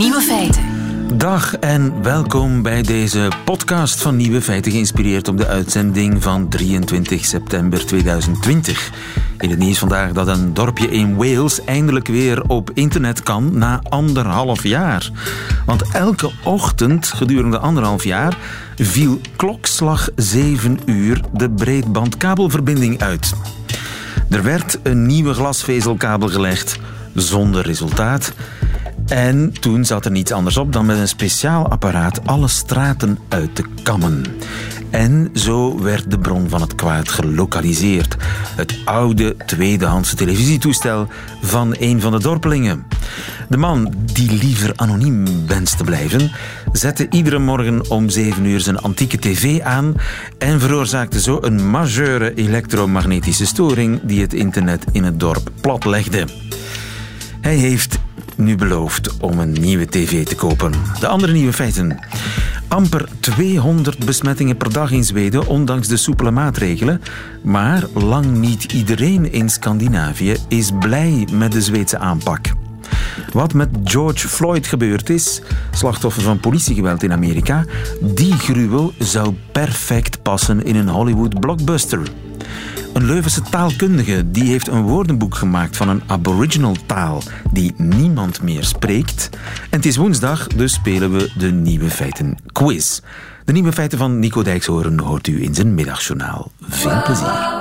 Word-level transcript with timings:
Nieuwe 0.00 0.20
feiten. 0.20 0.62
Dag 1.18 1.56
en 1.56 2.02
welkom 2.02 2.62
bij 2.62 2.82
deze 2.82 3.28
podcast 3.44 4.02
van 4.02 4.16
Nieuwe 4.16 4.42
Feiten, 4.42 4.72
geïnspireerd 4.72 5.28
op 5.28 5.38
de 5.38 5.46
uitzending 5.46 6.22
van 6.22 6.48
23 6.48 7.24
september 7.24 7.86
2020. 7.86 8.90
In 9.38 9.50
het 9.50 9.58
nieuws 9.58 9.78
vandaag 9.78 10.12
dat 10.12 10.26
een 10.26 10.54
dorpje 10.54 10.90
in 10.90 11.16
Wales 11.16 11.64
eindelijk 11.64 12.06
weer 12.06 12.42
op 12.42 12.70
internet 12.74 13.22
kan 13.22 13.58
na 13.58 13.80
anderhalf 13.88 14.62
jaar. 14.62 15.10
Want 15.66 15.82
elke 15.92 16.30
ochtend 16.44 17.06
gedurende 17.06 17.58
anderhalf 17.58 18.04
jaar 18.04 18.36
viel 18.76 19.20
klokslag 19.36 20.08
7 20.16 20.78
uur 20.84 21.20
de 21.32 21.50
breedbandkabelverbinding 21.50 23.00
uit. 23.00 23.32
Er 24.30 24.42
werd 24.42 24.78
een 24.82 25.06
nieuwe 25.06 25.34
glasvezelkabel 25.34 26.28
gelegd, 26.28 26.78
zonder 27.14 27.62
resultaat. 27.62 28.32
En 29.10 29.52
toen 29.60 29.84
zat 29.84 30.04
er 30.04 30.10
niets 30.10 30.32
anders 30.32 30.56
op 30.56 30.72
dan 30.72 30.86
met 30.86 30.98
een 30.98 31.08
speciaal 31.08 31.68
apparaat 31.68 32.26
alle 32.26 32.48
straten 32.48 33.18
uit 33.28 33.54
te 33.54 33.64
kammen. 33.82 34.22
En 34.90 35.30
zo 35.34 35.82
werd 35.82 36.10
de 36.10 36.18
bron 36.18 36.48
van 36.48 36.60
het 36.60 36.74
kwaad 36.74 37.08
gelokaliseerd. 37.08 38.16
Het 38.56 38.78
oude 38.84 39.36
tweedehandse 39.46 40.16
televisietoestel 40.16 41.08
van 41.42 41.74
een 41.78 42.00
van 42.00 42.12
de 42.12 42.20
dorpelingen. 42.20 42.86
De 43.48 43.56
man, 43.56 43.94
die 44.12 44.32
liever 44.32 44.72
anoniem 44.76 45.46
wenst 45.46 45.76
te 45.76 45.84
blijven, 45.84 46.30
zette 46.72 47.06
iedere 47.10 47.38
morgen 47.38 47.90
om 47.90 48.08
7 48.08 48.44
uur 48.44 48.60
zijn 48.60 48.78
antieke 48.78 49.18
tv 49.18 49.60
aan 49.60 49.94
en 50.38 50.60
veroorzaakte 50.60 51.20
zo 51.20 51.38
een 51.40 51.70
majeure 51.70 52.34
elektromagnetische 52.34 53.46
storing 53.46 54.00
die 54.02 54.20
het 54.20 54.34
internet 54.34 54.84
in 54.92 55.04
het 55.04 55.20
dorp 55.20 55.50
platlegde. 55.60 56.26
Hij 57.40 57.56
heeft 57.56 57.98
nu 58.40 58.56
beloofd 58.56 59.16
om 59.16 59.38
een 59.38 59.52
nieuwe 59.52 59.86
tv 59.86 60.26
te 60.26 60.34
kopen. 60.34 60.72
De 61.00 61.06
andere 61.06 61.32
nieuwe 61.32 61.52
feiten. 61.52 61.98
Amper 62.68 63.08
200 63.20 64.04
besmettingen 64.04 64.56
per 64.56 64.72
dag 64.72 64.90
in 64.90 65.04
Zweden, 65.04 65.46
ondanks 65.46 65.88
de 65.88 65.96
soepele 65.96 66.30
maatregelen. 66.30 67.02
Maar 67.42 67.84
lang 67.94 68.26
niet 68.26 68.72
iedereen 68.72 69.32
in 69.32 69.48
Scandinavië 69.48 70.36
is 70.48 70.70
blij 70.78 71.28
met 71.32 71.52
de 71.52 71.62
Zweedse 71.62 71.98
aanpak. 71.98 72.52
Wat 73.32 73.54
met 73.54 73.68
George 73.84 74.28
Floyd 74.28 74.66
gebeurd 74.66 75.10
is, 75.10 75.42
slachtoffer 75.70 76.22
van 76.22 76.40
politiegeweld 76.40 77.02
in 77.02 77.12
Amerika, 77.12 77.64
die 78.00 78.32
gruwel 78.32 78.92
zou 78.98 79.34
perfect 79.52 80.22
passen 80.22 80.64
in 80.64 80.76
een 80.76 80.88
Hollywood 80.88 81.40
blockbuster. 81.40 82.00
Een 82.92 83.04
Leuvense 83.04 83.42
taalkundige 83.42 84.30
die 84.30 84.44
heeft 84.44 84.68
een 84.68 84.82
woordenboek 84.82 85.34
gemaakt 85.34 85.76
van 85.76 85.88
een 85.88 86.02
aboriginal 86.06 86.76
taal 86.86 87.22
die 87.50 87.74
niemand 87.76 88.42
meer 88.42 88.64
spreekt. 88.64 89.28
En 89.70 89.76
het 89.76 89.86
is 89.86 89.96
woensdag, 89.96 90.46
dus 90.46 90.72
spelen 90.72 91.12
we 91.12 91.30
de 91.38 91.50
Nieuwe 91.50 91.90
Feiten 91.90 92.38
quiz. 92.52 93.00
De 93.44 93.52
Nieuwe 93.52 93.72
Feiten 93.72 93.98
van 93.98 94.18
Nico 94.18 94.42
Dijkshoorn 94.42 94.98
hoort 94.98 95.26
u 95.26 95.42
in 95.42 95.54
zijn 95.54 95.74
middagjournaal. 95.74 96.50
Veel 96.68 97.02
plezier. 97.02 97.58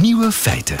Nieuwe 0.00 0.32
feiten. 0.32 0.76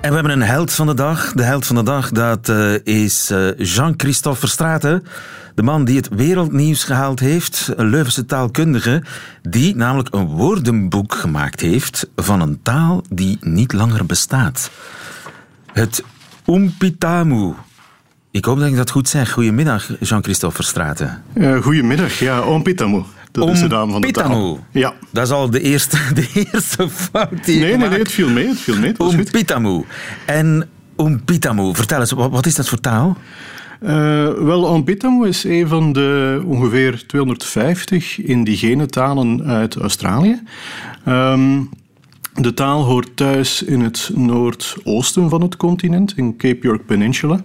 En 0.00 0.08
we 0.08 0.14
hebben 0.14 0.32
een 0.32 0.42
held 0.42 0.72
van 0.72 0.86
de 0.86 0.94
dag. 0.94 1.32
De 1.32 1.42
held 1.42 1.66
van 1.66 1.76
de 1.76 1.82
dag 1.82 2.10
dat 2.10 2.48
uh, 2.48 2.74
is 2.84 3.30
uh, 3.30 3.58
Jean-Christophe 3.58 4.38
Verstraeten. 4.38 5.06
De 5.54 5.62
man 5.62 5.84
die 5.84 5.96
het 5.96 6.08
wereldnieuws 6.08 6.84
gehaald 6.84 7.20
heeft, 7.20 7.72
een 7.76 7.88
Leuvense 7.88 8.24
taalkundige, 8.24 9.02
die 9.42 9.76
namelijk 9.76 10.14
een 10.14 10.26
woordenboek 10.26 11.14
gemaakt 11.14 11.60
heeft 11.60 12.10
van 12.16 12.40
een 12.40 12.62
taal 12.62 13.02
die 13.10 13.38
niet 13.40 13.72
langer 13.72 14.06
bestaat. 14.06 14.70
Het 15.72 16.04
Umpitamu. 16.46 17.52
Ik 18.30 18.44
hoop 18.44 18.58
dat 18.58 18.68
ik 18.68 18.76
dat 18.76 18.90
goed 18.90 19.08
zeg. 19.08 19.30
Goedemiddag, 19.30 19.90
Jean-Christophe 20.00 20.56
Verstraeten. 20.56 21.22
Uh, 21.34 21.62
goedemiddag, 21.62 22.18
ja, 22.18 22.46
Umpitamu. 22.46 23.02
Dat 23.32 23.48
is 23.48 23.60
de 23.60 23.68
naam 23.68 23.90
van 23.90 24.00
de 24.00 24.10
taal. 24.10 24.64
Ja. 24.70 24.94
Dat 25.10 25.26
is 25.26 25.32
al 25.32 25.50
de 25.50 25.60
eerste, 25.60 25.98
de 26.14 26.48
eerste 26.52 26.88
fout 26.88 27.44
die 27.44 27.60
Nee, 27.60 27.76
nee, 27.76 27.88
nee, 27.88 27.98
het 27.98 28.12
viel 28.12 28.28
mee. 28.28 28.48
Het 28.48 28.58
viel 28.58 28.76
mee. 28.76 29.84
En 30.26 30.68
Umpitamu, 30.96 31.74
vertel 31.74 32.00
eens, 32.00 32.12
wat 32.12 32.46
is 32.46 32.54
dat 32.54 32.68
voor 32.68 32.80
taal? 32.80 33.16
Uh, 33.82 33.88
wel, 34.32 34.62
Ompitamu 34.62 35.28
is 35.28 35.44
een 35.44 35.68
van 35.68 35.92
de 35.92 36.42
ongeveer 36.46 37.06
250 37.06 38.20
indigene 38.20 38.86
talen 38.86 39.44
uit 39.44 39.76
Australië. 39.76 40.42
Um, 41.08 41.68
de 42.34 42.54
taal 42.54 42.82
hoort 42.84 43.16
thuis 43.16 43.62
in 43.62 43.80
het 43.80 44.10
noordoosten 44.14 45.28
van 45.28 45.42
het 45.42 45.56
continent, 45.56 46.12
in 46.16 46.36
Cape 46.36 46.58
York 46.60 46.86
Peninsula. 46.86 47.40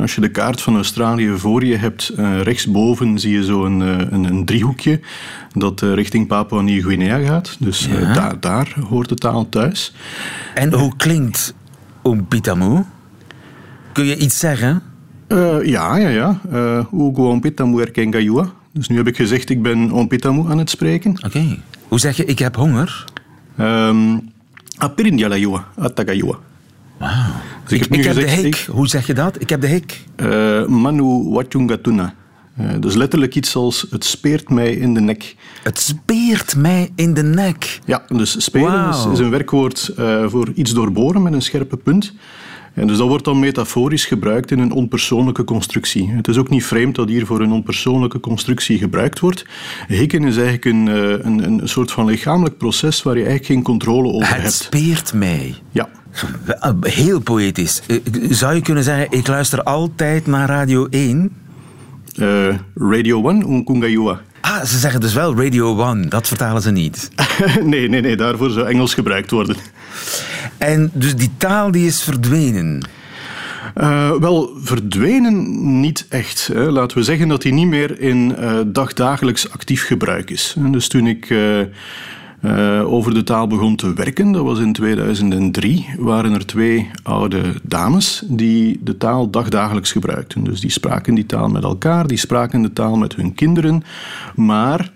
Als 0.00 0.14
je 0.14 0.20
de 0.20 0.30
kaart 0.30 0.60
van 0.60 0.74
Australië 0.74 1.28
voor 1.36 1.64
je 1.64 1.76
hebt, 1.76 2.12
uh, 2.18 2.40
rechtsboven 2.40 3.18
zie 3.18 3.32
je 3.32 3.44
zo 3.44 3.64
een, 3.64 3.80
uh, 3.80 3.98
een, 3.98 4.24
een, 4.24 4.44
driehoekje 4.44 5.00
dat 5.52 5.80
richting 5.80 6.26
Papua 6.26 6.60
Nieuw-Guinea 6.60 7.18
gaat. 7.18 7.56
Dus 7.58 7.88
ja. 7.90 8.12
daar, 8.12 8.40
daar 8.40 8.76
hoort 8.88 9.08
de 9.08 9.14
taal 9.14 9.48
thuis. 9.48 9.94
En 10.54 10.72
hoe 10.72 10.96
klinkt 10.96 11.54
Ompitamu? 12.02 12.84
Kun 13.92 14.04
je 14.04 14.16
iets 14.16 14.38
zeggen? 14.38 14.82
Uh, 15.28 15.64
ja, 15.64 15.96
ja, 15.96 16.08
ja. 16.08 16.40
Uh, 16.52 16.92
Ugo 16.92 17.30
Ompitamu 17.30 17.80
erkengayua. 17.80 18.52
Dus 18.72 18.88
nu 18.88 18.96
heb 18.96 19.06
ik 19.06 19.16
gezegd, 19.16 19.50
ik 19.50 19.62
ben 19.62 19.90
Ompitamu 19.90 20.50
aan 20.50 20.58
het 20.58 20.70
spreken. 20.70 21.10
Oké. 21.10 21.26
Okay. 21.26 21.60
Hoe 21.88 22.00
zeg 22.00 22.16
je, 22.16 22.24
ik 22.24 22.38
heb 22.38 22.56
honger? 22.56 23.04
Um, 23.60 24.30
Apirinjalayua, 24.76 25.64
Atagayua. 25.76 26.38
Wauw. 26.98 27.12
Dus 27.64 27.78
ik, 27.78 27.84
ik, 27.84 27.90
heb, 27.90 27.98
ik 27.98 28.04
heb 28.04 28.14
gezegd, 28.14 28.36
de 28.36 28.42
hik. 28.42 28.56
Ik, 28.56 28.66
Hoe 28.70 28.88
zeg 28.88 29.06
je 29.06 29.14
dat? 29.14 29.40
Ik 29.40 29.48
heb 29.48 29.60
de 29.60 29.66
hik. 29.66 30.04
Uh, 30.16 30.66
manu 30.66 31.30
Wachungatuna. 31.30 32.14
Uh, 32.60 32.70
dus 32.80 32.94
letterlijk 32.94 33.34
iets 33.34 33.56
als 33.56 33.86
het 33.90 34.04
speert 34.04 34.50
mij 34.50 34.72
in 34.72 34.94
de 34.94 35.00
nek. 35.00 35.36
Het 35.62 35.80
speert 35.80 36.56
mij 36.56 36.90
in 36.94 37.14
de 37.14 37.22
nek? 37.22 37.80
Ja, 37.84 38.02
dus 38.08 38.44
speren 38.44 38.84
wow. 38.84 38.94
is, 38.94 39.12
is, 39.12 39.18
een 39.18 39.30
werkwoord 39.30 39.92
uh, 39.98 40.28
voor 40.28 40.52
iets 40.54 40.72
doorboren 40.72 41.22
met 41.22 41.32
een 41.32 41.42
scherpe 41.42 41.76
punt. 41.76 42.12
En 42.78 42.86
dus 42.86 42.96
dat 42.96 43.08
wordt 43.08 43.24
dan 43.24 43.38
metaforisch 43.38 44.06
gebruikt 44.06 44.50
in 44.50 44.58
een 44.58 44.72
onpersoonlijke 44.72 45.44
constructie. 45.44 46.10
Het 46.10 46.28
is 46.28 46.38
ook 46.38 46.48
niet 46.48 46.64
vreemd 46.64 46.94
dat 46.94 47.08
hier 47.08 47.26
voor 47.26 47.40
een 47.40 47.52
onpersoonlijke 47.52 48.20
constructie 48.20 48.78
gebruikt 48.78 49.20
wordt. 49.20 49.44
Hikken 49.88 50.24
is 50.24 50.36
eigenlijk 50.36 50.64
een, 50.64 50.86
een, 51.26 51.42
een 51.44 51.68
soort 51.68 51.92
van 51.92 52.04
lichamelijk 52.04 52.56
proces 52.56 53.02
waar 53.02 53.14
je 53.14 53.24
eigenlijk 53.24 53.52
geen 53.52 53.62
controle 53.62 54.12
over 54.12 54.34
hebt. 54.34 54.42
Het 54.42 54.52
speert 54.52 55.12
mij. 55.12 55.54
Ja. 55.70 55.88
Heel 56.80 57.20
poëtisch. 57.20 57.82
Zou 58.28 58.54
je 58.54 58.62
kunnen 58.62 58.84
zeggen, 58.84 59.06
ik 59.10 59.26
luister 59.26 59.62
altijd 59.62 60.26
naar 60.26 60.48
Radio 60.48 60.86
1? 60.86 61.32
Uh, 62.16 62.54
Radio 62.74 63.28
1, 63.28 63.50
Unkungayua. 63.50 64.20
Ah, 64.40 64.64
ze 64.64 64.78
zeggen 64.78 65.00
dus 65.00 65.12
wel 65.12 65.36
Radio 65.36 65.92
1, 65.92 66.08
dat 66.08 66.28
vertalen 66.28 66.62
ze 66.62 66.70
niet. 66.70 67.10
nee, 67.64 67.88
nee, 67.88 68.00
nee, 68.00 68.16
daarvoor 68.16 68.50
zou 68.50 68.66
Engels 68.66 68.94
gebruikt 68.94 69.30
worden. 69.30 69.56
En 70.58 70.90
dus 70.92 71.16
die 71.16 71.30
taal 71.36 71.70
die 71.70 71.86
is 71.86 72.02
verdwenen? 72.02 72.88
Uh, 73.76 74.12
wel, 74.12 74.50
verdwenen 74.62 75.80
niet 75.80 76.06
echt. 76.08 76.50
Hè. 76.52 76.70
Laten 76.70 76.98
we 76.98 77.04
zeggen 77.04 77.28
dat 77.28 77.42
die 77.42 77.52
niet 77.52 77.66
meer 77.66 78.00
in 78.00 78.34
uh, 78.38 78.60
dagdagelijks 78.66 79.50
actief 79.50 79.86
gebruik 79.86 80.30
is. 80.30 80.54
Dus 80.58 80.88
toen 80.88 81.06
ik 81.06 81.30
uh, 81.30 81.60
over 82.84 83.14
de 83.14 83.24
taal 83.24 83.46
begon 83.46 83.76
te 83.76 83.92
werken, 83.92 84.32
dat 84.32 84.44
was 84.44 84.58
in 84.58 84.72
2003, 84.72 85.86
waren 85.98 86.32
er 86.32 86.46
twee 86.46 86.90
oude 87.02 87.42
dames 87.62 88.22
die 88.26 88.80
de 88.82 88.96
taal 88.96 89.30
dagdagelijks 89.30 89.92
gebruikten. 89.92 90.44
Dus 90.44 90.60
die 90.60 90.70
spraken 90.70 91.14
die 91.14 91.26
taal 91.26 91.48
met 91.48 91.62
elkaar, 91.62 92.06
die 92.06 92.18
spraken 92.18 92.62
de 92.62 92.72
taal 92.72 92.96
met 92.96 93.14
hun 93.14 93.34
kinderen, 93.34 93.82
maar 94.34 94.90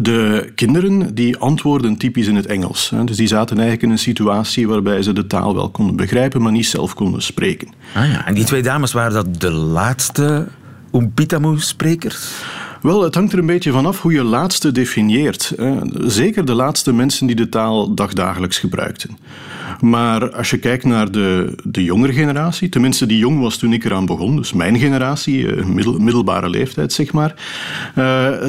de 0.00 0.52
kinderen 0.54 1.14
die 1.14 1.36
antwoorden 1.36 1.96
typisch 1.96 2.26
in 2.26 2.36
het 2.36 2.46
Engels. 2.46 2.92
Dus 3.04 3.16
die 3.16 3.26
zaten 3.26 3.56
eigenlijk 3.56 3.86
in 3.86 3.90
een 3.90 3.98
situatie 3.98 4.68
waarbij 4.68 5.02
ze 5.02 5.12
de 5.12 5.26
taal 5.26 5.54
wel 5.54 5.70
konden 5.70 5.96
begrijpen, 5.96 6.42
maar 6.42 6.52
niet 6.52 6.66
zelf 6.66 6.94
konden 6.94 7.22
spreken. 7.22 7.68
Ah 7.94 8.08
ja, 8.08 8.26
en 8.26 8.34
die 8.34 8.44
twee 8.44 8.62
dames 8.62 8.92
waren 8.92 9.12
dat 9.12 9.40
de 9.40 9.50
laatste 9.50 10.48
Umpitamu-sprekers? 10.92 12.44
Wel, 12.82 13.02
het 13.02 13.14
hangt 13.14 13.32
er 13.32 13.38
een 13.38 13.46
beetje 13.46 13.72
vanaf 13.72 14.02
hoe 14.02 14.12
je 14.12 14.22
laatste 14.22 14.72
definieert. 14.72 15.54
Zeker 15.98 16.44
de 16.44 16.54
laatste 16.54 16.92
mensen 16.92 17.26
die 17.26 17.36
de 17.36 17.48
taal 17.48 17.94
dagdagelijks 17.94 18.58
gebruikten. 18.58 19.18
Maar 19.80 20.34
als 20.34 20.50
je 20.50 20.58
kijkt 20.58 20.84
naar 20.84 21.10
de, 21.10 21.54
de 21.64 21.84
jongere 21.84 22.12
generatie, 22.12 22.68
tenminste 22.68 23.06
die 23.06 23.18
jong 23.18 23.40
was 23.40 23.56
toen 23.56 23.72
ik 23.72 23.84
eraan 23.84 24.06
begon, 24.06 24.36
dus 24.36 24.52
mijn 24.52 24.78
generatie, 24.78 25.64
middel, 25.64 25.98
middelbare 25.98 26.48
leeftijd 26.48 26.92
zeg 26.92 27.12
maar, 27.12 27.34
uh, 27.98 28.04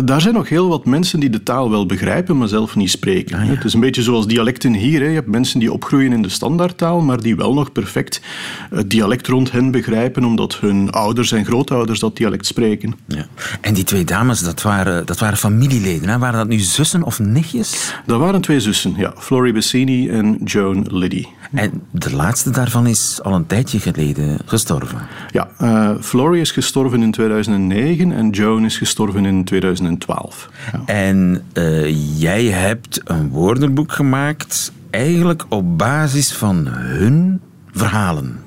daar 0.06 0.22
zijn 0.22 0.34
nog 0.34 0.50
heel 0.50 0.68
wat 0.68 0.86
mensen 0.86 1.20
die 1.20 1.30
de 1.30 1.44
taal 1.44 1.70
wel 1.70 1.86
begrijpen, 1.86 2.38
maar 2.38 2.48
zelf 2.48 2.76
niet 2.76 2.90
spreken. 2.90 3.38
Ah, 3.40 3.46
ja. 3.46 3.54
Het 3.54 3.64
is 3.64 3.74
een 3.74 3.80
beetje 3.80 4.02
zoals 4.02 4.28
dialecten 4.28 4.74
hier. 4.74 5.00
Hè. 5.00 5.08
Je 5.08 5.14
hebt 5.14 5.28
mensen 5.28 5.60
die 5.60 5.72
opgroeien 5.72 6.14
in 6.14 6.22
de 6.22 6.30
standaardtaal, 6.30 7.02
maar 7.02 7.22
die 7.22 7.36
wel 7.36 7.54
nog 7.54 7.72
perfect 7.72 8.22
het 8.70 8.90
dialect 8.90 9.28
rond 9.28 9.52
hen 9.52 9.72
begrijpen, 9.72 10.24
omdat 10.24 10.56
hun 10.56 10.92
ouders 10.92 11.32
en 11.32 11.46
grootouders 11.46 12.00
dat 12.00 12.18
dialect 12.18 12.46
spreken. 12.46 12.96
Ja. 13.08 13.26
En 13.62 13.74
die 13.74 13.84
twee 13.84 14.04
dames 14.04 14.22
dames, 14.24 14.42
dat 14.42 14.62
waren, 14.62 15.06
dat 15.06 15.20
waren 15.20 15.38
familieleden. 15.38 16.10
Hè? 16.10 16.18
Waren 16.18 16.40
dat 16.40 16.48
nu 16.48 16.60
zussen 16.60 17.04
of 17.04 17.20
nichtjes? 17.20 17.94
Dat 18.06 18.20
waren 18.20 18.42
twee 18.42 18.60
zussen, 18.60 18.94
ja. 18.98 19.14
Flory 19.18 19.54
Bassini 19.54 20.10
en 20.10 20.40
Joan 20.44 20.86
Liddy. 20.90 21.26
En 21.52 21.82
de 21.92 22.16
laatste 22.16 22.50
daarvan 22.50 22.88
is 22.88 23.20
al 23.24 23.34
een 23.34 23.48
tijdje 23.48 23.80
geleden 23.80 24.40
gestorven. 24.46 24.98
Ja, 25.32 25.48
uh, 25.62 25.90
Flory 26.00 26.40
is 26.40 26.52
gestorven 26.52 27.02
in 27.02 27.12
2009 27.12 28.12
en 28.12 28.30
Joan 28.30 28.66
is 28.66 28.78
gestorven 28.78 29.26
in 29.26 29.44
2012. 29.44 30.50
Ja. 30.72 30.82
En 30.86 31.44
uh, 31.54 32.20
jij 32.20 32.46
hebt 32.46 33.02
een 33.04 33.30
woordenboek 33.30 33.92
gemaakt 33.92 34.72
eigenlijk 34.90 35.46
op 35.50 35.78
basis 35.78 36.34
van 36.34 36.68
hun 36.68 37.42
verhalen. 37.72 38.40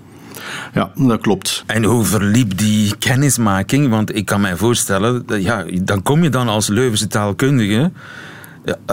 Ja, 0.77 0.91
dat 0.95 1.21
klopt. 1.21 1.65
En 1.67 1.85
hoe 1.85 2.05
verliep 2.05 2.59
die 2.59 2.97
kennismaking? 2.99 3.89
Want 3.89 4.17
ik 4.17 4.25
kan 4.25 4.41
mij 4.41 4.57
voorstellen, 4.57 5.25
ja, 5.39 5.65
dan 5.83 6.03
kom 6.03 6.23
je 6.23 6.29
dan 6.29 6.49
als 6.49 6.69
Leuvense 6.69 7.07
taalkundige 7.07 7.91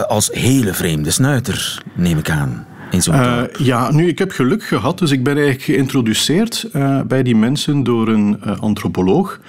als 0.08 0.30
hele 0.32 0.74
vreemde 0.74 1.10
snuiter, 1.10 1.82
neem 1.94 2.18
ik 2.18 2.30
aan. 2.30 2.66
Uh, 3.08 3.42
ja, 3.58 3.92
nu, 3.92 4.08
ik 4.08 4.18
heb 4.18 4.30
geluk 4.30 4.64
gehad, 4.64 4.98
dus 4.98 5.10
ik 5.10 5.24
ben 5.24 5.34
eigenlijk 5.34 5.64
geïntroduceerd 5.64 6.68
uh, 6.72 7.00
bij 7.00 7.22
die 7.22 7.36
mensen 7.36 7.82
door 7.82 8.08
een 8.08 8.40
uh, 8.46 8.60
antropoloog 8.60 9.40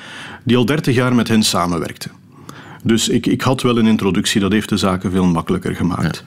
die 0.44 0.58
al 0.58 0.66
30 0.66 0.96
jaar 0.96 1.16
met 1.16 1.28
hen 1.28 1.44
samenwerkte. 1.44 2.10
Dus 2.86 3.10
ik, 3.10 3.26
ik 3.26 3.42
had 3.42 3.62
wel 3.62 3.78
een 3.78 3.88
introductie, 3.88 4.42
dat 4.42 4.52
heeft 4.52 4.70
de 4.70 4.78
zaken 4.78 5.12
veel 5.12 5.26
makkelijker 5.26 5.76
gemaakt. 5.76 6.26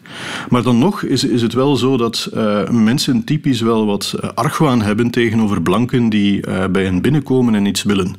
Maar 0.49 0.62
dan 0.62 0.78
nog 0.78 1.02
is, 1.02 1.25
is 1.25 1.43
het 1.43 1.52
wel 1.52 1.76
zo 1.76 1.96
dat 1.96 2.31
uh, 2.34 2.69
mensen 2.70 3.25
typisch 3.25 3.60
wel 3.60 3.87
wat 3.87 4.14
argwaan 4.34 4.82
hebben 4.82 5.10
tegenover 5.10 5.62
blanken 5.62 6.08
die 6.08 6.46
uh, 6.46 6.66
bij 6.66 6.84
hen 6.84 7.00
binnenkomen 7.00 7.55
en 7.55 7.66
iets 7.66 7.82
willen. 7.82 8.14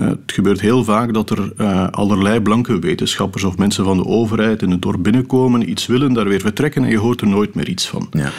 Uh, 0.00 0.06
het 0.06 0.18
gebeurt 0.26 0.60
heel 0.60 0.84
vaak 0.84 1.14
dat 1.14 1.30
er 1.30 1.52
allerlei 1.90 2.40
blanke 2.40 2.78
wetenschappers 2.78 3.44
of 3.44 3.56
mensen 3.56 3.84
van 3.84 3.96
de 3.96 4.06
overheid 4.06 4.62
in 4.62 4.70
het 4.70 4.82
dorp 4.82 5.02
binnenkomen, 5.02 5.70
iets 5.70 5.86
willen, 5.86 6.12
daar 6.12 6.28
weer 6.28 6.40
vertrekken 6.40 6.84
en 6.84 6.90
je 6.90 6.98
hoort 6.98 7.20
er 7.20 7.28
nooit 7.28 7.54
meer 7.54 7.68
iets 7.68 7.88
van. 7.88 8.08
Ja. 8.10 8.30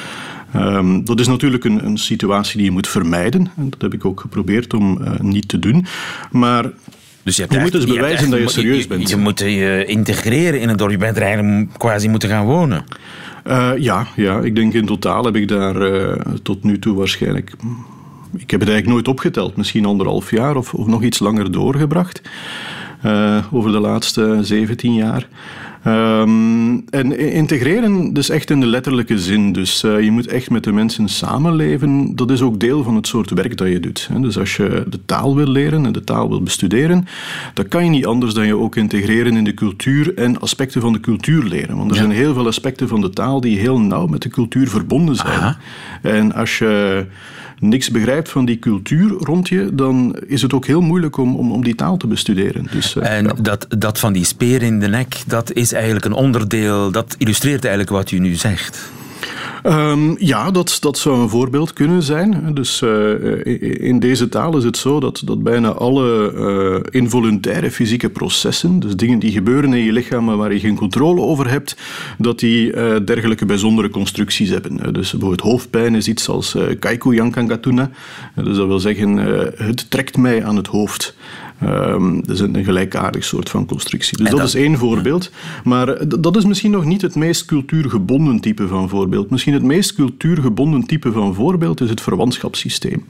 Um, 0.78 1.06
dat 1.06 1.20
is 1.20 1.28
natuurlijk 1.28 1.64
een, 1.64 1.86
een, 1.86 1.98
situatie 1.98 2.58
die 2.58 2.66
je 2.66 2.72
moet 2.72 2.88
vermijden. 2.88 3.52
En 3.58 3.70
dat 3.70 3.82
heb 3.82 3.94
ik 3.94 4.06
ook 4.06 4.20
geprobeerd 4.20 4.74
om 4.74 5.02
niet 5.22 5.48
te 5.48 5.60
doen. 5.60 5.86
Maar 6.32 6.72
dus 7.24 7.36
je, 7.36 7.48
moet 7.60 7.72
dus 7.72 7.86
bewijzen 7.86 8.30
dat 8.30 8.40
je 8.40 8.50
serieus 8.50 8.88
bent. 8.88 9.10
Je, 9.10 9.18
moet 9.18 9.40
je 9.40 9.84
integreren 9.88 10.60
in 10.60 10.70
het 10.70 10.78
dorp. 10.78 10.92
Je 10.92 10.98
bent 10.98 11.18
er 11.18 11.24
eigenlijk 11.24 11.78
quasi 11.78 12.08
moeten 12.08 12.30
gaan 12.30 12.46
wonen. 12.46 12.84
Uh, 13.48 13.72
ja, 13.78 14.08
ja, 14.16 14.40
ik 14.40 14.56
denk 14.56 14.74
in 14.74 14.86
totaal 14.86 15.26
heb 15.26 15.36
ik 15.36 15.48
daar 15.48 15.76
uh, 15.76 16.14
tot 16.44 16.64
nu 16.64 16.80
toe 16.80 16.96
waarschijnlijk... 16.96 17.54
Ik 18.38 18.52
heb 18.52 18.60
het 18.60 18.70
eigenlijk 18.70 18.88
nooit 18.88 19.08
opgeteld. 19.08 19.56
Misschien 19.56 19.86
anderhalf 19.86 20.32
jaar 20.32 20.56
of, 20.56 20.74
of 20.74 20.88
nog 20.88 21.04
iets 21.04 21.20
langer 21.20 21.52
doorgebracht. 21.52 22.22
Uh, 23.06 23.38
over 23.52 23.72
de 23.72 23.80
laatste 23.80 24.38
17 24.42 24.94
jaar. 24.94 25.28
Um, 25.88 26.84
en 26.90 27.20
integreren 27.20 28.14
dus 28.14 28.30
echt 28.30 28.50
in 28.50 28.60
de 28.60 28.66
letterlijke 28.66 29.20
zin. 29.20 29.52
Dus 29.52 29.84
uh, 29.84 30.02
je 30.02 30.12
moet 30.12 30.28
echt 30.28 30.50
met 30.50 30.64
de 30.64 30.72
mensen 30.72 31.10
samenleven. 31.10 32.16
Dat 32.16 32.32
is 32.32 32.42
ook 32.42 32.60
deel 32.60 32.84
van 32.84 32.96
het 32.96 33.08
soort 33.08 33.30
werk 33.30 33.58
dat 33.58 33.68
je 33.68 33.80
doet. 33.80 34.10
Dus 34.18 34.38
als 34.38 34.56
je 34.56 34.84
de 34.90 35.00
taal 35.06 35.36
wil 35.36 35.48
leren 35.48 35.86
en 35.86 35.92
de 35.92 36.04
taal 36.04 36.30
wil 36.30 36.42
bestuderen, 36.42 37.06
dan 37.54 37.68
kan 37.68 37.84
je 37.84 37.90
niet 37.90 38.06
anders 38.06 38.34
dan 38.34 38.48
je 38.48 38.58
ook 38.58 38.76
integreren 38.76 39.38
in 39.38 39.44
de 39.44 39.54
cultuur 39.54 40.14
en 40.16 40.40
aspecten 40.40 40.82
van 40.82 40.94
de 40.94 41.00
cultuur 41.00 41.44
leren. 41.44 41.78
Want 41.78 41.92
er 41.92 41.98
ja. 41.98 42.04
zijn 42.04 42.16
heel 42.16 42.34
veel 42.34 42.48
aspecten 42.48 42.88
van 42.88 43.02
de 43.02 43.10
taal 43.10 43.42
die 43.42 43.60
heel 43.60 43.80
nauw 43.80 44.08
met 44.08 44.22
de 44.22 44.30
cultuur 44.30 44.70
verbonden 44.70 45.16
zijn. 45.16 45.40
Aha. 45.40 45.58
En 46.02 46.34
als 46.34 46.58
je 46.58 47.06
niks 47.62 47.90
begrijpt 47.90 48.30
van 48.30 48.46
die 48.46 48.60
cultuur 48.60 49.10
rond 49.10 49.50
je, 49.50 49.70
dan 49.74 50.16
is 50.28 50.42
het 50.42 50.54
ook 50.54 50.66
heel 50.66 50.82
moeilijk 50.82 51.18
om, 51.18 51.36
om, 51.36 51.52
om 51.52 51.64
die 51.64 51.76
taal 51.76 51.98
te 51.98 52.08
bestuderen. 52.08 52.68
Dus, 52.72 52.96
uh, 52.96 53.10
en 53.10 53.24
ja. 53.24 53.34
dat, 53.42 53.66
dat 53.78 54.00
van 54.00 54.14
die 54.14 54.26
speer 54.26 54.62
in 54.62 54.80
de 54.80 54.88
nek, 54.88 55.16
dat 55.28 55.54
is 55.54 55.74
eigenlijk 55.74 56.06
een 56.06 56.14
onderdeel, 56.14 56.92
dat 56.92 57.16
illustreert 57.18 57.64
eigenlijk 57.64 57.96
wat 57.96 58.12
u 58.12 58.20
nu 58.20 58.36
zegt. 58.36 58.92
Um, 59.66 60.16
ja, 60.20 60.52
dat, 60.52 60.78
dat 60.80 60.98
zou 60.98 61.20
een 61.20 61.30
voorbeeld 61.30 61.74
kunnen 61.74 62.04
zijn. 62.04 62.54
Dus 62.54 62.82
uh, 62.82 63.46
in 63.88 64.00
deze 64.00 64.30
taal 64.30 64.58
is 64.58 64.64
het 64.64 64.78
zo 64.78 65.00
dat, 65.00 65.22
dat 65.26 65.44
bijna 65.44 65.70
alle 65.70 66.34
uh, 66.36 67.02
involuntaire 67.02 67.72
fysieke 67.72 68.10
processen, 68.10 68.80
dus 68.80 68.96
dingen 68.96 69.20
die 69.20 69.32
gebeuren 69.32 69.74
in 69.74 69.84
je 69.84 69.92
lichaam 69.92 70.26
maar 70.26 70.38
waar 70.38 70.54
je 70.54 70.60
geen 70.60 70.76
controle 70.76 71.22
over 71.22 71.50
hebt, 71.50 71.78
dat 72.18 72.40
die 72.40 72.74
uh, 72.74 72.96
dergelijke 73.06 73.46
bijzondere 73.46 73.90
constructies 73.90 74.50
hebben. 74.50 74.94
Dus 74.94 75.12
bijvoorbeeld 75.12 75.42
hoofdpijn 75.42 75.96
is 75.96 76.08
iets 76.08 76.30
als 76.30 76.56
kaiku 76.80 77.16
yankangatuna. 77.16 77.90
Dus 78.36 78.58
dat 78.58 78.68
wil 78.68 78.80
zeggen, 78.80 79.18
het 79.66 79.90
trekt 79.90 80.18
mij 80.18 80.44
aan 80.44 80.56
het 80.56 80.68
hoofd. 80.68 81.16
Um, 81.64 82.22
dat 82.26 82.36
is 82.36 82.40
een 82.40 82.64
gelijkaardig 82.64 83.24
soort 83.24 83.50
van 83.50 83.66
constructie. 83.66 84.18
Dus 84.18 84.30
dat, 84.30 84.40
dat, 84.40 84.48
is 84.48 84.56
één 84.56 84.78
voorbeeld. 84.78 85.32
Maar 85.64 86.08
dat 86.22 86.38
is 86.38 86.46
misschien 86.46 86.72
nog 86.72 86.86
niet 86.86 87.02
het 87.02 87.16
meest 87.16 87.46
cultuurgebonden 87.46 88.40
type 88.40 88.68
van 88.68 88.90
voorbeeld. 88.90 89.30
Misschien 89.30 89.54
het 89.54 89.64
meest 89.64 89.94
cultuurgebonden 89.94 90.86
type 90.86 91.12
van 91.12 91.36
voorbeeld 91.36 91.82
is 91.82 91.90
het 91.90 92.02
verwantschapssysteem. 92.02 93.04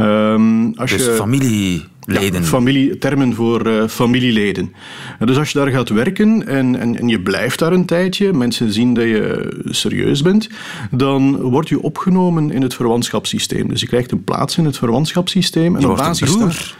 Um, 0.00 0.72
als 0.76 0.90
dus 0.90 1.04
je, 1.04 1.10
familieleden. 1.10 1.88
Ja, 2.32 2.42
familie, 2.42 2.98
termen 2.98 3.34
voor 3.34 3.66
uh, 3.66 3.86
familieleden. 3.86 4.72
Dus 5.18 5.36
als 5.36 5.50
je 5.50 5.58
daar 5.58 5.68
gaat 5.68 5.88
werken 5.88 6.46
en, 6.46 6.76
en, 6.76 6.98
en, 6.98 7.08
je 7.08 7.20
blijft 7.20 7.58
daar 7.58 7.72
een 7.72 7.84
tijdje, 7.84 8.32
mensen 8.32 8.72
zien 8.72 8.94
dat 8.94 9.04
je 9.04 9.52
serieus 9.64 10.22
bent, 10.22 10.48
dan 10.90 11.36
word 11.36 11.68
je 11.68 11.82
opgenomen 11.82 12.50
in 12.50 12.62
het 12.62 12.74
verwantschapssysteem. 12.74 13.68
Dus 13.68 13.80
je 13.80 13.86
krijgt 13.86 14.12
een 14.12 14.24
plaats 14.24 14.56
in 14.56 14.64
het 14.64 14.78
verwantschapssysteem. 14.78 15.74
En 15.74 15.80
je 15.80 15.90
op 15.90 15.96
basis 15.96 16.36
daar 16.36 16.76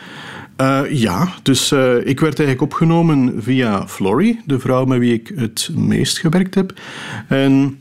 uh, 0.61 0.81
ja, 0.91 1.29
dus 1.43 1.73
uh, 1.73 1.97
ik 1.97 2.21
werd 2.21 2.39
eigenlijk 2.39 2.73
opgenomen 2.73 3.43
via 3.43 3.89
Flory, 3.89 4.41
de 4.45 4.59
vrouw 4.59 4.85
met 4.85 4.99
wie 4.99 5.13
ik 5.13 5.33
het 5.35 5.71
meest 5.75 6.19
gewerkt 6.19 6.55
heb. 6.55 6.81
En 7.29 7.81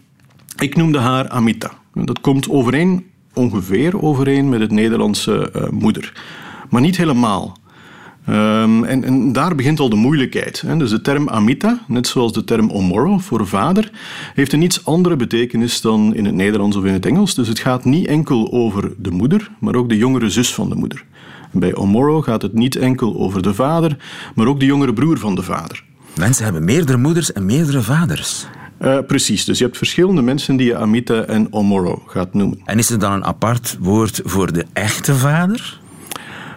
ik 0.58 0.76
noemde 0.76 1.00
haar 1.00 1.30
Amita. 1.30 1.72
Dat 1.94 2.22
komt 2.22 2.50
overeen, 2.50 3.06
ongeveer 3.34 4.02
overeen 4.02 4.50
met 4.50 4.60
het 4.60 4.72
Nederlandse 4.72 5.54
uh, 5.56 5.70
moeder. 5.70 6.14
Maar 6.70 6.82
niet 6.82 6.98
helemaal. 6.98 7.58
Um, 8.30 8.84
en, 8.84 9.04
en, 9.04 9.32
daar 9.32 9.56
begint 9.56 9.80
al 9.80 9.90
de 9.90 9.96
moeilijkheid. 9.96 10.62
Hè. 10.62 10.78
Dus 10.78 10.90
de 10.90 11.02
term 11.02 11.30
Amita, 11.30 11.80
net 11.88 12.08
zoals 12.08 12.34
de 12.34 12.44
term 12.44 12.70
Omoro 12.70 13.18
voor 13.18 13.48
vader, 13.48 13.92
heeft 14.34 14.54
een 14.54 14.62
iets 14.62 14.86
andere 14.86 15.16
betekenis 15.16 15.82
dan 15.82 16.16
in 16.16 16.26
het 16.26 16.36
Nederlands 16.36 16.76
of 16.76 16.86
in 16.86 16.94
het 16.94 17.06
Engels. 17.06 17.36
Dus 17.36 17.48
het 17.48 17.60
gaat 17.60 17.86
niet 17.86 18.08
enkel 18.08 18.52
over 18.52 18.94
de 18.98 19.12
moeder, 19.12 19.52
maar 19.60 19.76
ook 19.76 19.90
de 19.90 19.98
jongere 19.98 20.30
zus 20.30 20.54
van 20.54 20.70
de 20.70 20.76
moeder. 20.76 21.06
Bij 21.52 21.76
Omoro 21.76 22.22
gaat 22.22 22.42
het 22.42 22.54
niet 22.54 22.76
enkel 22.76 23.18
over 23.18 23.42
de 23.42 23.54
vader, 23.54 23.98
maar 24.36 24.48
ook 24.48 24.60
de 24.60 24.66
jongere 24.66 24.94
broer 24.94 25.18
van 25.18 25.36
de 25.36 25.44
vader. 25.44 25.84
Mensen 26.18 26.44
hebben 26.44 26.64
meerdere 26.64 26.98
moeders 26.98 27.32
en 27.32 27.46
meerdere 27.46 27.82
vaders. 27.82 28.48
Uh, 28.82 28.98
precies, 29.08 29.46
dus 29.46 29.58
je 29.58 29.64
hebt 29.64 29.78
verschillende 29.78 30.22
mensen 30.22 30.56
die 30.56 30.68
je 30.68 30.78
Amita 30.78 31.22
en 31.22 31.54
Omoro 31.54 32.04
gaat 32.08 32.34
noemen. 32.34 32.60
En 32.66 32.78
is 32.78 32.90
er 32.90 33.00
dan 33.00 33.12
een 33.12 33.26
apart 33.26 33.78
woord 33.80 34.22
voor 34.24 34.54
de 34.54 34.66
echte 34.74 35.16
vader? 35.16 35.80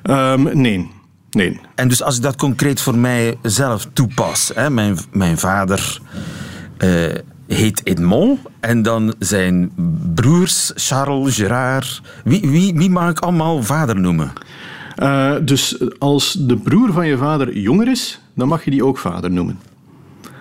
Um, 0.02 0.60
nee. 0.60 0.90
nee. 1.30 1.60
En 1.74 1.88
dus 1.88 2.02
als 2.02 2.16
ik 2.16 2.22
dat 2.22 2.36
concreet 2.36 2.80
voor 2.80 2.98
mijzelf 2.98 3.88
toepas, 3.92 4.50
hè, 4.54 4.70
mijn, 4.70 4.98
mijn 5.12 5.38
vader 5.38 6.00
uh, 6.78 7.14
heet 7.46 7.80
Edmond 7.84 8.38
en 8.60 8.82
dan 8.82 9.14
zijn 9.18 9.72
broers 10.14 10.72
Charles, 10.74 11.34
Gerard. 11.34 12.02
Wie, 12.24 12.40
wie, 12.40 12.74
wie 12.74 12.90
mag 12.90 13.10
ik 13.10 13.18
allemaal 13.18 13.62
vader 13.62 14.00
noemen? 14.00 14.32
Uh, 14.98 15.32
dus 15.42 15.76
als 15.98 16.32
de 16.32 16.56
broer 16.56 16.92
van 16.92 17.06
je 17.06 17.16
vader 17.16 17.58
jonger 17.58 17.88
is, 17.88 18.20
dan 18.34 18.48
mag 18.48 18.64
je 18.64 18.70
die 18.70 18.84
ook 18.84 18.98
vader 18.98 19.30
noemen. 19.30 19.58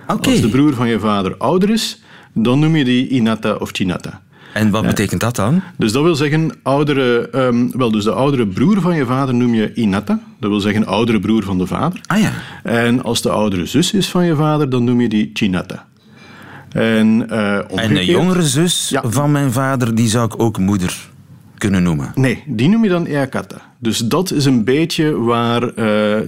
Okay. 0.07 0.31
Als 0.31 0.41
de 0.41 0.49
broer 0.49 0.73
van 0.73 0.87
je 0.87 0.99
vader 0.99 1.35
ouder 1.37 1.69
is, 1.69 2.01
dan 2.33 2.59
noem 2.59 2.75
je 2.75 2.83
die 2.83 3.07
Inata 3.07 3.53
of 3.53 3.69
Chinata. 3.71 4.21
En 4.53 4.69
wat 4.69 4.85
betekent 4.85 5.21
dat 5.21 5.35
dan? 5.35 5.61
Dus 5.77 5.91
dat 5.91 6.03
wil 6.03 6.15
zeggen, 6.15 6.51
oudere, 6.63 7.29
um, 7.35 7.71
wel, 7.77 7.91
dus 7.91 8.03
de 8.03 8.11
oudere 8.11 8.47
broer 8.47 8.81
van 8.81 8.95
je 8.95 9.05
vader 9.05 9.35
noem 9.35 9.53
je 9.53 9.73
Inata. 9.73 10.19
Dat 10.39 10.49
wil 10.49 10.59
zeggen, 10.59 10.85
oudere 10.85 11.19
broer 11.19 11.43
van 11.43 11.57
de 11.57 11.67
vader. 11.67 11.99
Ah 12.05 12.19
ja. 12.19 12.31
En 12.63 13.03
als 13.03 13.21
de 13.21 13.29
oudere 13.29 13.65
zus 13.65 13.93
is 13.93 14.09
van 14.09 14.25
je 14.25 14.35
vader, 14.35 14.69
dan 14.69 14.83
noem 14.83 15.01
je 15.01 15.09
die 15.09 15.29
Chinata. 15.33 15.87
En, 16.69 17.25
uh, 17.29 17.79
en 17.79 17.93
de 17.93 18.05
jongere 18.05 18.43
zus 18.43 18.89
ja. 18.89 19.03
van 19.05 19.31
mijn 19.31 19.51
vader, 19.51 19.95
die 19.95 20.09
zou 20.09 20.25
ik 20.25 20.41
ook 20.41 20.57
moeder 20.57 21.10
kunnen 21.61 21.83
noemen? 21.83 22.11
Nee, 22.15 22.43
die 22.45 22.69
noem 22.69 22.83
je 22.83 22.89
dan 22.89 23.05
eakata. 23.05 23.61
Dus 23.77 23.97
dat 23.97 24.31
is 24.31 24.45
een 24.45 24.63
beetje 24.63 25.17
waar... 25.17 25.63
Uh, 25.63 25.75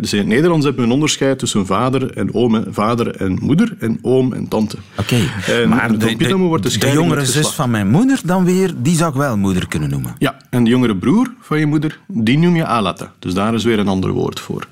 dus 0.02 0.14
in 0.14 0.20
het 0.20 0.28
Nederlands 0.28 0.66
hebben 0.66 0.84
we 0.84 0.88
een 0.88 0.94
onderscheid 0.94 1.40
tussen 1.40 1.66
vader 1.66 2.18
en 2.18 2.34
oom, 2.34 2.64
vader 2.70 3.16
en 3.16 3.38
moeder 3.42 3.76
en 3.80 4.00
oom 4.02 4.34
en 4.34 4.48
tante. 4.48 4.78
Oké, 4.98 5.16
okay. 5.40 5.66
maar 5.66 5.98
de, 5.98 6.16
de, 6.16 6.36
wordt 6.36 6.72
de, 6.72 6.80
de 6.80 6.92
jongere 6.92 7.26
zus 7.26 7.48
van 7.48 7.72
mijn 7.72 7.90
moeder 7.90 8.20
dan 8.26 8.46
weer, 8.46 8.74
die 8.78 8.96
zou 8.96 9.10
ik 9.10 9.18
wel 9.18 9.38
moeder 9.38 9.68
kunnen 9.68 9.90
noemen. 9.90 10.16
Ja, 10.18 10.38
en 10.50 10.64
de 10.64 10.70
jongere 10.70 10.96
broer 10.96 11.34
van 11.40 11.60
je 11.60 11.66
moeder, 11.66 12.00
die 12.08 12.38
noem 12.38 12.56
je 12.56 12.66
alata. 12.66 13.14
Dus 13.20 13.34
daar 13.34 13.54
is 13.54 13.64
weer 13.64 13.80
een 13.80 13.88
ander 13.88 14.12
woord 14.12 14.40
voor. 14.40 14.68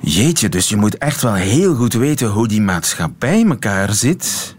Jeetje, 0.00 0.48
dus 0.48 0.68
je 0.68 0.76
moet 0.76 0.98
echt 0.98 1.22
wel 1.22 1.34
heel 1.34 1.74
goed 1.74 1.92
weten 1.92 2.28
hoe 2.28 2.48
die 2.48 2.60
maatschappij 2.60 3.44
elkaar 3.44 3.92
zit... 3.92 4.56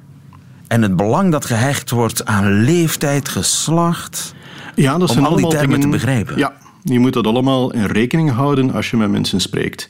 En 0.68 0.82
het 0.82 0.96
belang 0.96 1.32
dat 1.32 1.46
gehecht 1.46 1.90
wordt 1.90 2.26
aan 2.26 2.64
leeftijd, 2.64 3.30
geslacht, 3.30 4.34
ja, 4.76 4.98
dat 4.98 5.10
om 5.10 5.16
zijn 5.16 5.26
al 5.26 5.36
die 5.36 5.48
termen 5.48 5.70
dingen, 5.70 5.80
te 5.80 5.88
begrijpen. 5.88 6.38
Ja, 6.38 6.54
Je 6.84 7.00
moet 7.00 7.14
dat 7.14 7.28
allemaal 7.28 7.74
in 7.74 7.86
rekening 7.86 8.32
houden 8.32 8.74
als 8.74 8.90
je 8.90 8.98
met 8.98 9.12
mensen 9.12 9.42
spreekt. 9.42 9.90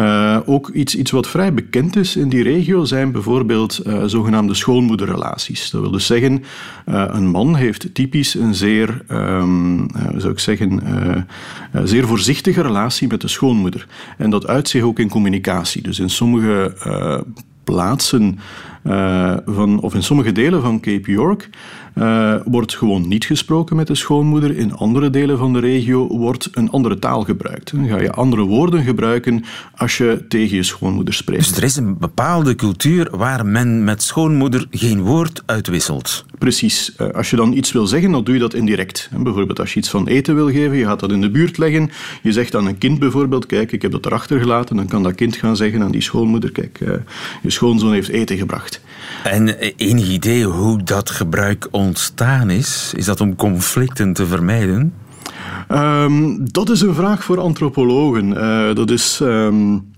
Uh, 0.00 0.38
ook 0.46 0.68
iets, 0.68 0.96
iets 0.96 1.10
wat 1.10 1.28
vrij 1.28 1.54
bekend 1.54 1.96
is 1.96 2.16
in 2.16 2.28
die 2.28 2.42
regio 2.42 2.84
zijn 2.84 3.12
bijvoorbeeld 3.12 3.80
uh, 3.86 4.02
zogenaamde 4.04 4.54
schoonmoederrelaties. 4.54 5.70
Dat 5.70 5.80
wil 5.80 5.90
dus 5.90 6.06
zeggen, 6.06 6.44
uh, 6.88 7.04
een 7.08 7.26
man 7.26 7.56
heeft 7.56 7.94
typisch 7.94 8.34
een 8.34 8.54
zeer, 8.54 9.02
um, 9.08 9.86
zou 10.16 10.32
ik 10.32 10.38
zeggen, 10.38 10.82
zeer 11.84 12.06
voorzichtige 12.06 12.62
relatie 12.62 13.08
met 13.08 13.20
de 13.20 13.28
schoonmoeder. 13.28 13.86
En 14.18 14.30
dat 14.30 14.46
uit 14.46 14.68
zich 14.68 14.82
ook 14.82 14.98
in 14.98 15.08
communicatie. 15.08 15.82
Dus 15.82 15.98
in 15.98 16.10
sommige 16.10 16.74
plaatsen 17.64 18.38
van, 19.44 19.80
of 19.80 19.94
in 19.94 20.02
sommige 20.02 20.32
delen 20.32 20.62
van 20.62 20.80
Cape 20.80 21.10
York 21.10 21.48
uh, 21.94 22.34
wordt 22.44 22.76
gewoon 22.76 23.08
niet 23.08 23.24
gesproken 23.24 23.76
met 23.76 23.86
de 23.86 23.94
schoonmoeder. 23.94 24.56
In 24.56 24.74
andere 24.74 25.10
delen 25.10 25.38
van 25.38 25.52
de 25.52 25.58
regio 25.58 26.08
wordt 26.08 26.48
een 26.52 26.70
andere 26.70 26.98
taal 26.98 27.24
gebruikt. 27.24 27.72
Dan 27.72 27.88
ga 27.88 28.00
je 28.00 28.12
andere 28.12 28.42
woorden 28.42 28.82
gebruiken 28.82 29.44
als 29.76 29.96
je 29.96 30.24
tegen 30.28 30.56
je 30.56 30.62
schoonmoeder 30.62 31.14
spreekt. 31.14 31.48
Dus 31.48 31.56
er 31.56 31.62
is 31.62 31.76
een 31.76 31.98
bepaalde 31.98 32.54
cultuur 32.54 33.08
waar 33.16 33.46
men 33.46 33.84
met 33.84 34.02
schoonmoeder 34.02 34.66
geen 34.70 35.00
woord 35.00 35.42
uitwisselt. 35.46 36.24
Precies. 36.38 36.94
Uh, 37.00 37.08
als 37.08 37.30
je 37.30 37.36
dan 37.36 37.52
iets 37.52 37.72
wil 37.72 37.86
zeggen, 37.86 38.10
dan 38.10 38.24
doe 38.24 38.34
je 38.34 38.40
dat 38.40 38.54
indirect. 38.54 39.10
Bijvoorbeeld 39.22 39.60
als 39.60 39.72
je 39.72 39.78
iets 39.78 39.90
van 39.90 40.06
eten 40.06 40.34
wil 40.34 40.50
geven, 40.50 40.76
je 40.76 40.84
gaat 40.84 41.00
dat 41.00 41.12
in 41.12 41.20
de 41.20 41.30
buurt 41.30 41.58
leggen. 41.58 41.90
Je 42.22 42.32
zegt 42.32 42.56
aan 42.56 42.66
een 42.66 42.78
kind 42.78 42.98
bijvoorbeeld, 42.98 43.46
kijk, 43.46 43.72
ik 43.72 43.82
heb 43.82 43.90
dat 43.90 44.06
erachter 44.06 44.40
gelaten. 44.40 44.76
Dan 44.76 44.86
kan 44.86 45.02
dat 45.02 45.14
kind 45.14 45.36
gaan 45.36 45.56
zeggen 45.56 45.82
aan 45.82 45.90
die 45.90 46.00
schoonmoeder, 46.00 46.52
kijk, 46.52 46.78
je 47.42 47.50
schoonzoon 47.50 47.92
heeft 47.92 48.08
eten 48.08 48.36
gebracht. 48.36 48.69
En 49.24 49.48
enig 49.76 50.08
idee 50.08 50.44
hoe 50.44 50.82
dat 50.82 51.10
gebruik 51.10 51.68
ontstaan 51.70 52.50
is? 52.50 52.92
Is 52.96 53.04
dat 53.04 53.20
om 53.20 53.36
conflicten 53.36 54.12
te 54.12 54.26
vermijden? 54.26 54.94
Um, 55.68 56.52
dat 56.52 56.70
is 56.70 56.80
een 56.80 56.94
vraag 56.94 57.24
voor 57.24 57.40
antropologen. 57.40 58.28
Uh, 58.30 58.74
dat 58.74 58.90
is. 58.90 59.20
Um, 59.22 59.88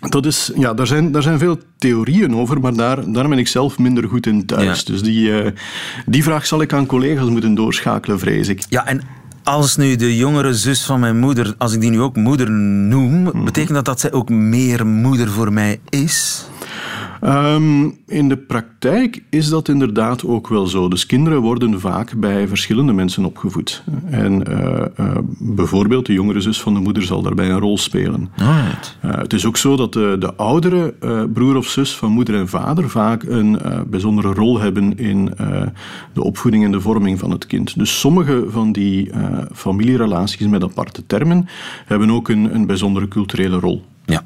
dat 0.00 0.26
is, 0.26 0.50
ja, 0.56 0.74
daar, 0.74 0.86
zijn, 0.86 1.12
daar 1.12 1.22
zijn 1.22 1.38
veel 1.38 1.58
theorieën 1.78 2.34
over, 2.34 2.60
maar 2.60 2.74
daar, 2.74 3.12
daar 3.12 3.28
ben 3.28 3.38
ik 3.38 3.48
zelf 3.48 3.78
minder 3.78 4.08
goed 4.08 4.26
in 4.26 4.46
thuis. 4.46 4.78
Ja. 4.78 4.92
Dus 4.92 5.02
die, 5.02 5.28
uh, 5.28 5.50
die 6.06 6.22
vraag 6.22 6.46
zal 6.46 6.60
ik 6.60 6.72
aan 6.72 6.86
collega's 6.86 7.28
moeten 7.28 7.54
doorschakelen, 7.54 8.18
vrees 8.18 8.48
ik. 8.48 8.62
Ja, 8.68 8.86
en 8.86 9.00
als 9.42 9.76
nu 9.76 9.96
de 9.96 10.16
jongere 10.16 10.54
zus 10.54 10.84
van 10.84 11.00
mijn 11.00 11.18
moeder, 11.18 11.54
als 11.58 11.72
ik 11.72 11.80
die 11.80 11.90
nu 11.90 12.00
ook 12.00 12.16
moeder 12.16 12.50
noem, 12.50 13.12
mm 13.12 13.26
-hmm. 13.26 13.44
betekent 13.44 13.74
dat 13.74 13.84
dat 13.84 14.00
zij 14.00 14.12
ook 14.12 14.28
meer 14.28 14.86
moeder 14.86 15.28
voor 15.28 15.52
mij 15.52 15.80
is? 15.88 16.46
Um, 17.26 17.98
in 18.06 18.28
de 18.28 18.36
praktijk 18.36 19.22
is 19.30 19.48
dat 19.48 19.68
inderdaad 19.68 20.24
ook 20.24 20.48
wel 20.48 20.66
zo. 20.66 20.88
Dus 20.88 21.06
kinderen 21.06 21.40
worden 21.40 21.80
vaak 21.80 22.14
bij 22.16 22.48
verschillende 22.48 22.92
mensen 22.92 23.24
opgevoed. 23.24 23.82
En 24.10 24.50
uh, 24.50 24.84
uh, 25.00 25.16
bijvoorbeeld 25.38 26.06
de 26.06 26.12
jongere 26.12 26.40
zus 26.40 26.60
van 26.60 26.74
de 26.74 26.80
moeder 26.80 27.02
zal 27.02 27.22
daarbij 27.22 27.50
een 27.50 27.58
rol 27.58 27.78
spelen. 27.78 28.30
Right. 28.36 28.98
Uh, 29.04 29.14
het 29.14 29.32
is 29.32 29.46
ook 29.46 29.56
zo 29.56 29.76
dat 29.76 29.92
de, 29.92 30.16
de 30.18 30.34
oudere 30.34 30.94
broer 31.32 31.56
of 31.56 31.66
zus 31.66 31.96
van 31.96 32.12
moeder 32.12 32.34
en 32.34 32.48
vader 32.48 32.90
vaak 32.90 33.22
een 33.22 33.58
bijzondere 33.86 34.32
rol 34.32 34.60
hebben 34.60 34.98
in 34.98 35.32
de 36.12 36.22
opvoeding 36.22 36.64
en 36.64 36.72
de 36.72 36.80
vorming 36.80 37.18
van 37.18 37.30
het 37.30 37.46
kind. 37.46 37.78
Dus 37.78 38.00
sommige 38.00 38.44
van 38.48 38.72
die 38.72 39.10
familierelaties 39.52 40.46
met 40.46 40.62
aparte 40.62 41.06
termen 41.06 41.48
hebben 41.86 42.10
ook 42.10 42.28
een, 42.28 42.54
een 42.54 42.66
bijzondere 42.66 43.08
culturele 43.08 43.58
rol. 43.58 43.84
Ja, 44.06 44.24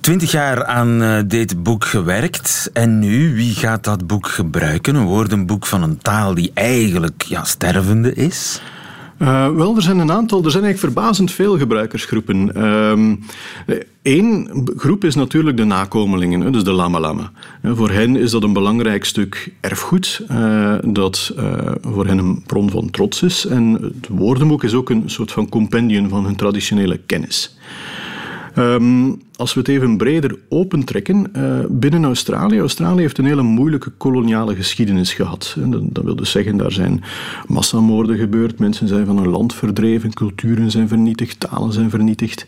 twintig 0.00 0.30
jaar 0.30 0.64
aan 0.64 1.02
uh, 1.02 1.18
dit 1.26 1.62
boek 1.62 1.84
gewerkt. 1.84 2.70
En 2.72 2.98
nu, 2.98 3.34
wie 3.34 3.54
gaat 3.54 3.84
dat 3.84 4.06
boek 4.06 4.28
gebruiken? 4.28 4.94
Een 4.94 5.04
woordenboek 5.04 5.66
van 5.66 5.82
een 5.82 5.98
taal 5.98 6.34
die 6.34 6.50
eigenlijk 6.54 7.22
ja, 7.22 7.44
stervende 7.44 8.14
is? 8.14 8.60
Uh, 9.18 9.54
wel, 9.54 9.76
er 9.76 9.82
zijn 9.82 9.98
een 9.98 10.12
aantal, 10.12 10.44
er 10.44 10.50
zijn 10.50 10.64
eigenlijk 10.64 10.94
verbazend 10.94 11.32
veel 11.32 11.58
gebruikersgroepen. 11.58 12.50
Eén 14.02 14.48
um, 14.50 14.64
groep 14.76 15.04
is 15.04 15.14
natuurlijk 15.14 15.56
de 15.56 15.64
nakomelingen, 15.64 16.52
dus 16.52 16.64
de 16.64 16.72
lama 16.72 17.00
lama. 17.00 17.30
Voor 17.62 17.90
hen 17.90 18.16
is 18.16 18.30
dat 18.30 18.42
een 18.42 18.52
belangrijk 18.52 19.04
stuk 19.04 19.52
erfgoed, 19.60 20.22
dat 20.82 21.34
voor 21.80 22.06
hen 22.06 22.18
een 22.18 22.42
bron 22.46 22.70
van 22.70 22.90
trots 22.90 23.22
is. 23.22 23.46
En 23.46 23.72
het 23.72 24.08
woordenboek 24.08 24.64
is 24.64 24.74
ook 24.74 24.90
een 24.90 25.02
soort 25.06 25.32
van 25.32 25.48
compendium 25.48 26.08
van 26.08 26.24
hun 26.24 26.36
traditionele 26.36 27.00
kennis. 27.06 27.56
Um, 28.58 29.22
als 29.38 29.54
we 29.54 29.60
het 29.60 29.68
even 29.68 29.96
breder 29.96 30.38
opentrekken, 30.48 31.30
uh, 31.36 31.58
binnen 31.68 32.04
Australië. 32.04 32.58
Australië 32.58 33.00
heeft 33.00 33.18
een 33.18 33.24
hele 33.24 33.42
moeilijke 33.42 33.90
koloniale 33.90 34.54
geschiedenis 34.54 35.12
gehad. 35.12 35.56
Dat, 35.80 36.04
wil 36.04 36.16
dus 36.16 36.30
zeggen, 36.30 36.56
daar 36.56 36.72
zijn 36.72 37.02
massamoorden 37.46 38.16
gebeurd, 38.16 38.58
mensen 38.58 38.88
zijn 38.88 39.06
van 39.06 39.18
hun 39.18 39.28
land 39.28 39.54
verdreven, 39.54 40.12
culturen 40.12 40.70
zijn 40.70 40.88
vernietigd, 40.88 41.40
talen 41.40 41.72
zijn 41.72 41.90
vernietigd. 41.90 42.46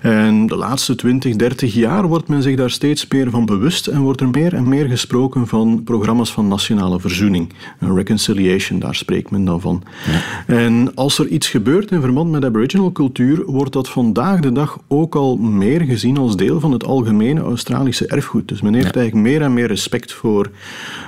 En 0.00 0.46
de 0.46 0.56
laatste 0.56 0.94
20, 0.94 1.36
30 1.36 1.74
jaar 1.74 2.08
wordt 2.08 2.28
men 2.28 2.42
zich 2.42 2.56
daar 2.56 2.70
steeds 2.70 3.08
meer 3.08 3.30
van 3.30 3.46
bewust 3.46 3.86
en 3.86 4.00
wordt 4.00 4.20
er 4.20 4.28
meer 4.28 4.54
en 4.54 4.68
meer 4.68 4.88
gesproken 4.88 5.46
van 5.46 5.82
programma's 5.84 6.32
van 6.32 6.48
nationale 6.48 7.00
verzoening. 7.00 7.52
Reconciliation, 7.78 8.78
daar 8.78 8.94
spreekt 8.94 9.30
men 9.30 9.44
dan 9.44 9.60
van. 9.60 9.82
Ja. 10.06 10.54
En 10.54 10.94
als 10.94 11.18
er 11.18 11.26
iets 11.26 11.48
gebeurt 11.48 11.90
in 11.90 12.00
verband 12.00 12.30
met 12.30 12.44
Aboriginal 12.44 12.92
cultuur, 12.92 13.44
wordt 13.46 13.72
dat 13.72 13.88
vandaag 13.88 14.40
de 14.40 14.52
dag 14.52 14.78
ook 14.88 15.14
al 15.14 15.36
meer 15.36 15.80
gezien 15.80 16.22
als 16.24 16.36
deel 16.36 16.60
van 16.60 16.72
het 16.72 16.84
algemene 16.84 17.40
Australische 17.40 18.06
erfgoed. 18.06 18.48
Dus 18.48 18.60
men 18.60 18.74
heeft 18.74 18.94
ja. 18.94 19.00
eigenlijk 19.00 19.28
meer 19.28 19.42
en 19.42 19.54
meer 19.54 19.66
respect 19.66 20.12
voor 20.12 20.50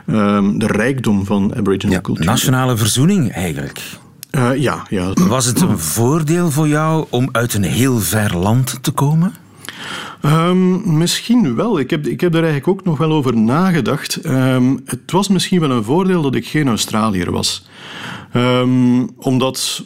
um, 0.06 0.58
de 0.58 0.66
rijkdom 0.66 1.24
van 1.24 1.54
Aboriginal 1.56 1.94
ja, 1.94 2.00
cultuur. 2.00 2.24
Nationale 2.24 2.76
verzoening 2.76 3.32
eigenlijk. 3.32 3.82
Uh, 4.30 4.56
ja, 4.56 4.86
ja. 4.88 5.12
Was 5.12 5.46
het 5.46 5.60
een 5.60 5.78
voordeel 5.78 6.50
voor 6.50 6.68
jou 6.68 7.06
om 7.10 7.28
uit 7.32 7.54
een 7.54 7.62
heel 7.62 7.98
ver 7.98 8.36
land 8.36 8.78
te 8.80 8.90
komen? 8.90 9.34
Um, 10.24 10.98
misschien 10.98 11.54
wel. 11.54 11.78
Ik 11.78 11.90
heb, 11.90 12.06
ik 12.06 12.20
heb 12.20 12.32
daar 12.32 12.42
eigenlijk 12.42 12.78
ook 12.78 12.84
nog 12.84 12.98
wel 12.98 13.12
over 13.12 13.36
nagedacht. 13.36 14.26
Um, 14.26 14.80
het 14.84 15.10
was 15.12 15.28
misschien 15.28 15.60
wel 15.60 15.70
een 15.70 15.84
voordeel 15.84 16.22
dat 16.22 16.34
ik 16.34 16.46
geen 16.46 16.68
Australiër 16.68 17.30
was. 17.30 17.68
Um, 18.34 19.10
omdat 19.16 19.84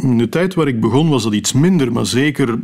in 0.00 0.18
de 0.18 0.28
tijd 0.28 0.54
waar 0.54 0.68
ik 0.68 0.80
begon 0.80 1.08
was 1.08 1.22
dat 1.22 1.32
iets 1.32 1.52
minder, 1.52 1.92
maar 1.92 2.06
zeker 2.06 2.58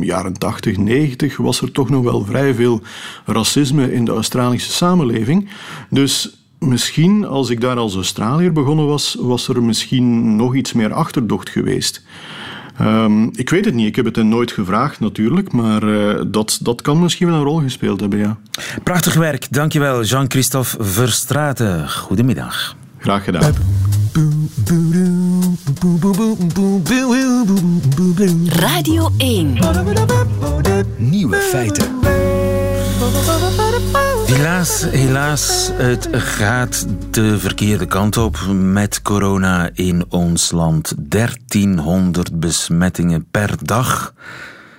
jaren 0.00 0.38
80, 0.38 0.76
90 0.76 1.36
was 1.36 1.60
er 1.60 1.72
toch 1.72 1.88
nog 1.88 2.04
wel 2.04 2.24
vrij 2.24 2.54
veel 2.54 2.80
racisme 3.26 3.92
in 3.92 4.04
de 4.04 4.12
Australische 4.12 4.72
samenleving. 4.72 5.48
Dus 5.90 6.38
misschien 6.58 7.26
als 7.26 7.50
ik 7.50 7.60
daar 7.60 7.76
als 7.76 7.94
Australiër 7.94 8.52
begonnen 8.52 8.86
was, 8.86 9.16
was 9.20 9.48
er 9.48 9.62
misschien 9.62 10.36
nog 10.36 10.54
iets 10.54 10.72
meer 10.72 10.92
achterdocht 10.92 11.50
geweest. 11.50 12.02
Um, 12.80 13.30
ik 13.32 13.50
weet 13.50 13.64
het 13.64 13.74
niet, 13.74 13.86
ik 13.86 13.96
heb 13.96 14.04
het 14.04 14.16
hen 14.16 14.28
nooit 14.28 14.52
gevraagd 14.52 15.00
natuurlijk, 15.00 15.52
maar 15.52 15.84
uh, 15.84 16.20
dat, 16.26 16.58
dat 16.62 16.82
kan 16.82 17.00
misschien 17.00 17.26
wel 17.26 17.36
een 17.36 17.44
rol 17.44 17.60
gespeeld 17.60 18.00
hebben, 18.00 18.18
ja. 18.18 18.38
Prachtig 18.82 19.14
werk, 19.14 19.46
dankjewel 19.50 20.02
Jean-Christophe 20.02 20.84
Verstraeten. 20.84 21.90
Goedemiddag. 21.90 22.76
Graag 22.98 23.24
gedaan. 23.24 23.52
Radio 28.46 29.10
1. 29.18 29.58
Nieuwe 30.96 31.36
feiten. 31.36 31.98
Helaas, 34.26 34.82
helaas, 34.90 35.70
het 35.72 36.08
gaat 36.12 36.86
de 37.10 37.38
verkeerde 37.38 37.86
kant 37.86 38.16
op 38.16 38.38
met 38.52 39.02
corona 39.02 39.70
in 39.74 40.04
ons 40.08 40.50
land. 40.50 40.94
1300 40.98 42.40
besmettingen 42.40 43.26
per 43.30 43.54
dag. 43.62 44.14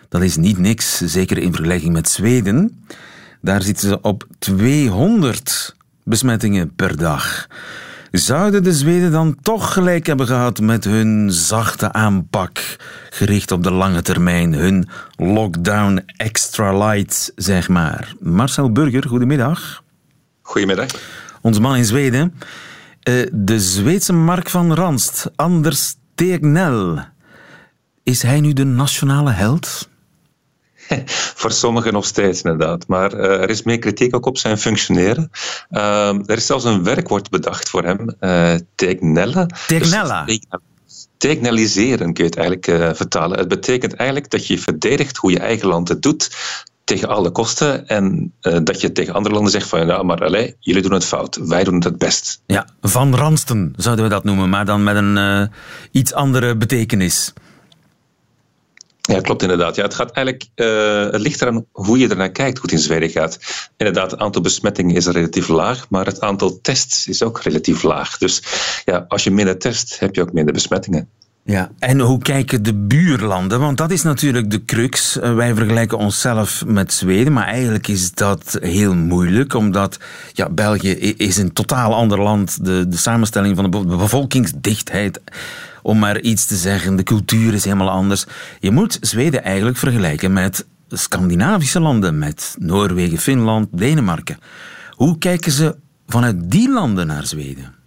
Dat 0.09 0.21
is 0.21 0.37
niet 0.37 0.57
niks, 0.57 0.97
zeker 0.97 1.37
in 1.37 1.53
vergelijking 1.53 1.93
met 1.93 2.09
Zweden. 2.09 2.83
Daar 3.41 3.61
zitten 3.61 3.87
ze 3.89 4.01
op 4.01 4.27
200 4.39 5.75
besmettingen 6.03 6.75
per 6.75 6.97
dag. 6.97 7.47
Zouden 8.11 8.63
de 8.63 8.73
Zweden 8.73 9.11
dan 9.11 9.35
toch 9.41 9.73
gelijk 9.73 10.07
hebben 10.07 10.27
gehad 10.27 10.59
met 10.59 10.83
hun 10.83 11.31
zachte 11.31 11.93
aanpak, 11.93 12.77
gericht 13.09 13.51
op 13.51 13.63
de 13.63 13.71
lange 13.71 14.01
termijn, 14.01 14.53
hun 14.53 14.87
lockdown 15.15 16.03
extra 16.17 16.77
light, 16.77 17.31
zeg 17.35 17.69
maar? 17.69 18.13
Marcel 18.19 18.71
Burger, 18.71 19.07
goedemiddag. 19.07 19.83
Goedemiddag. 20.41 20.87
Onze 21.41 21.61
man 21.61 21.75
in 21.75 21.85
Zweden. 21.85 22.33
Uh, 23.09 23.27
de 23.31 23.59
Zweedse 23.59 24.13
Mark 24.13 24.49
van 24.49 24.73
Ranst, 24.73 25.29
Anders 25.35 25.95
Tegnell. 26.15 27.05
Is 28.03 28.21
hij 28.21 28.39
nu 28.39 28.53
de 28.53 28.65
nationale 28.65 29.31
held? 29.31 29.89
Voor 31.39 31.51
sommigen 31.51 31.93
nog 31.93 32.05
steeds, 32.05 32.41
inderdaad. 32.41 32.87
Maar 32.87 33.13
uh, 33.13 33.41
er 33.41 33.49
is 33.49 33.63
meer 33.63 33.79
kritiek 33.79 34.15
ook 34.15 34.25
op 34.25 34.37
zijn 34.37 34.57
functioneren. 34.57 35.31
Uh, 35.71 36.07
er 36.07 36.37
is 36.37 36.45
zelfs 36.45 36.63
een 36.63 36.83
werkwoord 36.83 37.29
bedacht 37.29 37.69
voor 37.69 37.83
hem, 37.83 38.15
uh. 38.19 38.55
Tegnella? 38.75 39.45
Dus, 39.67 39.89
tegnelliseren 41.17 42.13
kun 42.13 42.23
je 42.23 42.29
het 42.29 42.37
eigenlijk 42.37 42.67
uh, 42.67 42.89
vertalen. 42.93 43.37
Het 43.37 43.47
betekent 43.47 43.93
eigenlijk 43.93 44.29
dat 44.29 44.47
je 44.47 44.59
verdedigt 44.59 45.17
hoe 45.17 45.31
je 45.31 45.39
eigen 45.39 45.67
land 45.67 45.87
het 45.87 46.01
doet 46.01 46.29
tegen 46.83 47.07
alle 47.07 47.31
kosten 47.31 47.87
en 47.87 48.33
uh, 48.41 48.57
dat 48.63 48.81
je 48.81 48.91
tegen 48.91 49.13
andere 49.13 49.33
landen 49.33 49.51
zegt 49.51 49.67
van 49.67 49.87
nou, 49.87 50.05
maar 50.05 50.23
allez, 50.23 50.51
jullie 50.59 50.81
doen 50.81 50.91
het 50.91 51.05
fout, 51.05 51.35
wij 51.35 51.63
doen 51.63 51.75
het 51.75 51.83
het 51.83 51.97
best. 51.97 52.41
Ja, 52.45 52.67
van 52.81 53.15
Ransten 53.15 53.73
zouden 53.75 54.05
we 54.05 54.11
dat 54.11 54.23
noemen, 54.23 54.49
maar 54.49 54.65
dan 54.65 54.83
met 54.83 54.95
een 54.95 55.17
uh, 55.17 55.43
iets 55.91 56.13
andere 56.13 56.57
betekenis. 56.57 57.33
Ja, 59.09 59.21
klopt 59.21 59.41
inderdaad. 59.41 59.75
Ja, 59.75 59.83
het, 59.83 59.93
gaat 59.93 60.11
eigenlijk, 60.11 60.49
uh, 60.55 61.11
het 61.11 61.21
ligt 61.21 61.41
eraan 61.41 61.65
hoe 61.71 61.97
je 61.97 62.07
ernaar 62.07 62.31
kijkt, 62.31 62.57
hoe 62.57 62.69
het 62.69 62.79
in 62.79 62.85
Zweden 62.85 63.09
gaat. 63.09 63.39
Inderdaad, 63.77 64.11
het 64.11 64.19
aantal 64.19 64.41
besmettingen 64.41 64.95
is 64.95 65.07
relatief 65.07 65.47
laag, 65.47 65.89
maar 65.89 66.05
het 66.05 66.21
aantal 66.21 66.59
tests 66.61 67.07
is 67.07 67.23
ook 67.23 67.41
relatief 67.41 67.83
laag. 67.83 68.17
Dus 68.17 68.43
ja, 68.85 69.05
als 69.07 69.23
je 69.23 69.31
minder 69.31 69.57
test, 69.57 69.99
heb 69.99 70.15
je 70.15 70.21
ook 70.21 70.33
minder 70.33 70.53
besmettingen. 70.53 71.09
Ja, 71.43 71.71
en 71.79 71.99
hoe 71.99 72.19
kijken 72.19 72.63
de 72.63 72.73
buurlanden? 72.73 73.59
Want 73.59 73.77
dat 73.77 73.91
is 73.91 74.01
natuurlijk 74.03 74.51
de 74.51 74.65
crux. 74.65 75.19
Eh, 75.19 75.35
wij 75.35 75.55
vergelijken 75.55 75.97
onszelf 75.97 76.63
met 76.65 76.93
Zweden, 76.93 77.33
maar 77.33 77.47
eigenlijk 77.47 77.87
is 77.87 78.11
dat 78.11 78.57
heel 78.61 78.95
moeilijk, 78.95 79.53
omdat 79.53 79.97
ja, 80.33 80.49
België 80.49 80.91
is 81.17 81.37
een 81.37 81.53
totaal 81.53 81.95
ander 81.95 82.21
land. 82.21 82.65
De, 82.65 82.87
de 82.87 82.97
samenstelling 82.97 83.55
van 83.55 83.71
de 83.71 83.85
bevolkingsdichtheid 83.85 85.19
om 85.81 85.99
maar 85.99 86.19
iets 86.19 86.45
te 86.45 86.55
zeggen. 86.55 86.95
De 86.95 87.03
cultuur 87.03 87.53
is 87.53 87.63
helemaal 87.63 87.89
anders. 87.89 88.25
Je 88.59 88.71
moet 88.71 88.97
Zweden 89.01 89.43
eigenlijk 89.43 89.77
vergelijken 89.77 90.33
met 90.33 90.65
Scandinavische 90.87 91.79
landen, 91.79 92.17
met 92.17 92.55
Noorwegen, 92.59 93.17
Finland, 93.17 93.67
Denemarken. 93.71 94.37
Hoe 94.91 95.17
kijken 95.17 95.51
ze 95.51 95.75
vanuit 96.07 96.51
die 96.51 96.69
landen 96.69 97.07
naar 97.07 97.25
Zweden? 97.25 97.78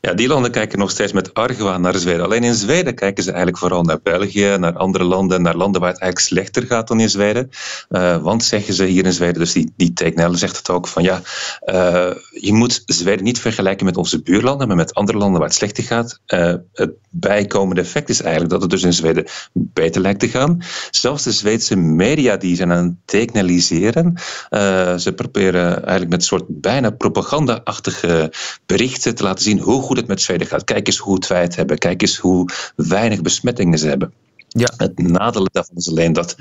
Ja, 0.00 0.14
die 0.14 0.28
landen 0.28 0.50
kijken 0.50 0.78
nog 0.78 0.90
steeds 0.90 1.12
met 1.12 1.34
argwaan 1.34 1.80
naar 1.80 1.96
Zweden. 1.96 2.24
Alleen 2.24 2.44
in 2.44 2.54
Zweden 2.54 2.94
kijken 2.94 3.22
ze 3.22 3.28
eigenlijk 3.28 3.58
vooral 3.58 3.82
naar 3.82 4.00
België, 4.02 4.56
naar 4.58 4.76
andere 4.76 5.04
landen, 5.04 5.42
naar 5.42 5.56
landen 5.56 5.80
waar 5.80 5.90
het 5.90 6.00
eigenlijk 6.00 6.30
slechter 6.30 6.62
gaat 6.62 6.88
dan 6.88 7.00
in 7.00 7.10
Zweden. 7.10 7.50
Uh, 7.90 8.22
want 8.22 8.44
zeggen 8.44 8.74
ze 8.74 8.84
hier 8.84 9.04
in 9.04 9.12
Zweden, 9.12 9.38
dus 9.38 9.52
die, 9.52 9.72
die 9.76 9.92
zegt 10.32 10.56
het 10.56 10.70
ook, 10.70 10.88
van 10.88 11.02
ja, 11.02 11.20
uh, 11.64 12.10
je 12.30 12.52
moet 12.52 12.82
Zweden 12.86 13.24
niet 13.24 13.40
vergelijken 13.40 13.86
met 13.86 13.96
onze 13.96 14.22
buurlanden, 14.22 14.68
maar 14.68 14.76
met 14.76 14.94
andere 14.94 15.18
landen 15.18 15.38
waar 15.38 15.48
het 15.48 15.58
slechter 15.58 15.84
gaat. 15.84 16.20
Uh, 16.26 16.54
het 16.72 16.90
bijkomende 17.10 17.80
effect 17.80 18.08
is 18.08 18.20
eigenlijk 18.20 18.50
dat 18.50 18.62
het 18.62 18.70
dus 18.70 18.82
in 18.82 18.92
Zweden 18.92 19.24
beter 19.52 20.00
lijkt 20.00 20.20
te 20.20 20.28
gaan. 20.28 20.62
Zelfs 20.90 21.22
de 21.22 21.32
Zweedse 21.32 21.76
media 21.76 22.36
die 22.36 22.56
zijn 22.56 22.72
aan 22.72 22.84
het 22.84 22.94
technaliseren. 23.04 24.18
ze 25.00 25.12
proberen 25.16 25.74
eigenlijk 25.74 26.10
met 26.10 26.20
een 26.20 26.26
soort 26.26 26.44
bijna 26.48 26.90
propaganda-achtige 26.90 28.32
berichten 28.66 29.14
te 29.14 29.22
laten 29.22 29.44
zien 29.44 29.58
hoe 29.72 29.82
goed 29.82 29.96
het 29.96 30.06
met 30.06 30.20
Zweden 30.20 30.46
gaat. 30.46 30.64
Kijk 30.64 30.86
eens 30.86 30.96
hoe 30.96 31.12
goed 31.12 31.26
wij 31.26 31.40
het 31.40 31.56
hebben. 31.56 31.78
Kijk 31.78 32.02
eens 32.02 32.16
hoe 32.16 32.48
weinig 32.76 33.22
besmettingen 33.22 33.78
ze 33.78 33.88
hebben. 33.88 34.12
Ja. 34.48 34.70
Het 34.76 34.98
nadeel 34.98 35.48
daarvan 35.52 35.76
is 35.76 35.88
alleen 35.88 36.12
dat, 36.12 36.36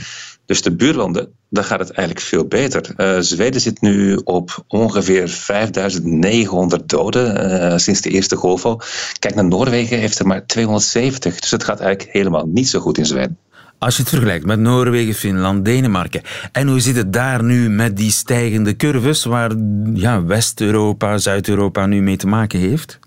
dus 0.46 0.62
de 0.62 0.76
buurlanden, 0.76 1.28
daar 1.50 1.64
gaat 1.64 1.80
het 1.80 1.92
eigenlijk 1.92 2.28
veel 2.28 2.46
beter. 2.46 2.94
Uh, 2.98 3.20
Zweden 3.20 3.62
zit 3.62 3.82
nu 3.82 4.16
op 4.24 4.64
ongeveer 4.68 5.30
5900 5.30 6.90
doden 6.90 7.52
uh, 7.52 7.78
sinds 7.78 8.02
de 8.02 8.10
eerste 8.10 8.36
golf 8.36 8.66
al. 8.66 8.82
Kijk 9.20 9.36
naar 9.36 9.46
Noorwegen, 9.46 9.98
heeft 9.98 10.20
er 10.20 10.28
maar 10.28 10.46
270. 10.46 11.40
Dus 11.40 11.52
het 11.52 11.64
gaat 11.64 11.80
eigenlijk 11.80 12.14
helemaal 12.14 12.46
niet 12.46 12.70
zo 12.70 12.80
goed 12.80 12.98
in 12.98 13.06
Zweden. 13.06 13.38
Als 13.80 13.96
je 13.96 14.02
het 14.02 14.12
vergelijkt 14.12 14.46
met 14.46 14.60
Noorwegen, 14.60 15.14
Finland, 15.14 15.66
Denemarken. 15.66 16.22
En 16.52 16.68
hoe 16.68 16.80
zit 16.80 16.96
het 16.96 17.14
daar 17.14 17.44
nu 17.44 17.70
met 17.70 17.98
die 17.98 18.12
stijgende 18.12 18.76
curves 18.76 19.24
waar 19.24 19.52
ja, 19.94 20.24
West-Europa, 20.24 21.18
Zuid-Europa 21.18 21.86
nu 21.86 22.02
mee 22.02 22.18
te 22.18 22.28
maken 22.28 22.60
heeft? 22.60 23.00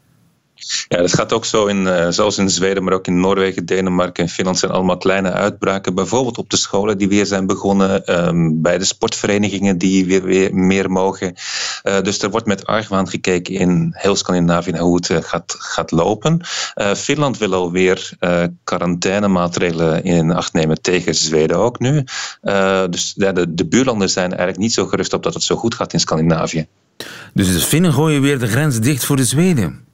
Ja, 0.88 0.98
dat 0.98 1.14
gaat 1.14 1.32
ook 1.32 1.44
zo 1.44 1.66
in, 1.66 1.82
uh, 1.86 2.06
zoals 2.08 2.38
in 2.38 2.50
Zweden, 2.50 2.84
maar 2.84 2.92
ook 2.92 3.06
in 3.06 3.20
Noorwegen, 3.20 3.66
Denemarken 3.66 4.24
en 4.24 4.30
Finland 4.30 4.58
zijn 4.58 4.72
allemaal 4.72 4.96
kleine 4.96 5.32
uitbraken. 5.32 5.94
Bijvoorbeeld 5.94 6.38
op 6.38 6.50
de 6.50 6.56
scholen 6.56 6.98
die 6.98 7.08
weer 7.08 7.26
zijn 7.26 7.46
begonnen, 7.46 8.26
um, 8.28 8.62
bij 8.62 8.78
de 8.78 8.84
sportverenigingen 8.84 9.78
die 9.78 10.06
weer, 10.06 10.22
weer 10.22 10.54
meer 10.54 10.90
mogen. 10.90 11.34
Uh, 11.84 12.00
dus 12.00 12.22
er 12.22 12.30
wordt 12.30 12.46
met 12.46 12.66
argwaan 12.66 13.08
gekeken 13.08 13.54
in 13.54 13.90
heel 13.96 14.16
Scandinavië 14.16 14.78
hoe 14.78 14.96
het 14.96 15.08
uh, 15.08 15.18
gaat, 15.20 15.54
gaat 15.58 15.90
lopen. 15.90 16.40
Finland 16.96 17.38
wil 17.38 17.54
alweer 17.54 18.12
quarantainemaatregelen 18.64 20.04
in 20.04 20.32
acht 20.32 20.52
nemen 20.52 20.82
tegen 20.82 21.14
Zweden 21.14 21.56
ook 21.56 21.78
nu. 21.78 22.04
dus 22.90 23.12
ja, 23.16 23.32
de, 23.32 23.54
de 23.54 23.66
buurlanden 23.66 24.10
zijn 24.10 24.28
eigenlijk 24.28 24.58
niet 24.58 24.72
zo 24.72 24.86
gerust 24.86 25.12
op 25.12 25.22
dat 25.22 25.34
het 25.34 25.42
zo 25.42 25.56
goed 25.56 25.74
gaat 25.74 25.92
in 25.92 26.00
Scandinavië. 26.00 26.66
Dus 27.34 27.52
de 27.52 27.60
Finnen 27.60 27.92
gooien 27.92 28.22
weer 28.22 28.38
de 28.38 28.48
grens 28.48 28.80
dicht 28.80 29.04
voor 29.04 29.16
de 29.16 29.24
Zweden? 29.24 29.88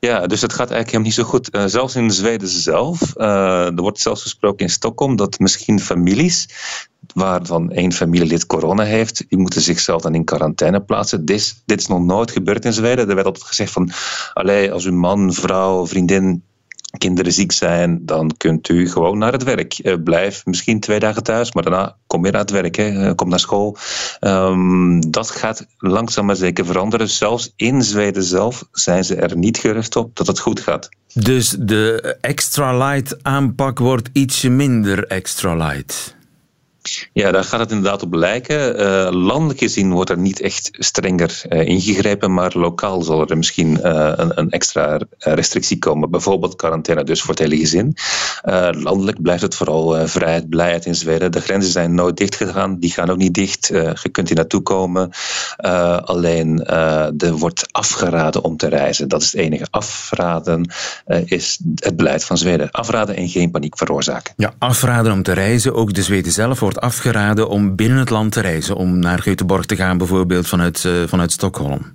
Ja, 0.00 0.26
dus 0.26 0.40
het 0.40 0.52
gaat 0.52 0.70
eigenlijk 0.70 0.86
helemaal 0.86 1.06
niet 1.06 1.14
zo 1.14 1.24
goed. 1.24 1.54
Uh, 1.54 1.64
zelfs 1.66 1.94
in 1.94 2.10
Zweden 2.10 2.48
zelf, 2.48 3.00
uh, 3.16 3.66
er 3.66 3.82
wordt 3.82 4.00
zelfs 4.00 4.22
gesproken 4.22 4.66
in 4.66 4.72
Stockholm 4.72 5.16
dat 5.16 5.38
misschien 5.38 5.80
families 5.80 6.48
waarvan 7.14 7.70
één 7.70 7.92
familielid 7.92 8.46
corona 8.46 8.82
heeft, 8.82 9.24
die 9.28 9.38
moeten 9.38 9.60
zichzelf 9.60 10.02
dan 10.02 10.14
in 10.14 10.24
quarantaine 10.24 10.80
plaatsen. 10.80 11.24
Dit, 11.24 11.62
dit 11.66 11.80
is 11.80 11.86
nog 11.86 12.04
nooit 12.04 12.30
gebeurd 12.30 12.64
in 12.64 12.72
Zweden. 12.72 13.08
Er 13.08 13.14
werd 13.14 13.26
altijd 13.26 13.46
gezegd 13.46 13.72
van, 13.72 13.90
allee, 14.32 14.72
als 14.72 14.84
uw 14.84 14.92
man, 14.92 15.32
vrouw, 15.32 15.86
vriendin 15.86 16.42
kinderen 16.98 17.32
ziek 17.32 17.52
zijn, 17.52 18.06
dan 18.06 18.36
kunt 18.36 18.68
u 18.68 18.88
gewoon 18.90 19.18
naar 19.18 19.32
het 19.32 19.42
werk. 19.42 19.78
Uh, 19.82 19.94
blijf 20.04 20.46
misschien 20.46 20.80
twee 20.80 20.98
dagen 20.98 21.22
thuis, 21.22 21.52
maar 21.52 21.62
daarna 21.62 21.96
kom 22.06 22.22
weer 22.22 22.32
naar 22.32 22.40
het 22.40 22.50
werk, 22.50 22.76
hè. 22.76 23.14
Kom 23.14 23.28
naar 23.28 23.40
school. 23.40 23.76
Um, 24.20 25.10
dat 25.10 25.30
gaat 25.30 25.66
langzaam 25.78 26.26
maar 26.26 26.36
zeker 26.36 26.66
veranderen. 26.66 27.08
Zelfs 27.08 27.52
in 27.56 27.82
Zweden 27.82 28.22
zelf 28.22 28.64
zijn 28.72 29.04
ze 29.04 29.14
er 29.14 29.36
niet 29.36 29.58
gerust 29.58 29.96
op 29.96 30.16
dat 30.16 30.26
het 30.26 30.38
goed 30.38 30.60
gaat. 30.60 30.88
Dus 31.14 31.56
de 31.58 32.16
extra 32.20 32.76
light 32.78 33.22
aanpak 33.22 33.78
wordt 33.78 34.08
ietsje 34.12 34.48
minder 34.48 35.06
extra 35.06 35.54
light. 35.56 36.16
Ja, 37.12 37.30
daar 37.30 37.44
gaat 37.44 37.60
het 37.60 37.70
inderdaad 37.70 38.02
op 38.02 38.14
lijken. 38.14 38.80
Uh, 38.80 39.08
landelijk 39.10 39.58
gezien 39.58 39.92
wordt 39.92 40.10
er 40.10 40.18
niet 40.18 40.40
echt 40.40 40.68
strenger 40.72 41.42
uh, 41.48 41.66
ingegrepen, 41.66 42.34
maar 42.34 42.52
lokaal 42.54 43.02
zal 43.02 43.28
er 43.28 43.36
misschien 43.36 43.78
uh, 43.82 44.12
een, 44.16 44.38
een, 44.38 44.50
extra 44.50 44.98
restrictie 45.18 45.78
komen. 45.78 46.10
Bijvoorbeeld 46.10 46.56
quarantaine 46.56 47.04
dus 47.04 47.20
voor 47.20 47.30
het 47.30 47.38
hele 47.38 47.56
gezin. 47.56 47.96
landelijk 48.70 49.22
blijft 49.22 49.42
het 49.42 49.54
vooral 49.54 50.08
vrijheid, 50.08 50.48
blijheid 50.48 50.86
in 50.86 50.94
Zweden. 50.94 51.32
De 51.32 51.40
grenzen 51.40 51.72
zijn 51.72 51.94
nooit 51.94 52.16
dicht 52.16 52.34
gegaan, 52.34 52.78
die 52.78 52.90
gaan 52.90 53.10
ook 53.10 53.16
niet 53.16 53.34
dicht. 53.34 53.66
je 53.66 54.08
kunt 54.12 54.28
hier 54.28 54.36
naartoe 54.36 54.62
komen. 54.62 55.10
alleen 56.04 56.64
er 57.18 57.32
wordt 57.32 57.66
afgeraden 57.70 58.44
om 58.44 58.56
te 58.56 58.68
reizen. 58.68 59.08
Dat 59.08 59.22
is 59.22 59.32
het 59.32 59.40
enige. 59.40 59.66
Afraden 59.70 60.70
is 61.24 61.58
het 61.74 61.96
beleid 61.96 62.24
van 62.24 62.38
Zweden. 62.38 62.70
Afraden 62.70 63.16
en 63.16 63.28
geen 63.28 63.50
paniek 63.50 63.78
veroorzaken. 63.78 64.34
Ja, 64.36 64.54
afraden 64.58 65.12
om 65.12 65.22
te 65.22 65.32
reizen. 65.32 65.74
Ook 65.74 65.94
de 65.94 66.02
Zweden 66.02 66.32
zelf 66.32 66.60
wordt 66.60 66.75
afgeraden 66.80 67.48
om 67.48 67.76
binnen 67.76 67.98
het 67.98 68.10
land 68.10 68.32
te 68.32 68.40
reizen, 68.40 68.76
om 68.76 68.98
naar 68.98 69.26
Göteborg 69.28 69.66
te 69.66 69.76
gaan 69.76 69.98
bijvoorbeeld 69.98 70.46
vanuit, 70.46 70.84
uh, 70.84 71.02
vanuit 71.06 71.32
Stockholm? 71.32 71.94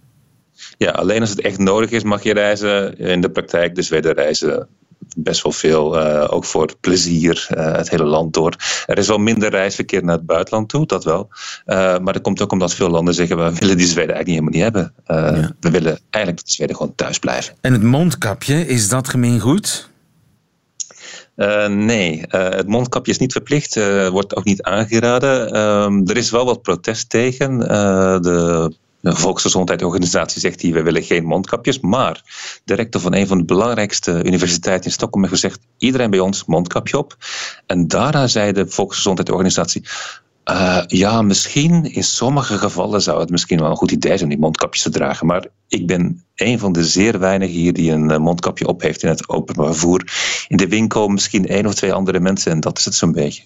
Ja, 0.77 0.91
alleen 0.91 1.21
als 1.21 1.29
het 1.29 1.41
echt 1.41 1.57
nodig 1.57 1.89
is 1.89 2.03
mag 2.03 2.23
je 2.23 2.33
reizen. 2.33 2.97
In 2.97 3.21
de 3.21 3.29
praktijk, 3.29 3.75
dus 3.75 3.87
Zweden 3.87 4.13
reizen 4.13 4.67
best 5.17 5.43
wel 5.43 5.51
veel, 5.51 6.01
uh, 6.01 6.27
ook 6.29 6.45
voor 6.45 6.75
plezier, 6.79 7.47
uh, 7.57 7.75
het 7.75 7.89
hele 7.89 8.03
land 8.03 8.33
door. 8.33 8.55
Er 8.85 8.97
is 8.97 9.07
wel 9.07 9.17
minder 9.17 9.49
reisverkeer 9.49 10.03
naar 10.03 10.15
het 10.15 10.25
buitenland 10.25 10.69
toe, 10.69 10.85
dat 10.85 11.03
wel. 11.03 11.29
Uh, 11.65 11.75
maar 11.75 12.13
dat 12.13 12.21
komt 12.21 12.41
ook 12.41 12.51
omdat 12.51 12.73
veel 12.73 12.89
landen 12.89 13.13
zeggen, 13.13 13.37
we 13.37 13.53
willen 13.59 13.77
die 13.77 13.87
Zweden 13.87 14.15
eigenlijk 14.15 14.27
helemaal 14.27 14.51
niet 14.51 14.61
hebben. 14.61 14.93
Ja. 15.05 15.51
We 15.59 15.69
willen 15.69 15.99
eigenlijk 16.09 16.37
dat 16.37 16.45
de 16.45 16.51
Zweden 16.51 16.75
gewoon 16.75 16.95
thuis 16.95 17.19
blijven. 17.19 17.55
En 17.61 17.73
het 17.73 17.83
mondkapje, 17.83 18.67
is 18.67 18.89
dat 18.89 19.09
gemeengoed? 19.09 19.89
Uh, 21.35 21.67
nee, 21.67 22.17
uh, 22.17 22.49
het 22.49 22.67
mondkapje 22.67 23.11
is 23.11 23.17
niet 23.17 23.31
verplicht, 23.31 23.75
uh, 23.75 24.07
wordt 24.07 24.35
ook 24.35 24.43
niet 24.43 24.61
aangeraden. 24.61 25.53
Ehm, 25.53 26.01
er 26.05 26.17
is 26.17 26.29
wel 26.29 26.45
wat 26.45 26.61
protest 26.61 27.09
tegen. 27.09 27.59
de 28.21 28.71
de 29.01 29.15
Volksgezondheidsorganisatie 29.15 30.39
zegt 30.39 30.61
hier, 30.61 30.73
we 30.73 30.83
willen 30.83 31.03
geen 31.03 31.25
mondkapjes. 31.25 31.79
Maar 31.79 32.21
de 32.63 32.73
rector 32.73 33.01
van 33.01 33.15
een 33.15 33.27
van 33.27 33.37
de 33.37 33.45
belangrijkste 33.45 34.23
universiteiten 34.23 34.85
in 34.85 34.91
Stockholm 34.91 35.23
heeft 35.23 35.41
gezegd, 35.41 35.59
iedereen 35.77 36.09
bij 36.09 36.19
ons 36.19 36.45
mondkapje 36.45 36.97
op. 36.97 37.17
En 37.65 37.87
daarna 37.87 38.27
zei 38.27 38.51
de 38.51 38.67
Volksgezondheidsorganisatie, 38.67 39.83
uh, 40.51 40.81
ja, 40.87 41.21
misschien 41.21 41.93
in 41.93 42.03
sommige 42.03 42.57
gevallen 42.57 43.01
zou 43.01 43.19
het 43.19 43.29
misschien 43.29 43.59
wel 43.59 43.69
een 43.69 43.75
goed 43.75 43.91
idee 43.91 44.11
zijn 44.11 44.23
om 44.23 44.29
die 44.29 44.39
mondkapjes 44.39 44.83
te 44.83 44.89
dragen. 44.89 45.27
Maar 45.27 45.45
ik 45.67 45.87
ben 45.87 46.23
een 46.35 46.59
van 46.59 46.71
de 46.71 46.85
zeer 46.85 47.19
weinigen 47.19 47.55
hier 47.55 47.73
die 47.73 47.91
een 47.91 48.11
eh, 48.11 48.17
mondkapje 48.17 48.67
op 48.67 48.81
heeft 48.81 49.03
in 49.03 49.09
het 49.09 49.29
openbaar 49.29 49.65
vervoer. 49.65 50.03
In 50.47 50.57
de 50.57 50.67
winkel 50.67 51.07
misschien 51.07 51.47
één 51.47 51.65
of 51.65 51.73
twee 51.73 51.93
andere 51.93 52.19
mensen 52.19 52.51
en 52.51 52.59
dat 52.59 52.77
is 52.77 52.85
het 52.85 52.95
zo'n 52.95 53.11
beetje. 53.11 53.43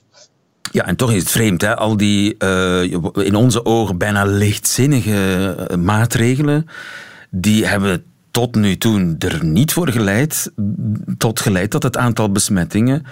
Ja, 0.71 0.85
en 0.85 0.95
toch 0.95 1.11
is 1.11 1.21
het 1.21 1.31
vreemd, 1.31 1.61
hè? 1.61 1.75
al 1.75 1.97
die 1.97 2.35
uh, 2.39 2.81
in 3.13 3.35
onze 3.35 3.65
ogen 3.65 3.97
bijna 3.97 4.23
lichtzinnige 4.23 5.77
maatregelen, 5.79 6.67
die 7.29 7.65
hebben 7.65 8.03
tot 8.31 8.55
nu 8.55 8.77
toe 8.77 9.15
er 9.19 9.45
niet 9.45 9.73
voor 9.73 9.89
geleid, 9.89 10.51
tot 11.17 11.39
geleid 11.39 11.71
dat 11.71 11.83
het 11.83 11.97
aantal 11.97 12.31
besmettingen 12.31 13.05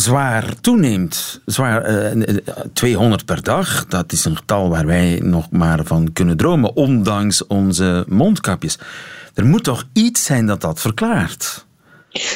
zwaar 0.00 0.60
toeneemt. 0.60 1.40
Zwaar, 1.44 1.90
uh, 1.90 2.28
eh, 2.28 2.36
200 2.72 3.24
per 3.24 3.42
dag, 3.42 3.86
dat 3.86 4.12
is 4.12 4.24
een 4.24 4.36
getal 4.36 4.68
waar 4.68 4.86
wij 4.86 5.20
nog 5.22 5.50
maar 5.50 5.84
van 5.84 6.12
kunnen 6.12 6.36
dromen, 6.36 6.76
ondanks 6.76 7.46
onze 7.46 8.04
mondkapjes. 8.08 8.78
Er 9.34 9.46
moet 9.46 9.64
toch 9.64 9.84
iets 9.92 10.24
zijn 10.24 10.46
dat 10.46 10.60
dat 10.60 10.80
verklaart? 10.80 11.66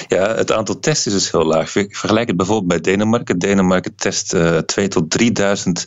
Ja, 0.09 0.35
het 0.35 0.53
aantal 0.53 0.79
tests 0.79 1.07
is 1.07 1.13
dus 1.13 1.31
heel 1.31 1.45
laag. 1.45 1.71
Vergelijk 1.71 2.29
het 2.29 2.37
bijvoorbeeld 2.37 2.69
bij 2.69 2.81
Denemarken. 2.81 3.39
Denemarken 3.39 3.95
test 3.97 4.35
uh, 4.35 4.59
2 4.59 4.89
tot 4.89 5.11
3000 5.11 5.87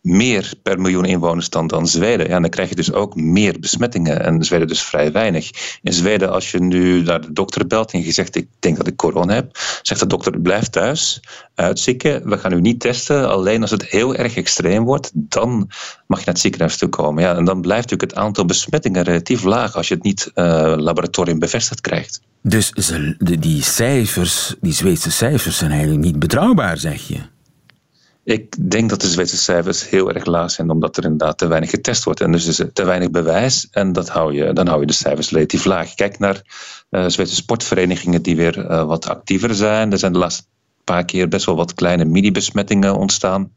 meer 0.00 0.52
per 0.62 0.80
miljoen 0.80 1.04
inwoners 1.04 1.50
dan, 1.50 1.66
dan 1.66 1.86
Zweden. 1.86 2.28
Ja, 2.28 2.40
dan 2.40 2.50
krijg 2.50 2.68
je 2.68 2.74
dus 2.74 2.92
ook 2.92 3.14
meer 3.14 3.60
besmettingen. 3.60 4.24
En 4.24 4.44
Zweden 4.44 4.66
dus 4.66 4.82
vrij 4.82 5.12
weinig. 5.12 5.50
In 5.82 5.92
Zweden, 5.92 6.30
als 6.30 6.50
je 6.50 6.60
nu 6.60 7.02
naar 7.02 7.20
de 7.20 7.32
dokter 7.32 7.66
belt 7.66 7.92
en 7.92 8.04
je 8.04 8.12
zegt: 8.12 8.36
Ik 8.36 8.48
denk 8.58 8.76
dat 8.76 8.86
ik 8.86 8.96
corona 8.96 9.34
heb, 9.34 9.58
zegt 9.82 10.00
de 10.00 10.06
dokter: 10.06 10.40
Blijf 10.40 10.68
thuis, 10.68 11.20
uitzieken. 11.54 12.28
We 12.28 12.38
gaan 12.38 12.52
u 12.52 12.60
niet 12.60 12.80
testen. 12.80 13.30
Alleen 13.30 13.60
als 13.60 13.70
het 13.70 13.84
heel 13.84 14.14
erg 14.14 14.36
extreem 14.36 14.84
wordt, 14.84 15.10
dan 15.14 15.70
mag 16.06 16.18
je 16.18 16.24
naar 16.24 16.34
het 16.34 16.38
ziekenhuis 16.38 16.76
toe 16.76 16.88
komen. 16.88 17.22
Ja, 17.22 17.36
en 17.36 17.44
dan 17.44 17.60
blijft 17.60 17.82
natuurlijk 17.82 18.10
het 18.10 18.24
aantal 18.24 18.44
besmettingen 18.44 19.02
relatief 19.02 19.42
laag 19.42 19.76
als 19.76 19.88
je 19.88 19.94
het 19.94 20.02
niet 20.02 20.30
uh, 20.34 20.74
laboratorium 20.76 21.38
bevestigd 21.38 21.80
krijgt. 21.80 22.20
Dus 22.42 22.72
die 23.18 23.62
cijfers, 23.62 24.54
die 24.60 24.72
Zweedse 24.72 25.10
cijfers, 25.10 25.56
zijn 25.56 25.70
eigenlijk 25.70 26.02
niet 26.02 26.18
betrouwbaar, 26.18 26.78
zeg 26.78 27.08
je? 27.08 27.19
Ik 28.24 28.70
denk 28.70 28.90
dat 28.90 29.00
de 29.00 29.08
Zweedse 29.08 29.36
cijfers 29.36 29.88
heel 29.88 30.12
erg 30.12 30.24
laag 30.24 30.50
zijn, 30.50 30.70
omdat 30.70 30.96
er 30.96 31.04
inderdaad 31.04 31.38
te 31.38 31.46
weinig 31.46 31.70
getest 31.70 32.04
wordt. 32.04 32.20
En 32.20 32.32
dus 32.32 32.46
is 32.46 32.58
er 32.58 32.72
te 32.72 32.84
weinig 32.84 33.10
bewijs 33.10 33.68
en 33.70 33.92
dat 33.92 34.08
hou 34.08 34.34
je, 34.34 34.52
dan 34.52 34.66
hou 34.66 34.80
je 34.80 34.86
de 34.86 34.92
cijfers 34.92 35.30
relatief 35.30 35.64
laag. 35.64 35.94
Kijk 35.94 36.18
naar 36.18 36.42
uh, 36.90 37.04
Zweedse 37.06 37.34
sportverenigingen 37.34 38.22
die 38.22 38.36
weer 38.36 38.58
uh, 38.58 38.84
wat 38.84 39.08
actiever 39.08 39.54
zijn. 39.54 39.92
Er 39.92 39.98
zijn 39.98 40.12
de 40.12 40.18
laatste 40.18 40.42
paar 40.84 41.04
keer 41.04 41.28
best 41.28 41.46
wel 41.46 41.56
wat 41.56 41.74
kleine 41.74 42.04
mini-besmettingen 42.04 42.96
ontstaan. 42.96 43.50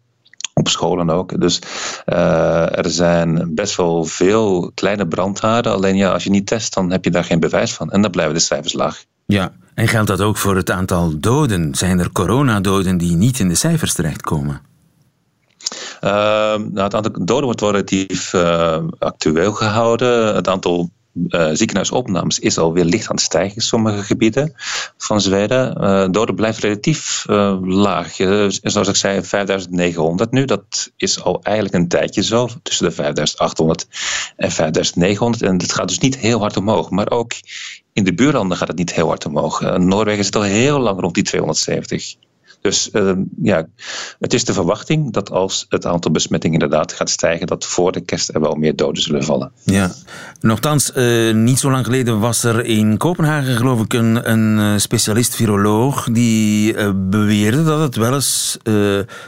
Op 0.64 0.70
scholen 0.70 1.10
ook. 1.10 1.40
Dus 1.40 1.60
uh, 2.06 2.78
er 2.78 2.90
zijn 2.90 3.56
best 3.56 3.76
wel 3.76 4.04
veel 4.04 4.72
kleine 4.74 5.08
brandhaarden. 5.08 5.74
Alleen 5.74 5.96
ja, 5.96 6.12
als 6.12 6.24
je 6.24 6.30
niet 6.30 6.48
test, 6.48 6.74
dan 6.74 6.92
heb 6.92 7.04
je 7.04 7.12
daar 7.12 7.24
geen 7.24 7.40
bewijs 7.40 7.74
van. 7.74 7.92
En 7.92 8.02
dan 8.02 8.12
blijven 8.12 8.34
de 8.34 8.40
cijfers 8.40 8.74
laag. 8.74 9.04
Ja, 9.26 9.52
en 9.74 9.88
geldt 9.88 10.08
dat 10.08 10.22
ook 10.22 10.38
voor 10.38 10.56
het 10.56 10.72
aantal 10.72 11.20
doden? 11.20 11.76
Zijn 11.76 12.00
er 12.00 12.12
coronadoden 12.12 12.98
die 12.98 13.16
niet 13.16 13.40
in 13.40 13.48
de 13.48 13.56
cijfers 13.56 13.94
terechtkomen? 13.94 14.62
Uh, 16.02 16.10
nou, 16.10 16.82
het 16.82 16.96
aantal 16.96 17.26
doden 17.26 17.44
wordt 17.44 17.62
relatief 17.62 18.34
uh, 18.34 18.78
actueel 19.00 19.52
gehouden. 19.52 20.36
Het 20.36 20.48
aantal 20.48 20.90
uh, 21.14 21.50
ziekenhuisopnames 21.54 22.40
is 22.40 22.58
alweer 22.58 22.84
licht 22.84 23.10
aan 23.10 23.16
het 23.16 23.24
stijgen 23.24 23.56
in 23.56 23.62
sommige 23.62 24.04
gebieden 24.04 24.54
van 24.98 25.22
Zweden. 25.22 25.78
Uh, 25.82 26.08
doden 26.12 26.36
blijft 26.36 26.60
relatief 26.60 27.26
uh, 27.30 27.58
laag. 27.62 28.16
zoals 28.62 28.88
ik 28.88 28.96
zei, 28.96 29.24
5900 29.24 30.32
nu. 30.32 30.46
Dat 30.46 30.92
is 30.98 31.24
al 31.24 31.40
eigenlijk 31.44 31.76
een 31.76 31.88
tijdje 31.88 32.24
zo. 32.24 32.50
Tussen 32.64 32.86
de 32.86 32.92
5800 32.92 33.88
en 34.36 34.52
5900. 34.52 35.42
En 35.44 35.58
het 35.58 35.74
gaat 35.74 35.88
dus 35.88 36.00
niet 36.00 36.18
heel 36.18 36.40
hard 36.40 36.58
omhoog. 36.58 36.90
Maar 36.90 37.10
ook 37.10 37.32
in 37.94 38.04
de 38.04 38.14
buurlanden 38.14 38.58
gaat 38.58 38.68
het 38.68 38.78
niet 38.78 38.94
heel 38.94 39.08
hard 39.08 39.26
omhoog. 39.26 39.78
Noorwegen 39.78 40.24
zit 40.24 40.36
al 40.36 40.42
heel 40.42 40.80
lang 40.80 41.00
rond 41.00 41.14
die 41.14 41.24
270. 41.24 42.16
Dus 42.64 42.90
uh, 42.92 43.12
ja, 43.42 43.68
het 44.20 44.34
is 44.34 44.46
de 44.46 44.54
verwachting 44.54 45.14
dat 45.14 45.32
als 45.32 45.66
het 45.70 45.86
aantal 45.86 46.12
besmettingen 46.12 46.60
inderdaad 46.60 46.94
gaat 46.94 47.10
stijgen, 47.10 47.48
dat 47.48 47.66
voor 47.66 47.92
de 47.92 48.02
kerst 48.02 48.30
er 48.34 48.42
wel 48.42 48.56
meer 48.56 48.76
doden 48.76 49.04
zullen 49.04 49.24
vallen. 49.24 49.52
Ja, 49.64 49.92
nochtans, 50.40 50.92
uh, 50.96 51.34
niet 51.34 51.60
zo 51.60 51.72
lang 51.72 51.86
geleden 51.86 52.20
was 52.20 52.44
er 52.44 52.66
in 52.66 52.98
Kopenhagen, 52.98 53.56
geloof 53.56 53.82
ik, 53.82 53.94
een, 53.94 54.32
een 54.32 54.60
eh, 54.60 54.80
specialist-viroloog 54.80 56.08
die 56.12 56.74
uh, 56.74 56.92
beweerde 56.96 57.64
dat 57.64 57.80
het 57.80 57.96
wel 57.96 58.14
eens 58.14 58.58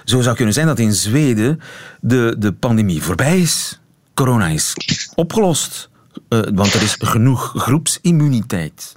zo 0.05 0.21
zou 0.21 0.35
kunnen 0.35 0.53
zijn 0.53 0.67
dat 0.67 0.79
in 0.79 0.93
Zweden 0.93 1.59
de, 2.01 2.35
de 2.37 2.53
pandemie 2.53 3.03
voorbij 3.03 3.39
is. 3.39 3.79
Corona 4.13 4.47
is 4.47 4.73
opgelost, 5.15 5.89
want 6.29 6.73
er 6.73 6.81
is 6.81 6.95
genoeg 6.99 7.53
groepsimmuniteit. 7.55 8.95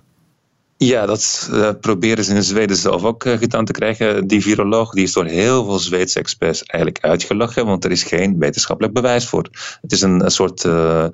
Ja, 0.80 1.06
dat 1.06 1.48
uh, 1.52 1.70
proberen 1.80 2.24
ze 2.24 2.34
in 2.34 2.42
Zweden 2.42 2.76
zelf 2.76 3.04
ook 3.04 3.24
uh, 3.24 3.38
gedaan 3.38 3.64
te 3.64 3.72
krijgen. 3.72 4.26
Die 4.26 4.42
viroloog 4.42 4.92
die 4.92 5.04
is 5.04 5.12
door 5.12 5.24
heel 5.24 5.64
veel 5.64 5.78
Zweedse 5.78 6.18
experts 6.18 6.62
eigenlijk 6.62 7.04
uitgelachen, 7.04 7.66
want 7.66 7.84
er 7.84 7.90
is 7.90 8.02
geen 8.02 8.38
wetenschappelijk 8.38 8.94
bewijs 8.94 9.26
voor. 9.26 9.48
Het 9.80 9.92
is 9.92 10.00
een, 10.00 10.30
soort 10.30 10.64
uh, 10.64 11.06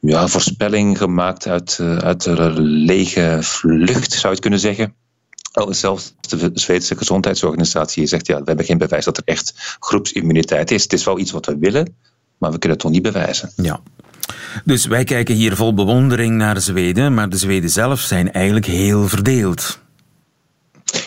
ja, 0.00 0.28
voorspelling 0.28 0.98
gemaakt 0.98 1.46
uit, 1.48 1.80
uit 1.80 2.22
de 2.22 2.52
lege 2.60 3.38
vlucht, 3.40 4.12
zou 4.12 4.22
je 4.22 4.28
het 4.28 4.40
kunnen 4.40 4.60
zeggen. 4.60 4.94
Zelfs 5.68 6.14
de 6.20 6.50
Zweedse 6.54 6.96
gezondheidsorganisatie 6.96 8.06
zegt, 8.06 8.26
ja, 8.26 8.38
we 8.38 8.44
hebben 8.44 8.64
geen 8.64 8.78
bewijs 8.78 9.04
dat 9.04 9.16
er 9.16 9.22
echt 9.24 9.76
groepsimmuniteit 9.80 10.70
is. 10.70 10.82
Het 10.82 10.92
is 10.92 11.04
wel 11.04 11.18
iets 11.18 11.30
wat 11.30 11.46
we 11.46 11.58
willen, 11.58 11.96
maar 12.38 12.50
we 12.50 12.58
kunnen 12.58 12.78
het 12.78 12.86
toch 12.86 12.90
niet 12.90 13.02
bewijzen. 13.02 13.52
Ja. 13.56 13.80
Dus 14.64 14.86
wij 14.86 15.04
kijken 15.04 15.34
hier 15.34 15.56
vol 15.56 15.74
bewondering 15.74 16.36
naar 16.36 16.60
Zweden, 16.60 17.14
maar 17.14 17.28
de 17.28 17.36
Zweden 17.36 17.70
zelf 17.70 18.00
zijn 18.00 18.32
eigenlijk 18.32 18.66
heel 18.66 19.08
verdeeld. 19.08 19.78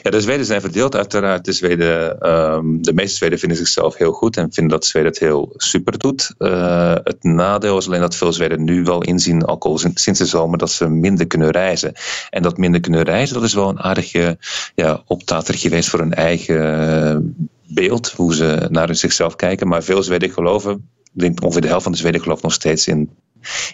Ja, 0.03 0.09
de 0.09 0.21
Zweden 0.21 0.45
zijn 0.45 0.61
verdeeld 0.61 0.95
uiteraard. 0.95 1.45
De, 1.45 1.51
Zweden, 1.51 2.29
um, 2.29 2.81
de 2.81 2.93
meeste 2.93 3.15
Zweden 3.15 3.39
vinden 3.39 3.57
zichzelf 3.57 3.97
heel 3.97 4.11
goed 4.11 4.37
en 4.37 4.53
vinden 4.53 4.73
dat 4.73 4.85
Zweden 4.85 5.09
het 5.09 5.19
heel 5.19 5.53
super 5.55 5.97
doet. 5.97 6.33
Uh, 6.39 6.95
het 7.03 7.23
nadeel 7.23 7.77
is 7.77 7.87
alleen 7.87 8.01
dat 8.01 8.15
veel 8.15 8.33
Zweden 8.33 8.63
nu 8.63 8.83
wel 8.83 9.03
inzien, 9.03 9.43
al 9.43 9.77
sinds 9.93 10.19
de 10.19 10.25
zomer, 10.25 10.57
dat 10.57 10.71
ze 10.71 10.89
minder 10.89 11.27
kunnen 11.27 11.49
reizen. 11.49 11.93
En 12.29 12.41
dat 12.41 12.57
minder 12.57 12.81
kunnen 12.81 13.01
reizen, 13.01 13.35
dat 13.35 13.43
is 13.43 13.53
wel 13.53 13.69
een 13.69 13.79
aardige 13.79 14.37
ja, 14.75 15.03
optater 15.05 15.57
geweest 15.57 15.89
voor 15.89 15.99
hun 15.99 16.13
eigen 16.13 17.51
beeld, 17.67 18.11
hoe 18.11 18.35
ze 18.35 18.67
naar 18.69 18.95
zichzelf 18.95 19.35
kijken. 19.35 19.67
Maar 19.67 19.83
veel 19.83 20.03
Zweden 20.03 20.29
geloven 20.29 20.89
ongeveer 21.15 21.61
de 21.61 21.67
helft 21.67 21.83
van 21.83 21.91
de 21.91 21.97
Zweden 21.97 22.21
gelooft 22.21 22.43
nog 22.43 22.53
steeds 22.53 22.87
in, 22.87 23.09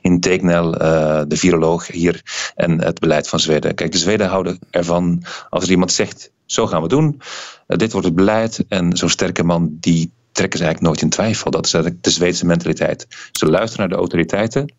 in 0.01 0.19
Tegnell, 0.19 0.65
uh, 0.65 1.21
de 1.27 1.37
viroloog 1.37 1.87
hier, 1.87 2.21
en 2.55 2.81
het 2.81 2.99
beleid 2.99 3.27
van 3.27 3.39
Zweden. 3.39 3.75
Kijk, 3.75 3.91
de 3.91 3.97
Zweden 3.97 4.27
houden 4.27 4.59
ervan, 4.71 5.23
als 5.49 5.63
er 5.63 5.69
iemand 5.69 5.91
zegt, 5.91 6.31
zo 6.45 6.67
gaan 6.67 6.81
we 6.81 6.87
doen, 6.87 7.21
uh, 7.67 7.77
dit 7.77 7.91
wordt 7.91 8.07
het 8.07 8.15
beleid, 8.15 8.65
en 8.67 8.97
zo'n 8.97 9.09
sterke 9.09 9.43
man, 9.43 9.77
die 9.79 10.11
trekken 10.31 10.59
ze 10.59 10.65
eigenlijk 10.65 10.93
nooit 10.93 11.01
in 11.01 11.17
twijfel. 11.17 11.51
Dat 11.51 11.65
is 11.65 11.73
eigenlijk 11.73 12.03
de 12.03 12.09
Zweedse 12.09 12.45
mentaliteit. 12.45 13.07
Ze 13.31 13.45
luisteren 13.45 13.79
naar 13.79 13.89
de 13.89 14.01
autoriteiten, 14.01 14.73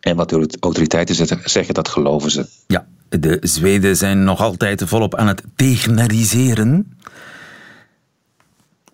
en 0.00 0.16
wat 0.16 0.28
de 0.30 0.56
autoriteiten 0.60 1.40
zeggen, 1.44 1.74
dat 1.74 1.88
geloven 1.88 2.30
ze. 2.30 2.46
Ja, 2.66 2.86
de 3.08 3.38
Zweden 3.40 3.96
zijn 3.96 4.24
nog 4.24 4.40
altijd 4.40 4.82
volop 4.86 5.14
aan 5.14 5.26
het 5.26 5.42
tegenariseren. 5.56 6.96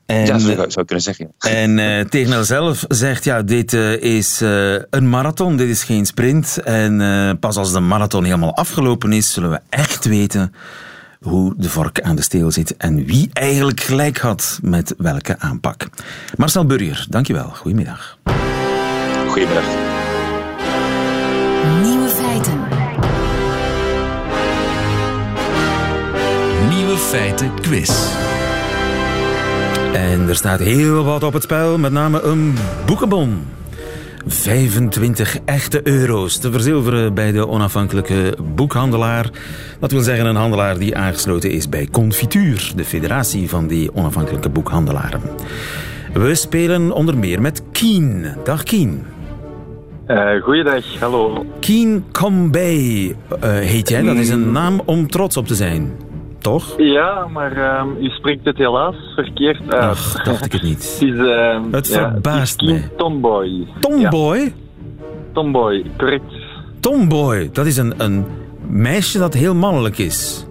En, 0.06 0.26
ja, 0.26 0.38
zou 0.38 0.66
je 0.68 0.84
kunnen 0.84 1.04
zeggen. 1.04 1.32
En 1.38 1.78
uh, 1.78 2.40
zelf 2.40 2.84
zegt, 2.88 3.24
ja, 3.24 3.42
dit 3.42 3.72
uh, 3.72 4.02
is 4.02 4.42
uh, 4.42 4.74
een 4.90 5.08
marathon, 5.08 5.56
dit 5.56 5.68
is 5.68 5.82
geen 5.82 6.06
sprint. 6.06 6.60
En 6.64 7.38
pas 7.40 7.56
als 7.56 7.72
de 7.72 7.80
marathon 7.80 8.24
helemaal 8.24 8.56
afgelopen 8.56 9.12
is, 9.12 9.32
zullen 9.32 9.50
we 9.50 9.60
echt 9.68 10.04
weten 10.04 10.52
hoe 11.24 11.54
de 11.56 11.68
vork 11.68 12.00
aan 12.00 12.16
de 12.16 12.22
steel 12.22 12.50
zit 12.50 12.76
en 12.76 13.04
wie 13.04 13.30
eigenlijk 13.32 13.80
gelijk 13.80 14.18
had 14.18 14.58
met 14.62 14.94
welke 14.98 15.38
aanpak. 15.38 15.86
Marcel 16.36 16.66
Burger, 16.66 17.06
dankjewel. 17.08 17.48
Goedemiddag. 17.48 18.18
Goedemiddag. 19.28 19.64
Nieuwe 21.82 22.08
feiten. 22.08 22.60
Nieuwe 26.68 26.96
feiten 26.96 27.60
quiz. 27.60 27.90
En 29.94 30.28
er 30.28 30.34
staat 30.34 30.60
heel 30.60 31.04
wat 31.04 31.22
op 31.22 31.32
het 31.32 31.42
spel, 31.42 31.78
met 31.78 31.92
name 31.92 32.22
een 32.22 32.54
boekenbon. 32.86 33.42
25 34.26 35.38
echte 35.44 35.80
euro's 35.82 36.38
te 36.38 36.52
verzilveren 36.52 37.14
bij 37.14 37.32
de 37.32 37.48
onafhankelijke 37.48 38.36
boekhandelaar. 38.54 39.30
Dat 39.80 39.92
wil 39.92 40.00
zeggen 40.00 40.26
een 40.26 40.36
handelaar 40.36 40.78
die 40.78 40.96
aangesloten 40.96 41.50
is 41.50 41.68
bij 41.68 41.88
Confituur, 41.92 42.72
de 42.76 42.84
federatie 42.84 43.48
van 43.48 43.66
die 43.66 43.94
onafhankelijke 43.94 44.48
boekhandelaren. 44.48 45.20
We 46.12 46.34
spelen 46.34 46.92
onder 46.92 47.18
meer 47.18 47.40
met 47.40 47.62
Kien. 47.72 48.26
Dag 48.44 48.62
Kien. 48.62 49.04
Uh, 50.06 50.42
goeiedag, 50.42 50.84
hallo. 51.00 51.46
Kien 51.60 52.04
Combay 52.12 53.06
uh, 53.06 53.14
heet 53.40 53.88
jij. 53.88 54.02
Dat 54.02 54.16
is 54.16 54.28
een 54.28 54.52
naam 54.52 54.82
om 54.84 55.10
trots 55.10 55.36
op 55.36 55.46
te 55.46 55.54
zijn 55.54 55.92
toch? 56.44 56.74
Ja, 56.76 57.26
maar 57.32 57.80
um, 57.80 57.96
u 58.00 58.08
spreekt 58.08 58.44
het 58.44 58.56
helaas 58.56 58.94
verkeerd 59.14 59.74
uit. 59.74 59.82
Ach, 59.82 60.22
dacht 60.22 60.44
ik 60.44 60.52
het 60.52 60.62
niet. 60.62 60.82
het, 61.00 61.02
is, 61.02 61.14
uh, 61.14 61.60
het 61.70 61.88
verbaast 61.88 62.60
ja, 62.60 62.72
me. 62.72 62.82
Tomboy. 62.96 63.66
Tomboy? 63.80 64.38
Ja. 64.38 64.50
Tomboy, 65.32 65.84
correct. 65.96 66.24
Tomboy, 66.80 67.50
dat 67.52 67.66
is 67.66 67.76
een, 67.76 67.94
een 67.96 68.26
meisje 68.68 69.18
dat 69.18 69.34
heel 69.34 69.54
mannelijk 69.54 69.98
is. 69.98 70.46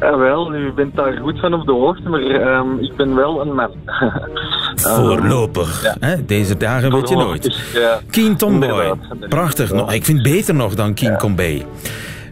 Ja, 0.00 0.16
wel, 0.16 0.54
u 0.54 0.72
bent 0.72 0.96
daar 0.96 1.18
goed 1.22 1.40
van 1.40 1.54
op 1.54 1.66
de 1.66 1.72
hoogte, 1.72 2.08
maar 2.08 2.20
um, 2.20 2.78
ik 2.78 2.96
ben 2.96 3.14
wel 3.14 3.40
een 3.40 3.54
man. 3.54 3.70
Voorlopig. 4.96 5.82
Ja. 5.82 5.96
Hè? 6.00 6.24
Deze 6.24 6.56
dagen 6.56 6.92
weet 6.92 7.08
je 7.08 7.16
nooit. 7.16 7.64
Keen 8.10 8.36
Tomboy. 8.36 8.92
Prachtig. 9.28 9.72
Ja. 9.72 9.90
ik 9.90 10.04
vind 10.04 10.18
het 10.18 10.32
beter 10.32 10.54
nog 10.54 10.74
dan 10.74 10.94
Keen. 10.94 11.16
Combay. 11.16 11.66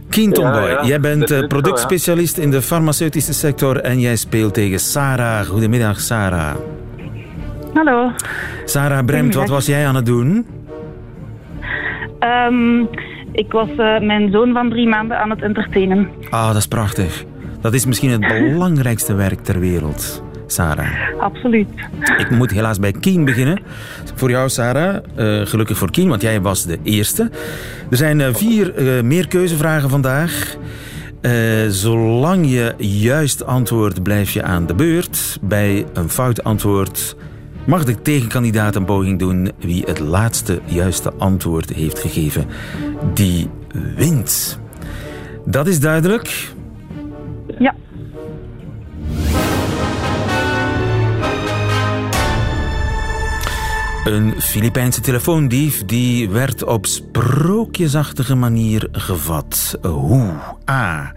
Keen 0.09 0.33
Tomboy, 0.33 0.61
ja, 0.61 0.69
ja. 0.69 0.85
jij 0.85 0.99
bent 0.99 1.31
uh, 1.31 1.47
productspecialist 1.47 2.37
in 2.37 2.51
de 2.51 2.61
farmaceutische 2.61 3.33
sector 3.33 3.77
en 3.77 3.99
jij 3.99 4.15
speelt 4.15 4.53
tegen 4.53 4.79
Sarah. 4.79 5.45
Goedemiddag, 5.45 5.99
Sarah. 5.99 6.55
Hallo. 7.73 8.11
Sarah 8.65 9.05
Bremt, 9.05 9.33
wat 9.33 9.49
was 9.49 9.65
jij 9.65 9.87
aan 9.87 9.95
het 9.95 10.05
doen? 10.05 10.47
Um, 12.19 12.89
ik 13.31 13.51
was 13.51 13.69
uh, 13.69 13.99
mijn 13.99 14.31
zoon 14.31 14.53
van 14.53 14.69
drie 14.69 14.87
maanden 14.87 15.19
aan 15.19 15.29
het 15.29 15.41
entertainen. 15.41 16.09
Ah, 16.29 16.47
dat 16.47 16.55
is 16.55 16.67
prachtig. 16.67 17.25
Dat 17.61 17.73
is 17.73 17.85
misschien 17.85 18.09
het 18.09 18.27
belangrijkste 18.37 19.13
werk 19.13 19.39
ter 19.39 19.59
wereld. 19.59 20.23
Sarah? 20.51 21.19
Absoluut. 21.19 21.67
Ik 22.17 22.29
moet 22.29 22.51
helaas 22.51 22.79
bij 22.79 22.91
Kien 22.91 23.25
beginnen. 23.25 23.59
Voor 24.15 24.29
jou, 24.29 24.49
Sarah. 24.49 24.95
Eh, 25.15 25.47
gelukkig 25.47 25.77
voor 25.77 25.91
Kien, 25.91 26.09
want 26.09 26.21
jij 26.21 26.41
was 26.41 26.65
de 26.65 26.77
eerste. 26.83 27.29
Er 27.89 27.97
zijn 27.97 28.21
eh, 28.21 28.33
vier 28.33 28.79
uh, 28.79 29.03
meerkeuzevragen 29.03 29.89
vandaag. 29.89 30.57
zolang 31.67 32.51
je 32.51 32.73
juist 32.77 33.45
antwoordt, 33.45 34.03
blijf 34.03 34.31
je 34.31 34.43
aan 34.43 34.65
de 34.65 34.73
beurt. 34.73 35.37
Bij 35.41 35.85
een 35.93 36.09
fout 36.09 36.43
antwoord 36.43 37.15
mag 37.65 37.83
de 37.83 38.01
tegenkandidaat 38.01 38.75
een 38.75 38.85
poging 38.85 39.19
doen. 39.19 39.51
Wie 39.59 39.83
het 39.85 39.99
laatste 39.99 40.59
juiste 40.65 41.13
antwoord 41.17 41.69
heeft 41.69 41.99
gegeven, 41.99 42.45
die 43.13 43.49
wint. 43.95 44.59
Dat 45.45 45.67
is 45.67 45.79
duidelijk. 45.79 46.51
Ja. 47.59 47.75
Een 54.09 54.41
Filipijnse 54.41 55.01
telefoondief 55.01 55.85
die 55.85 56.29
werd 56.29 56.63
op 56.63 56.85
sprookjesachtige 56.85 58.35
manier 58.35 58.87
gevat. 58.91 59.77
Hoe? 59.81 60.33
A. 60.69 61.13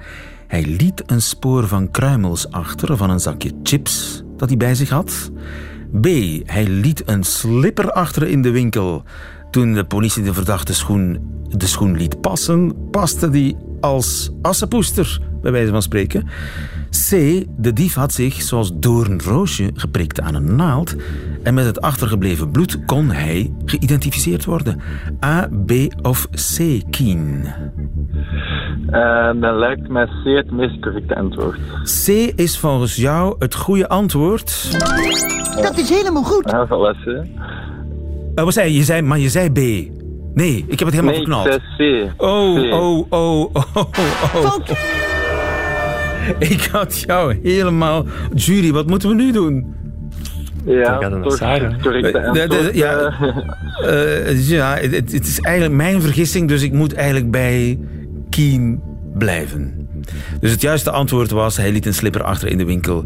Hij 0.47 0.65
liet 0.65 1.03
een 1.07 1.23
spoor 1.23 1.69
van 1.69 1.91
kruimels 1.91 2.51
achter 2.51 2.97
van 2.97 3.11
een 3.11 3.21
zakje 3.21 3.51
chips 3.63 4.23
dat 4.37 4.49
hij 4.49 4.59
bij 4.59 4.75
zich 4.75 4.89
had. 4.89 5.31
B. 6.01 6.07
Hij 6.45 6.67
liet 6.67 7.03
een 7.07 7.25
slipper 7.25 7.93
achter 7.93 8.29
in 8.29 8.43
de 8.43 8.51
winkel. 8.51 9.03
Toen 9.51 9.73
de 9.73 9.85
politie 9.85 10.23
de 10.23 10.35
verdachte 10.35 10.75
schoen, 10.75 11.19
de 11.49 11.67
schoen 11.67 11.97
liet 11.97 12.21
passen, 12.21 12.91
paste 12.91 13.31
die 13.31 13.57
als 13.81 14.31
assenpoester, 14.43 15.21
bij 15.43 15.53
wijze 15.53 15.71
van 15.71 15.83
spreken. 15.83 16.29
C. 16.93 17.11
De 17.57 17.73
dief 17.73 17.95
had 17.95 18.13
zich, 18.13 18.43
zoals 18.43 18.71
door 18.75 19.07
een 19.07 19.21
roosje, 19.23 19.71
geprikt 19.75 20.21
aan 20.21 20.35
een 20.35 20.57
naald. 20.57 20.97
En 21.43 21.55
met 21.55 21.65
het 21.65 21.81
achtergebleven 21.81 22.51
bloed 22.51 22.85
kon 22.85 23.11
hij 23.11 23.53
geïdentificeerd 23.65 24.45
worden. 24.45 24.81
A, 25.25 25.49
B 25.67 25.73
of 26.03 26.29
C, 26.31 26.83
Kien? 26.91 27.45
Uh, 28.91 29.41
dat 29.41 29.55
lijkt 29.55 29.89
mij 29.89 30.07
C 30.07 30.25
het 30.25 30.51
meest 30.51 30.81
correcte 30.81 31.17
antwoord. 31.17 31.59
C 32.05 32.09
is 32.37 32.59
volgens 32.59 32.97
jou 32.97 33.35
het 33.39 33.55
goede 33.55 33.89
antwoord. 33.89 34.73
Dat 35.63 35.79
is 35.79 35.89
helemaal 35.89 36.25
goed. 36.25 36.51
Ja, 36.51 36.67
voilà, 36.67 37.05
C. 37.05 37.07
Uh, 37.07 38.45
wat 38.45 38.53
zei 38.53 38.69
je? 38.69 38.77
je 38.77 38.85
zei, 38.85 39.03
maar 39.03 39.19
je 39.19 39.29
zei 39.29 39.51
B. 39.51 39.59
Nee, 40.35 40.65
ik 40.69 40.79
heb 40.79 40.89
het 40.89 41.01
helemaal 41.01 41.15
nee, 41.15 41.15
verknald. 41.15 41.47
Ik 41.47 41.61
zei 41.77 42.09
C. 42.09 42.23
Oh, 42.23 42.61
C. 42.61 42.73
oh, 42.73 43.07
oh, 43.11 43.55
oh, 43.55 43.57
oh, 43.75 43.85
oh. 44.35 45.02
Ik 46.55 46.69
had 46.73 46.99
jou 47.07 47.39
helemaal... 47.43 48.07
Jury, 48.35 48.73
wat 48.73 48.87
moeten 48.87 49.09
we 49.09 49.15
nu 49.15 49.33
doen? 49.33 49.75
Ja, 50.67 51.01
Eh, 51.01 52.49
de- 52.49 52.71
ja. 52.73 53.13
ja, 54.35 54.77
het, 54.77 55.13
het 55.13 55.27
is 55.27 55.41
eigenlijk 55.41 55.77
mijn 55.77 56.01
vergissing, 56.03 56.49
dus 56.49 56.63
ik 56.63 56.73
moet 56.73 56.93
eigenlijk 56.95 57.31
bij 57.31 57.79
Keen 58.31 58.81
blijven. 59.19 59.89
Dus 60.41 60.51
het 60.51 60.61
juiste 60.61 60.91
antwoord 60.91 61.31
was, 61.31 61.57
hij 61.57 61.73
liet 61.73 61.87
een 61.87 61.95
slipper 61.95 62.23
achter 62.23 62.49
in 62.49 62.59
de 62.59 62.65
winkel. 62.65 63.05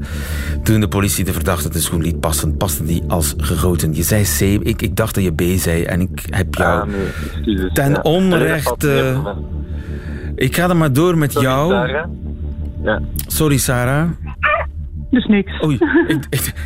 Toen 0.63 0.81
de 0.81 0.89
politie 0.89 1.25
de 1.25 1.33
verdachte 1.33 1.69
de 1.69 1.81
schoen 1.81 2.03
liet 2.03 2.21
passen, 2.21 2.57
paste 2.57 2.85
die 2.85 3.03
als 3.09 3.35
gegoten. 3.37 3.95
Je 3.95 4.03
zei 4.03 4.25
C, 4.39 4.41
ik, 4.67 4.83
ik 4.83 4.97
dacht 4.97 5.15
dat 5.15 5.25
je 5.25 5.33
B 5.33 5.43
zei 5.59 5.83
en 5.83 6.01
ik 6.01 6.25
heb 6.31 6.55
jou... 6.55 6.81
Ah, 6.81 6.87
nee, 6.87 7.07
excuses. 7.07 7.71
ten 7.73 7.91
Ja. 7.91 8.01
onrechte-. 8.03 9.15
Ik 10.35 10.57
ga 10.57 10.69
er 10.69 10.77
maar 10.77 10.93
door 10.93 11.19
met 11.19 11.33
Sorry, 11.33 11.47
jou. 11.47 11.73
Ja. 12.87 13.01
Sorry, 13.27 13.57
Sarah. 13.59 14.09
Dus 15.11 15.27
niks. 15.27 15.65
Oei, 15.65 15.79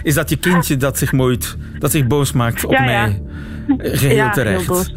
is 0.03 0.15
dat 0.15 0.31
je 0.31 0.37
kindje 0.37 0.77
dat 0.77 0.99
zich 0.99 1.13
mooit, 1.13 1.57
dat 1.79 1.91
zich 1.91 2.07
boos 2.07 2.33
maakt 2.33 2.65
op 2.65 2.73
Ja, 2.73 2.91
ja. 2.91 3.13
Geheel 3.79 4.17
Ja, 4.17 4.31
terecht. 4.31 4.93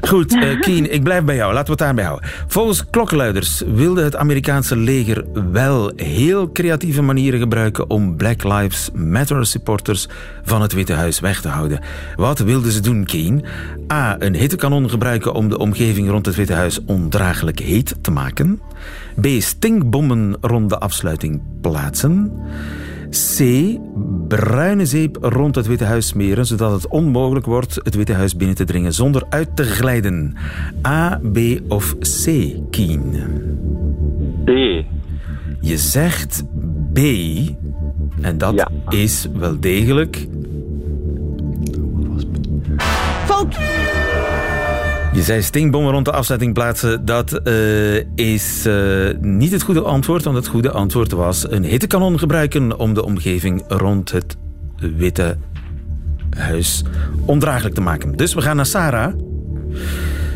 Goed, 0.00 0.34
eh 0.34 0.60
Kien, 0.60 0.92
ik 0.92 1.02
blijf 1.02 1.24
bij 1.24 1.36
jou. 1.36 1.52
Laten 1.52 1.64
we 1.64 1.70
het 1.70 1.80
daarbij 1.80 2.04
houden. 2.04 2.30
Volgens 2.46 2.84
klokkenluiders 2.90 3.62
wilde 3.74 4.02
het 4.02 4.16
Amerikaanse 4.16 4.76
leger 4.76 5.24
wel 5.52 5.92
heel 5.96 6.52
creatieve 6.52 7.02
manieren 7.02 7.40
gebruiken 7.40 7.90
om 7.90 8.16
Black 8.16 8.42
Lives 8.42 8.90
Matter 8.94 9.46
supporters 9.46 10.08
van 10.42 10.62
het 10.62 10.72
Witte 10.72 10.92
Huis 10.92 11.20
weg 11.20 11.40
te 11.40 11.48
houden. 11.48 11.80
Wat 12.16 12.38
wilden 12.38 12.72
ze 12.72 12.80
doen, 12.80 13.04
Kien? 13.04 13.44
A. 13.92 14.16
Een 14.18 14.34
hittekanon 14.34 14.90
gebruiken 14.90 15.34
om 15.34 15.48
de 15.48 15.58
omgeving 15.58 16.08
rond 16.08 16.26
het 16.26 16.34
Witte 16.34 16.52
Huis 16.52 16.84
ondraaglijk 16.84 17.58
heet 17.58 17.94
te 18.00 18.10
maken. 18.10 18.60
B. 19.20 19.26
Stinkbommen 19.38 20.36
rond 20.40 20.70
de 20.70 20.78
afsluiting 20.78 21.42
plaatsen. 21.60 22.32
C. 23.12 23.42
Bruine 24.28 24.86
zeep 24.86 25.18
rond 25.20 25.54
het 25.54 25.66
Witte 25.66 25.84
Huis 25.84 26.06
smeren, 26.06 26.46
zodat 26.46 26.72
het 26.72 26.88
onmogelijk 26.88 27.46
wordt 27.46 27.74
het 27.82 27.94
Witte 27.94 28.12
Huis 28.12 28.36
binnen 28.36 28.56
te 28.56 28.64
dringen 28.64 28.92
zonder 28.92 29.22
uit 29.28 29.56
te 29.56 29.64
glijden. 29.64 30.36
A, 30.86 31.20
B 31.32 31.38
of 31.68 31.96
C, 31.98 32.30
Kien? 32.70 33.02
B. 34.44 34.50
Je 35.60 35.78
zegt 35.78 36.44
B, 36.92 36.98
en 38.20 38.38
dat 38.38 38.54
Ja. 38.54 38.68
is 38.88 39.28
wel 39.34 39.60
degelijk. 39.60 40.26
Fout. 43.24 43.56
Je 45.12 45.22
zei 45.22 45.42
stinkbommen 45.42 45.92
rond 45.92 46.04
de 46.04 46.12
afzetting 46.12 46.54
plaatsen. 46.54 47.04
Dat 47.04 47.32
eh, 47.32 47.96
is 48.14 48.66
eh, 48.66 49.08
niet 49.20 49.52
het 49.52 49.62
goede 49.62 49.80
antwoord, 49.80 50.24
want 50.24 50.36
het 50.36 50.46
goede 50.46 50.70
antwoord 50.70 51.12
was 51.12 51.50
een 51.50 51.64
hittekanon 51.64 52.18
gebruiken 52.18 52.78
om 52.78 52.94
de 52.94 53.04
omgeving 53.04 53.64
rond 53.68 54.12
het 54.12 54.36
Witte 54.76 55.36
Huis 56.36 56.84
ondraaglijk 57.24 57.74
te 57.74 57.80
maken. 57.80 58.16
Dus 58.16 58.34
we 58.34 58.40
gaan 58.40 58.56
naar 58.56 58.66
Sarah. 58.66 59.14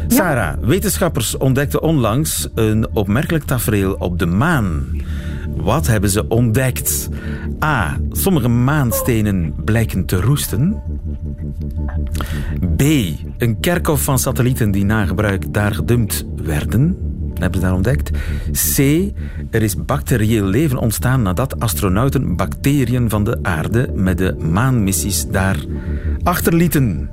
Sarah, 0.08 0.58
wetenschappers 0.60 1.36
ontdekten 1.36 1.82
onlangs 1.82 2.48
een 2.54 2.86
opmerkelijk 2.92 3.44
tafereel 3.44 3.92
op 3.92 4.18
de 4.18 4.26
maan. 4.26 4.86
Wat 5.56 5.86
hebben 5.86 6.10
ze 6.10 6.28
ontdekt? 6.28 7.08
A. 7.64 7.96
Sommige 8.10 8.48
maanstenen 8.48 9.54
blijken 9.64 10.04
te 10.04 10.20
roesten. 10.20 10.82
B. 12.76 12.82
Een 13.38 13.60
kerkhof 13.60 14.02
van 14.04 14.18
satellieten 14.18 14.70
die 14.70 14.84
na 14.84 15.06
gebruik 15.06 15.52
daar 15.52 15.74
gedumpt 15.74 16.26
werden. 16.36 16.96
Hebben 17.34 17.60
ze 17.60 17.66
daar 17.66 17.74
ontdekt. 17.74 18.10
C. 18.74 18.78
Er 19.50 19.62
is 19.62 19.84
bacterieel 19.84 20.44
leven 20.44 20.78
ontstaan 20.78 21.22
nadat 21.22 21.60
astronauten 21.60 22.36
bacteriën 22.36 23.10
van 23.10 23.24
de 23.24 23.38
aarde 23.42 23.90
met 23.94 24.18
de 24.18 24.36
maanmissies 24.38 25.26
daar 25.26 25.56
achterlieten. 26.22 27.10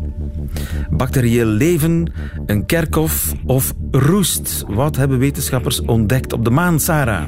Bacterieel 0.90 1.46
leven, 1.48 2.12
een 2.46 2.66
kerkhof 2.66 3.34
of 3.46 3.74
roest. 3.92 4.66
Wat 4.68 4.96
hebben 4.96 5.20
wetenschappers 5.20 5.82
ontdekt 5.82 6.34
op 6.34 6.44
de 6.44 6.50
maan, 6.50 6.80
Sarah? 6.80 7.26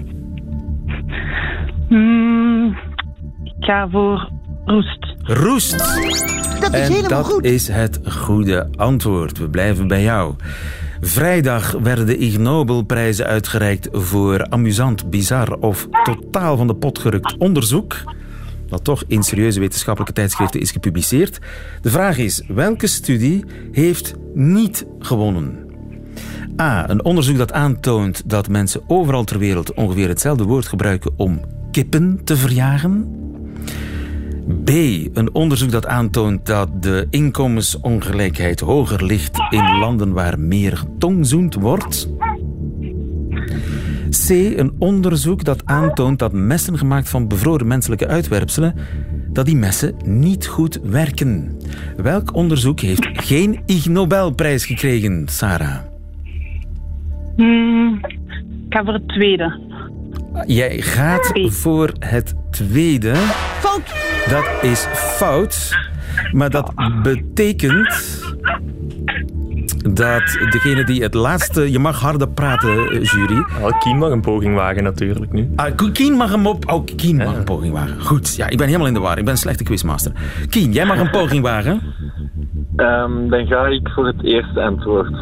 Hmm, 1.88 2.78
ik 3.44 3.54
ga 3.60 3.90
voor 3.90 4.32
roest. 4.66 5.16
Roest. 5.24 6.35
Dat 6.72 6.74
is 6.74 6.88
En 6.88 6.92
helemaal 6.92 7.24
dat 7.24 7.32
goed. 7.32 7.44
is 7.44 7.68
het 7.68 8.00
goede 8.06 8.68
antwoord. 8.76 9.38
We 9.38 9.50
blijven 9.50 9.88
bij 9.88 10.02
jou. 10.02 10.34
Vrijdag 11.02 11.72
werden 11.72 12.06
de 12.06 12.18
Ig 12.18 12.38
Nobelprijzen 12.38 13.26
uitgereikt 13.26 13.88
voor 13.92 14.50
amusant, 14.50 15.10
bizar 15.10 15.54
of 15.60 15.88
totaal 16.04 16.58
van 16.58 16.68
de 16.68 16.76
pot 16.76 17.00
gerukt 17.00 17.38
onderzoek. 17.38 17.96
Dat 18.68 18.84
toch 18.84 19.04
in 19.08 19.24
serieuze 19.24 19.60
wetenschappelijke 19.60 20.14
tijdschriften 20.14 20.60
is 20.60 20.72
gepubliceerd. 20.72 21.40
De 21.82 21.90
vraag 21.90 22.18
is: 22.18 22.44
welke 22.48 22.88
studie 22.88 23.46
heeft 23.72 24.14
niet 24.34 24.86
gewonnen? 25.00 25.60
A. 26.62 26.90
Een 26.90 27.04
onderzoek 27.04 27.38
dat 27.38 27.54
aantoont 27.54 28.30
dat 28.30 28.50
mensen 28.50 28.82
overal 28.88 29.24
ter 29.24 29.40
wereld 29.40 29.74
ongeveer 29.74 30.08
hetzelfde 30.08 30.44
woord 30.44 30.68
gebruiken 30.68 31.12
om 31.16 31.40
kippen 31.72 32.22
te 32.24 32.38
verjagen. 32.38 33.25
B. 34.64 34.70
Een 35.14 35.34
onderzoek 35.34 35.72
dat 35.72 35.86
aantoont 35.86 36.46
dat 36.46 36.84
de 36.84 37.08
inkomensongelijkheid 37.10 38.60
hoger 38.60 39.06
ligt 39.06 39.40
in 39.50 39.78
landen 39.80 40.14
waar 40.14 40.40
meer 40.40 40.78
getongzoend 40.78 41.54
wordt. 41.54 42.10
C. 44.10 44.30
Een 44.30 44.74
onderzoek 44.80 45.44
dat 45.44 45.66
aantoont 45.66 46.20
dat 46.20 46.34
messen 46.34 46.78
gemaakt 46.78 47.10
van 47.10 47.28
bevroren 47.28 47.68
menselijke 47.68 48.08
uitwerpselen 48.08 48.76
dat 49.30 49.46
die 49.46 49.56
messen 49.56 49.96
niet 50.06 50.48
goed 50.48 50.80
werken. 50.84 51.58
Welk 51.98 52.36
onderzoek 52.36 52.80
heeft 52.80 53.08
geen 53.14 53.60
Ig 53.66 53.88
Nobelprijs 53.88 54.66
gekregen, 54.66 55.28
Sarah? 55.28 55.78
Hmm, 57.36 58.00
ik 58.06 58.18
ga 58.70 58.84
voor 58.84 58.94
het 58.94 59.08
tweede. 59.08 59.75
Jij 60.46 60.82
gaat 60.82 61.32
voor 61.34 61.92
het 62.00 62.34
tweede. 62.52 63.16
Fout. 63.60 63.94
Dat 64.30 64.50
is 64.62 64.88
fout. 64.92 65.78
Maar 66.32 66.50
dat 66.50 66.72
betekent 67.04 68.24
dat 69.94 70.38
degene 70.50 70.84
die 70.84 71.02
het 71.04 71.14
laatste... 71.14 71.72
Je 71.72 71.80
mag 71.80 72.00
harder 72.00 72.28
praten, 72.28 72.90
eh, 72.90 73.04
jury. 73.04 73.38
Oh, 73.62 73.80
Kien 73.80 73.98
mag 73.98 74.12
een 74.12 74.22
poging 74.22 74.56
wagen 74.56 74.84
natuurlijk 74.84 75.32
nu. 75.34 75.50
Ah, 75.56 75.76
Kien 75.94 76.14
mag 76.14 76.32
hem 76.32 76.48
op... 76.48 76.72
Oh, 76.72 76.86
Kien 76.96 77.16
mag 77.16 77.36
een 77.36 77.44
poging 77.44 77.74
wagen. 77.74 78.02
Goed, 78.02 78.36
ja, 78.36 78.50
ik 78.50 78.58
ben 78.58 78.66
helemaal 78.68 78.88
in 78.88 78.94
de 78.94 79.00
war. 79.00 79.18
Ik 79.18 79.24
ben 79.24 79.34
een 79.34 79.40
slechte 79.40 79.64
quizmaster. 79.64 80.12
Kien, 80.50 80.72
jij 80.72 80.86
mag 80.86 81.00
een 81.00 81.10
poging 81.10 81.44
wagen. 81.44 81.82
Ehm, 82.76 83.30
dan 83.30 83.48
ga 83.48 83.66
ik 83.68 83.90
voor 83.90 84.08
het 84.08 84.24
eerste 84.24 84.62
antwoord. 84.62 85.16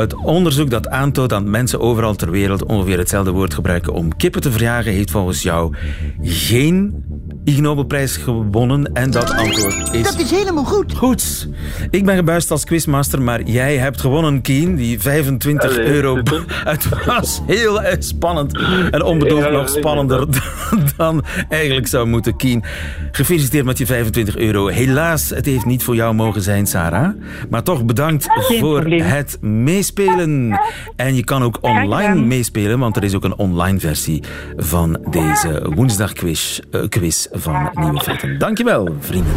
Het 0.00 0.14
onderzoek 0.14 0.70
dat 0.70 0.88
aantoont 0.88 1.30
dat 1.30 1.44
mensen 1.44 1.80
overal 1.80 2.14
ter 2.14 2.30
wereld 2.30 2.64
ongeveer 2.64 2.98
hetzelfde 2.98 3.30
woord 3.30 3.54
gebruiken 3.54 3.92
om 3.92 4.16
kippen 4.16 4.40
te 4.40 4.52
verjagen, 4.52 4.92
heeft 4.92 5.10
volgens 5.10 5.42
jou 5.42 5.74
geen 6.22 7.04
Ig 7.44 7.60
Nobelprijs 7.60 8.16
gewonnen. 8.16 8.92
En 8.92 9.10
dat 9.10 9.30
antwoord 9.30 9.94
is... 9.94 10.02
Dat 10.02 10.18
is 10.18 10.30
helemaal 10.30 10.64
goed. 10.64 10.96
Goed. 10.96 11.48
Ik 11.90 12.04
ben 12.04 12.16
gebuist 12.16 12.50
als 12.50 12.64
quizmaster, 12.64 13.22
maar 13.22 13.42
jij 13.42 13.76
hebt 13.76 14.00
gewonnen, 14.00 14.40
Kien. 14.40 14.76
Die 14.76 15.00
25 15.00 15.70
Allee, 15.70 15.86
euro. 15.86 16.22
Het 16.46 17.04
was 17.06 17.42
heel 17.46 17.82
erg 17.82 18.04
spannend. 18.04 18.58
En 18.90 19.02
onbedoeld 19.02 19.42
Ja, 19.42 19.50
nog 19.50 19.68
spannender 19.68 20.26
dan 20.96 21.24
eigenlijk 21.48 21.86
zou 21.86 22.06
moeten, 22.06 22.36
Kien. 22.36 22.64
Gefeliciteerd 23.10 23.64
met 23.64 23.78
je 23.78 23.86
25 23.86 24.36
euro. 24.36 24.66
Helaas, 24.66 25.30
het 25.30 25.46
heeft 25.46 25.64
niet 25.64 25.82
voor 25.82 25.94
jou 25.94 26.14
mogen 26.14 26.42
zijn, 26.42 26.66
Sarah. 26.66 27.14
Maar 27.50 27.62
toch 27.62 27.84
bedankt 27.84 28.26
voor 28.58 28.80
probleem. 28.80 29.00
het 29.00 29.38
meespelen. 29.40 30.60
En 30.96 31.14
je 31.14 31.24
kan 31.24 31.42
ook 31.42 31.58
online 31.60 32.20
meespelen, 32.20 32.78
want 32.78 32.96
er 32.96 33.04
is 33.04 33.14
ook 33.14 33.24
een 33.24 33.36
online 33.36 33.78
versie 33.78 34.22
van 34.56 34.98
deze 35.10 35.70
woensdagquiz 35.74 36.60
eh, 36.70 36.88
quiz 36.88 37.26
van 37.32 37.70
Nieuwe 37.74 38.00
Feiten. 38.00 38.38
Dankjewel, 38.38 38.96
vrienden. 39.00 39.32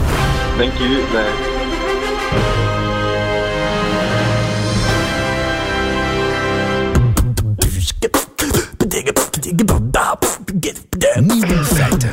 Dank 0.57 0.79
u. 0.79 0.97
Nieuwe 11.21 11.63
feiten. 11.63 12.09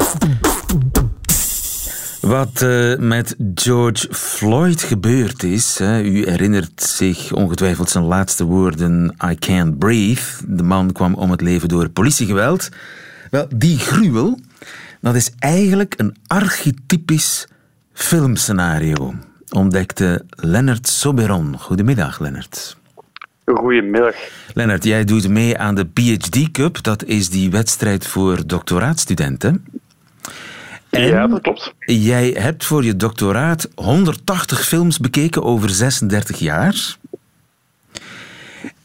Wat 2.21 2.63
eh, 2.63 2.97
met 2.99 3.37
George 3.55 4.09
Floyd 4.11 4.83
gebeurd 4.83 5.43
is, 5.43 5.79
hè, 5.79 6.03
u 6.03 6.29
herinnert 6.29 6.83
zich 6.83 7.33
ongetwijfeld 7.33 7.91
zijn 7.91 8.05
laatste 8.05 8.45
woorden: 8.45 9.17
I 9.31 9.35
can't 9.39 9.79
breathe. 9.79 10.23
De 10.47 10.63
man 10.63 10.93
kwam 10.93 11.15
om 11.15 11.31
het 11.31 11.41
leven 11.41 11.69
door 11.69 11.89
politiegeweld. 11.89 12.69
Wel, 13.31 13.47
die 13.57 13.79
gruwel, 13.79 14.39
dat 15.01 15.15
is 15.15 15.31
eigenlijk 15.39 15.95
een 15.97 16.17
archetypisch 16.27 17.47
filmscenario, 17.93 19.15
ontdekte 19.51 20.25
Lennart 20.31 20.89
Soberon. 20.89 21.59
Goedemiddag, 21.59 22.19
Lennart. 22.21 22.77
Goedemiddag. 23.45 24.15
Lennart, 24.55 24.85
jij 24.85 25.05
doet 25.05 25.29
mee 25.29 25.59
aan 25.59 25.75
de 25.75 25.85
PhD 25.87 26.51
Cup. 26.51 26.83
Dat 26.83 27.05
is 27.05 27.29
die 27.31 27.51
wedstrijd 27.51 28.07
voor 28.07 28.47
doctoraatstudenten. 28.47 29.65
En 30.91 31.03
Ja, 31.03 31.27
dat 31.27 31.41
klopt. 31.41 31.75
jij 31.79 32.29
hebt 32.39 32.65
voor 32.65 32.85
je 32.85 32.97
doctoraat 32.97 33.69
180 33.75 34.65
films 34.65 34.99
bekeken 34.99 35.43
over 35.43 35.71
36 35.71 36.39
jaar. 36.39 36.97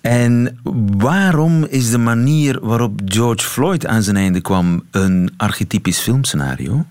En 0.06 0.60
waarom 0.98 1.64
is 1.70 1.92
de 1.92 1.98
manier 1.98 2.60
waarop 2.62 2.92
George 3.06 3.48
Floyd 3.48 3.86
aan 3.86 4.02
zijn 4.02 4.16
einde 4.16 4.42
kwam 4.42 4.84
een 4.92 5.34
archetypisch 5.38 6.00
filmscenario? 6.00 6.86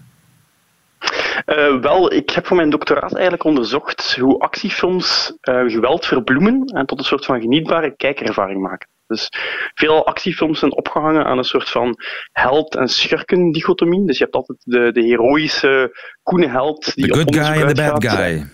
Eh, 1.44 1.80
wel, 1.80 2.12
ik 2.12 2.30
heb 2.30 2.46
voor 2.46 2.56
mijn 2.56 2.70
doctoraat 2.70 3.12
eigenlijk 3.12 3.44
onderzocht 3.44 4.16
hoe 4.20 4.38
actiefilms 4.38 5.36
eh, 5.40 5.62
geweld 5.66 6.06
verbloemen 6.06 6.64
en 6.64 6.86
tot 6.86 6.98
een 6.98 7.04
soort 7.04 7.24
van 7.24 7.40
genietbare 7.40 7.96
kijkervaring 7.96 8.60
maken. 8.60 8.88
Dus 9.06 9.28
veel 9.74 10.06
actiefilms 10.06 10.58
zijn 10.58 10.76
opgehangen 10.76 11.24
aan 11.24 11.38
een 11.38 11.44
soort 11.44 11.70
van 11.70 11.96
held- 12.32 12.74
en 12.74 12.88
schurken-dichotomie. 12.88 14.06
Dus 14.06 14.18
je 14.18 14.24
hebt 14.24 14.36
altijd 14.36 14.58
de, 14.64 14.92
de 14.92 15.02
heroïsche, 15.02 15.96
koene 16.22 16.48
held 16.48 16.94
die 16.94 17.06
The 17.06 17.12
op 17.12 17.16
good 17.16 17.34
guy 17.34 17.62
and 17.62 17.76
the 17.76 17.82
bad 17.82 18.06
guy. 18.06 18.46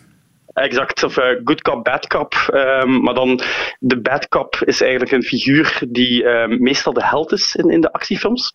Exact, 0.53 1.03
of 1.03 1.17
eh, 1.17 1.41
good 1.45 1.63
cop, 1.63 1.85
bad 1.85 2.07
cop. 2.07 2.35
Ehm, 2.35 3.01
maar 3.01 3.15
dan, 3.15 3.41
de 3.79 4.01
bad 4.01 4.29
cop 4.29 4.57
is 4.65 4.81
eigenlijk 4.81 5.13
een 5.13 5.23
figuur 5.23 5.83
die 5.89 6.25
ehm, 6.25 6.63
meestal 6.63 6.93
de 6.93 7.05
held 7.05 7.33
is 7.33 7.55
in, 7.55 7.71
in 7.71 7.81
de 7.81 7.93
actiefilms. 7.93 8.55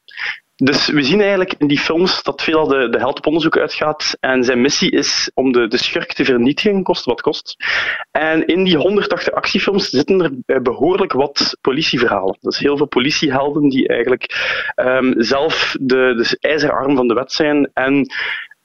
Dus 0.55 0.87
we 0.87 1.03
zien 1.03 1.19
eigenlijk 1.19 1.53
in 1.57 1.67
die 1.67 1.79
films 1.79 2.23
dat 2.23 2.41
veelal 2.41 2.67
de, 2.67 2.89
de 2.89 2.97
held 2.97 3.17
op 3.17 3.25
onderzoek 3.25 3.57
uitgaat 3.57 4.17
en 4.19 4.43
zijn 4.43 4.61
missie 4.61 4.91
is 4.91 5.31
om 5.33 5.51
de, 5.51 5.67
de 5.67 5.77
schurk 5.77 6.13
te 6.13 6.25
vernietigen, 6.25 6.83
koste 6.83 7.09
wat 7.09 7.21
kost. 7.21 7.55
En 8.11 8.45
in 8.45 8.63
die 8.63 8.77
180 8.77 9.33
actiefilms 9.33 9.89
zitten 9.89 10.21
er 10.21 10.55
eh, 10.55 10.61
behoorlijk 10.61 11.13
wat 11.13 11.57
politieverhalen. 11.61 12.37
Dus 12.41 12.59
heel 12.59 12.77
veel 12.77 12.87
politiehelden 12.87 13.69
die 13.69 13.87
eigenlijk 13.87 14.25
ehm, 14.75 15.13
zelf 15.17 15.75
de, 15.79 16.13
de 16.17 16.37
ijzeren 16.39 16.75
arm 16.75 16.95
van 16.95 17.07
de 17.07 17.13
wet 17.13 17.31
zijn 17.31 17.69
en 17.73 18.07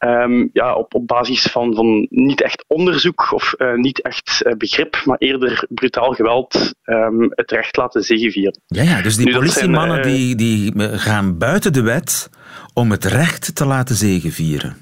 Ehm, 0.01 0.47
ja, 0.53 0.75
op, 0.75 0.95
op 0.95 1.07
basis 1.07 1.43
van, 1.43 1.75
van 1.75 2.07
niet 2.11 2.43
echt 2.43 2.65
onderzoek 2.67 3.33
of 3.33 3.53
eh, 3.53 3.75
niet 3.75 4.03
echt 4.03 4.43
eh, 4.43 4.57
begrip, 4.57 5.03
maar 5.05 5.19
eerder 5.19 5.65
brutaal 5.69 6.13
geweld 6.13 6.75
ehm, 6.83 7.23
het 7.31 7.51
recht 7.51 7.77
laten 7.77 8.03
zegevieren. 8.03 8.61
Ja, 8.67 8.83
ja, 8.83 9.03
dus 9.03 9.17
die 9.17 9.27
Nu, 9.27 9.33
politiemannen 9.33 10.05
zijn, 10.05 10.17
eh, 10.17 10.37
die, 10.37 10.37
die 10.37 10.73
gaan 10.99 11.39
buiten 11.39 11.73
de 11.73 11.83
wet 11.83 12.31
om 12.75 12.91
het 12.91 13.05
recht 13.05 13.55
te 13.55 13.67
laten 13.67 13.95
zegevieren. 13.95 14.77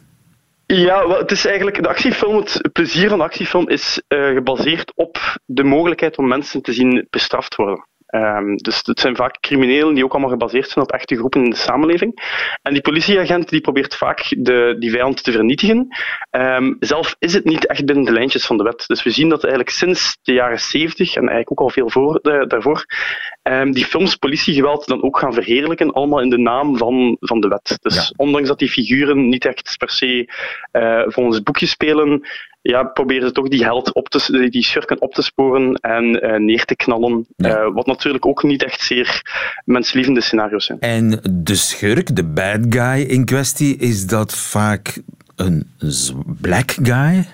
Ja, 0.67 1.09
het 1.09 1.31
is 1.31 1.47
eigenlijk 1.47 1.83
de 1.83 1.89
actiefilm. 1.89 2.37
Het 2.37 2.73
plezier 2.73 3.09
van 3.09 3.19
de 3.19 3.25
actiefilm 3.25 3.69
is 3.69 4.03
gebaseerd 4.09 4.93
op 4.95 5.39
de 5.45 5.65
mogelijkheid 5.65 6.19
om 6.19 6.29
mensen 6.29 6.63
te 6.63 6.73
zien 6.73 7.07
bestraft 7.11 7.55
worden. 7.55 7.88
Ehm, 8.09 8.57
dus 8.57 8.81
het 8.85 9.01
zijn 9.01 9.17
vaak 9.17 9.41
criminelen 9.41 9.95
die 9.95 10.05
ook 10.05 10.13
allemaal 10.13 10.31
gebaseerd 10.31 10.69
zijn 10.69 10.85
op 10.85 10.93
echte 10.93 11.17
groepen 11.17 11.45
in 11.45 11.51
de 11.51 11.57
samenleving. 11.57 12.21
En 12.63 12.73
die 12.73 12.83
politieagent 12.83 13.49
die 13.49 13.61
probeert 13.61 13.97
vaak 13.97 14.35
de, 14.39 14.77
die 14.79 14.91
vijand 14.91 15.23
te 15.25 15.33
vernietigen. 15.33 15.87
Ehm, 16.31 16.75
zelf 16.81 17.17
is 17.19 17.35
het 17.35 17.45
niet 17.45 17.67
echt 17.67 17.85
binnen 17.85 18.05
de 18.05 18.13
lijntjes 18.13 18.47
van 18.47 18.57
de 18.57 18.63
wet. 18.63 18.85
Dus 18.87 19.03
we 19.03 19.11
zien 19.11 19.29
dat 19.29 19.43
eigenlijk 19.43 19.75
sinds 19.75 20.19
de 20.23 20.33
jaren 20.33 20.61
70 20.61 21.15
en 21.15 21.21
eigenlijk 21.29 21.51
ook 21.51 21.61
al 21.61 21.71
veel 21.71 21.91
voor, 21.91 22.17
eh, 22.17 22.47
daarvoor, 22.47 22.85
ehm, 23.43 23.71
die 23.71 23.85
films 23.85 24.17
politiegeweld 24.17 24.87
dan 24.87 25.03
ook 25.03 25.19
gaan 25.19 25.33
verheerlijken, 25.35 25.93
allemaal 25.93 26.21
in 26.21 26.31
de 26.31 26.39
naam 26.39 26.77
van, 26.77 27.17
van 27.21 27.41
de 27.41 27.49
wet. 27.49 27.77
Dus 27.81 27.95
Ja. 27.95 28.13
ondanks 28.17 28.49
dat 28.49 28.59
die 28.59 28.69
figuren 28.69 29.29
niet 29.29 29.45
echt 29.45 29.75
per 29.79 29.91
se 29.91 30.33
eh, 30.71 31.03
volgens 31.07 31.37
het 31.37 31.45
boekje 31.45 31.67
spelen, 31.67 32.27
ja, 32.71 32.83
proberen 32.85 33.29
ze 33.29 33.35
toch 33.35 33.49
die 33.49 33.65
held 33.65 33.95
op 33.95 34.09
te, 34.09 34.49
die 34.51 34.65
schurken 34.65 35.01
op 35.01 35.15
te 35.15 35.23
sporen 35.23 35.75
en 35.75 36.21
eh, 36.21 36.39
neer 36.39 36.65
te 36.65 36.77
knallen. 36.77 37.27
Ja. 37.37 37.49
Eh, 37.49 37.75
wat 37.75 37.87
natuurlijk 37.87 38.27
ook 38.27 38.43
niet 38.43 38.65
echt 38.65 38.81
zeer 38.81 39.23
menslievende 39.65 40.21
scenario's 40.21 40.65
zijn. 40.65 40.81
En 40.81 41.21
de 41.31 41.55
schurk, 41.55 42.17
de 42.17 42.25
bad 42.25 42.61
guy 42.69 43.01
in 43.01 43.25
kwestie, 43.25 43.77
is 43.77 44.07
dat 44.07 44.37
vaak 44.37 45.01
een 45.37 45.71
black 46.41 46.71
guy? 46.83 47.27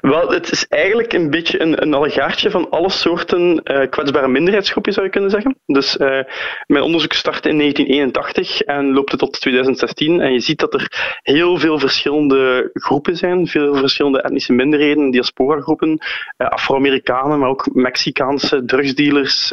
Wel, 0.00 0.30
het 0.30 0.50
is 0.50 0.66
eigenlijk 0.68 1.12
een 1.12 1.30
beetje 1.30 1.60
een, 1.60 1.82
een 1.82 1.94
allegaartje 1.94 2.50
van 2.50 2.70
alle 2.70 2.90
soorten 2.90 3.62
eh, 3.62 3.88
kwetsbare 3.88 4.28
minderheidsgroepen, 4.28 4.92
zou 4.92 5.06
je 5.06 5.12
kunnen 5.12 5.30
zeggen. 5.30 5.58
Dus 5.66 5.96
eh, 5.96 6.20
mijn 6.66 6.84
onderzoek 6.84 7.12
startte 7.12 7.48
in 7.48 7.58
1981 7.58 8.60
en 8.60 8.92
loopt 8.92 9.10
het 9.10 9.20
tot 9.20 9.40
2016. 9.40 10.20
En 10.20 10.32
je 10.32 10.40
ziet 10.40 10.58
dat 10.58 10.74
er 10.74 11.18
heel 11.22 11.58
veel 11.58 11.78
verschillende 11.78 12.70
groepen 12.72 13.16
zijn, 13.16 13.46
veel 13.46 13.74
verschillende 13.74 14.22
etnische 14.22 14.52
minderheden, 14.52 15.10
diaspora-groepen, 15.10 15.98
eh, 16.36 16.48
Afro-Amerikanen, 16.48 17.38
maar 17.38 17.48
ook 17.48 17.68
Mexicaanse 17.72 18.64
drugsdealers, 18.64 19.52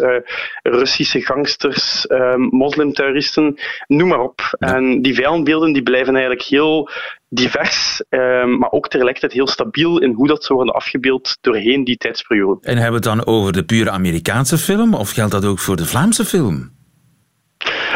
Russische 0.64 1.22
gangsters, 1.22 2.06
moslimterroristen, 2.50 3.58
noem 3.88 4.08
maar 4.08 4.20
op. 4.20 4.56
En 4.60 5.02
die 5.02 5.16
vijandbeelden 5.16 5.74
die 5.74 5.84
blijven 5.84 6.14
eigenlijk 6.14 6.44
heel 6.44 6.90
divers, 7.36 8.04
ehm, 8.10 8.58
maar 8.58 8.72
ook 8.72 8.88
tegelijkertijd 8.88 9.34
heel 9.34 9.48
stabiel 9.48 10.02
in 10.02 10.14
hoe 10.14 10.28
dat 10.28 10.44
zou 10.44 10.56
worden 10.56 10.76
afgebeeld 10.76 11.38
doorheen 11.42 11.84
die 11.84 11.98
tijdsperiode. 11.98 12.60
En 12.62 12.78
hebben 12.78 13.02
we 13.02 13.10
het 13.10 13.18
dan 13.18 13.26
over 13.26 13.54
de 13.54 13.64
pure 13.64 13.90
Amerikaanse 13.90 14.58
film 14.58 14.94
of 14.94 15.12
geldt 15.12 15.32
dat 15.32 15.46
ook 15.46 15.60
voor 15.60 15.76
de 15.76 15.86
Vlaamse 15.86 16.26
film? 16.26 16.74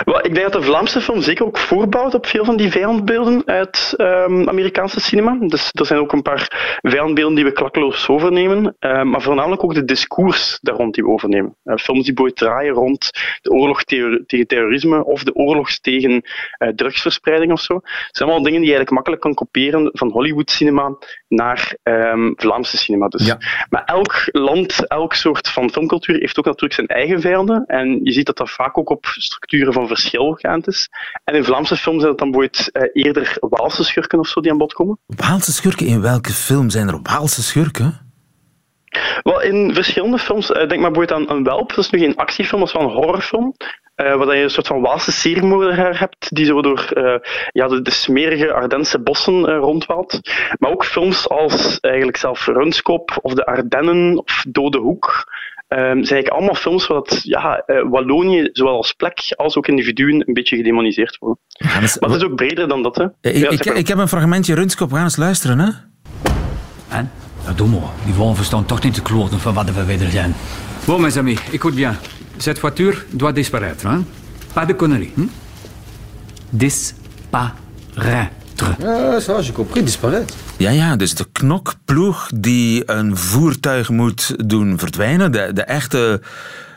Ik 0.05 0.33
denk 0.33 0.51
dat 0.51 0.61
de 0.61 0.67
Vlaamse 0.67 1.01
film 1.01 1.21
zeker 1.21 1.45
ook 1.45 1.57
voorbouwt 1.57 2.13
op 2.13 2.25
veel 2.25 2.45
van 2.45 2.57
die 2.57 2.71
vijandbeelden 2.71 3.41
uit 3.45 3.93
ehm, 3.97 4.49
Amerikaanse 4.49 4.99
cinema. 4.99 5.37
Dus 5.39 5.69
er 5.71 5.85
zijn 5.85 5.99
ook 5.99 6.11
een 6.11 6.21
paar 6.21 6.77
vijandbeelden 6.81 7.35
die 7.35 7.43
we 7.43 7.51
klakkeloos 7.51 8.07
overnemen, 8.07 8.75
ehm, 8.79 9.09
maar 9.09 9.21
voornamelijk 9.21 9.63
ook 9.63 9.73
de 9.73 9.85
discours 9.85 10.59
daar 10.61 10.75
rond 10.75 10.93
die 10.93 11.03
we 11.03 11.09
overnemen. 11.09 11.55
Eh, 11.63 11.75
films 11.75 12.05
die 12.05 12.13
boeit 12.13 12.35
draaien 12.35 12.73
rond 12.73 13.11
de 13.41 13.51
oorlog 13.51 13.83
tegen 13.83 14.47
terrorisme 14.47 15.05
of 15.05 15.23
de 15.23 15.35
oorlog 15.35 15.71
tegen 15.71 16.21
eh, 16.57 16.69
drugsverspreiding 16.69 17.51
of 17.51 17.61
zo. 17.61 17.73
Het 17.73 18.09
zijn 18.11 18.29
allemaal 18.29 18.45
dingen 18.45 18.61
die 18.61 18.69
je 18.69 18.75
eigenlijk 18.75 18.91
makkelijk 18.91 19.21
kan 19.21 19.33
kopiëren 19.33 19.89
van 19.93 20.11
Hollywood 20.11 20.51
cinema 20.51 20.97
naar 21.27 21.77
ehm, 21.83 22.31
Vlaamse 22.35 22.77
cinema. 22.77 23.07
Dus. 23.07 23.25
Ja. 23.25 23.37
Maar 23.69 23.83
elk 23.83 24.23
land, 24.31 24.87
elk 24.87 25.13
soort 25.13 25.49
van 25.49 25.71
filmcultuur 25.71 26.19
heeft 26.19 26.39
ook 26.39 26.45
natuurlijk 26.45 26.73
zijn 26.73 26.87
eigen 26.87 27.21
vijanden. 27.21 27.65
En 27.65 27.99
je 28.03 28.11
ziet 28.11 28.25
dat 28.25 28.37
dat 28.37 28.49
vaak 28.49 28.77
ook 28.77 28.89
op 28.89 29.05
structuren 29.05 29.73
van 29.73 29.87
verschil 29.89 30.33
gaand 30.33 30.67
is. 30.67 30.89
En 31.23 31.35
in 31.35 31.43
Vlaamse 31.43 31.77
films 31.77 31.99
zijn 31.99 32.09
het 32.09 32.19
dan 32.19 32.31
bijvoorbeeld 32.31 32.71
eh, 32.71 33.03
eerder 33.03 33.37
Waalse 33.39 33.83
schurken 33.83 34.19
of 34.19 34.27
zo 34.27 34.41
die 34.41 34.51
aan 34.51 34.57
bod 34.57 34.73
komen. 34.73 34.99
Waalse 35.05 35.53
schurken? 35.53 35.85
In 35.85 36.01
welke 36.01 36.31
film 36.31 36.69
zijn 36.69 36.87
er 36.87 36.99
Waalse 37.03 37.43
schurken? 37.43 38.07
Wel, 39.23 39.41
in 39.41 39.73
verschillende 39.73 40.17
films, 40.17 40.51
eh, 40.51 40.67
denk 40.67 40.81
maar 40.81 40.91
bijvoorbeeld 40.91 41.29
aan 41.29 41.37
een 41.37 41.43
Welp, 41.43 41.69
dat 41.69 41.77
is 41.77 41.89
nu 41.89 41.99
geen 41.99 42.15
actiefilm, 42.15 42.59
dat 42.59 42.69
is 42.69 42.75
wel 42.75 42.83
een 42.83 42.95
horrorfilm. 42.95 43.55
Uh, 43.95 44.15
waar 44.15 44.35
je 44.35 44.43
een 44.43 44.49
soort 44.49 44.67
van 44.67 44.81
Waalse 44.81 45.11
seriemoordenaar 45.11 45.99
hebt, 45.99 46.35
die 46.35 46.45
zo 46.45 46.61
door 46.61 46.89
uh, 46.93 47.15
ja, 47.51 47.67
de, 47.67 47.81
de, 47.81 47.91
smerige 47.91 48.53
Ardense 48.53 48.99
bossen 48.99 49.49
uh, 49.49 49.57
rondwaalt. 49.57 50.19
Maar 50.59 50.71
ook 50.71 50.85
films 50.85 51.29
als 51.29 51.79
eigenlijk 51.79 52.17
zelf 52.17 52.45
Runskop 52.45 53.19
of 53.21 53.33
de 53.33 53.45
Ardennen 53.45 54.17
of 54.17 54.45
Dode 54.47 54.77
Hoek. 54.77 55.27
Um, 55.71 55.77
zijn 55.77 55.95
eigenlijk 55.95 56.27
allemaal 56.27 56.55
films 56.55 56.87
waar 56.87 56.97
dat, 56.97 57.19
ja, 57.23 57.63
Wallonië, 57.89 58.49
zowel 58.51 58.75
als 58.75 58.93
plek 58.93 59.33
als 59.35 59.57
ook 59.57 59.67
individuen, 59.67 60.23
een 60.27 60.33
beetje 60.33 60.55
gedemoniseerd 60.55 61.17
worden. 61.17 61.39
Ja, 61.47 61.67
maar 61.99 62.09
het 62.09 62.21
is 62.21 62.23
ook 62.23 62.35
breder 62.35 62.67
dan 62.67 62.83
dat. 62.83 62.95
Hè. 62.95 63.03
Ik, 63.21 63.35
ja, 63.35 63.49
ik, 63.49 63.65
ik, 63.65 63.87
heb 63.87 63.97
een 63.97 64.07
fragmentje 64.07 64.55
Runskop, 64.55 64.89
we 64.89 64.95
gaan 64.95 65.03
eens 65.03 65.17
luisteren. 65.17 65.59
Hè? 65.59 65.69
En? 66.97 67.11
Ja, 67.45 67.53
doe 67.53 67.67
maar. 67.67 67.79
Die 68.05 68.13
wolven 68.13 68.45
staan 68.45 68.65
toch 68.65 68.83
niet 68.83 68.93
te 68.93 69.01
kloten 69.01 69.39
van 69.39 69.53
wat 69.53 69.65
we 69.65 69.83
verder 69.83 70.09
zijn. 70.09 70.35
Bon, 70.85 71.01
mes 71.01 71.17
amis, 71.17 71.39
écoute 71.51 71.75
bien. 71.75 71.97
Cette 72.37 72.59
voiture 72.59 72.97
doit 73.09 73.35
disparaître. 73.35 73.87
Hein? 73.87 74.07
Pas 74.53 74.67
de 74.67 74.75
conneries. 74.75 75.11
Hm? 75.13 75.27
Disparaître. 76.49 77.57
Ja, 78.79 79.19
ça, 79.19 79.41
j'ai 79.41 79.53
compris, 79.53 79.83
disparaître. 79.83 80.33
Ja, 80.59 80.69
ja, 80.69 80.95
dus 80.95 81.15
de 81.15 81.25
knokploeg 81.31 82.29
die 82.35 82.83
een 82.85 83.17
voertuig 83.17 83.89
moet 83.89 84.49
doen 84.49 84.79
verdwijnen, 84.79 85.31
de, 85.31 85.53
de 85.53 85.63
echte 85.63 86.21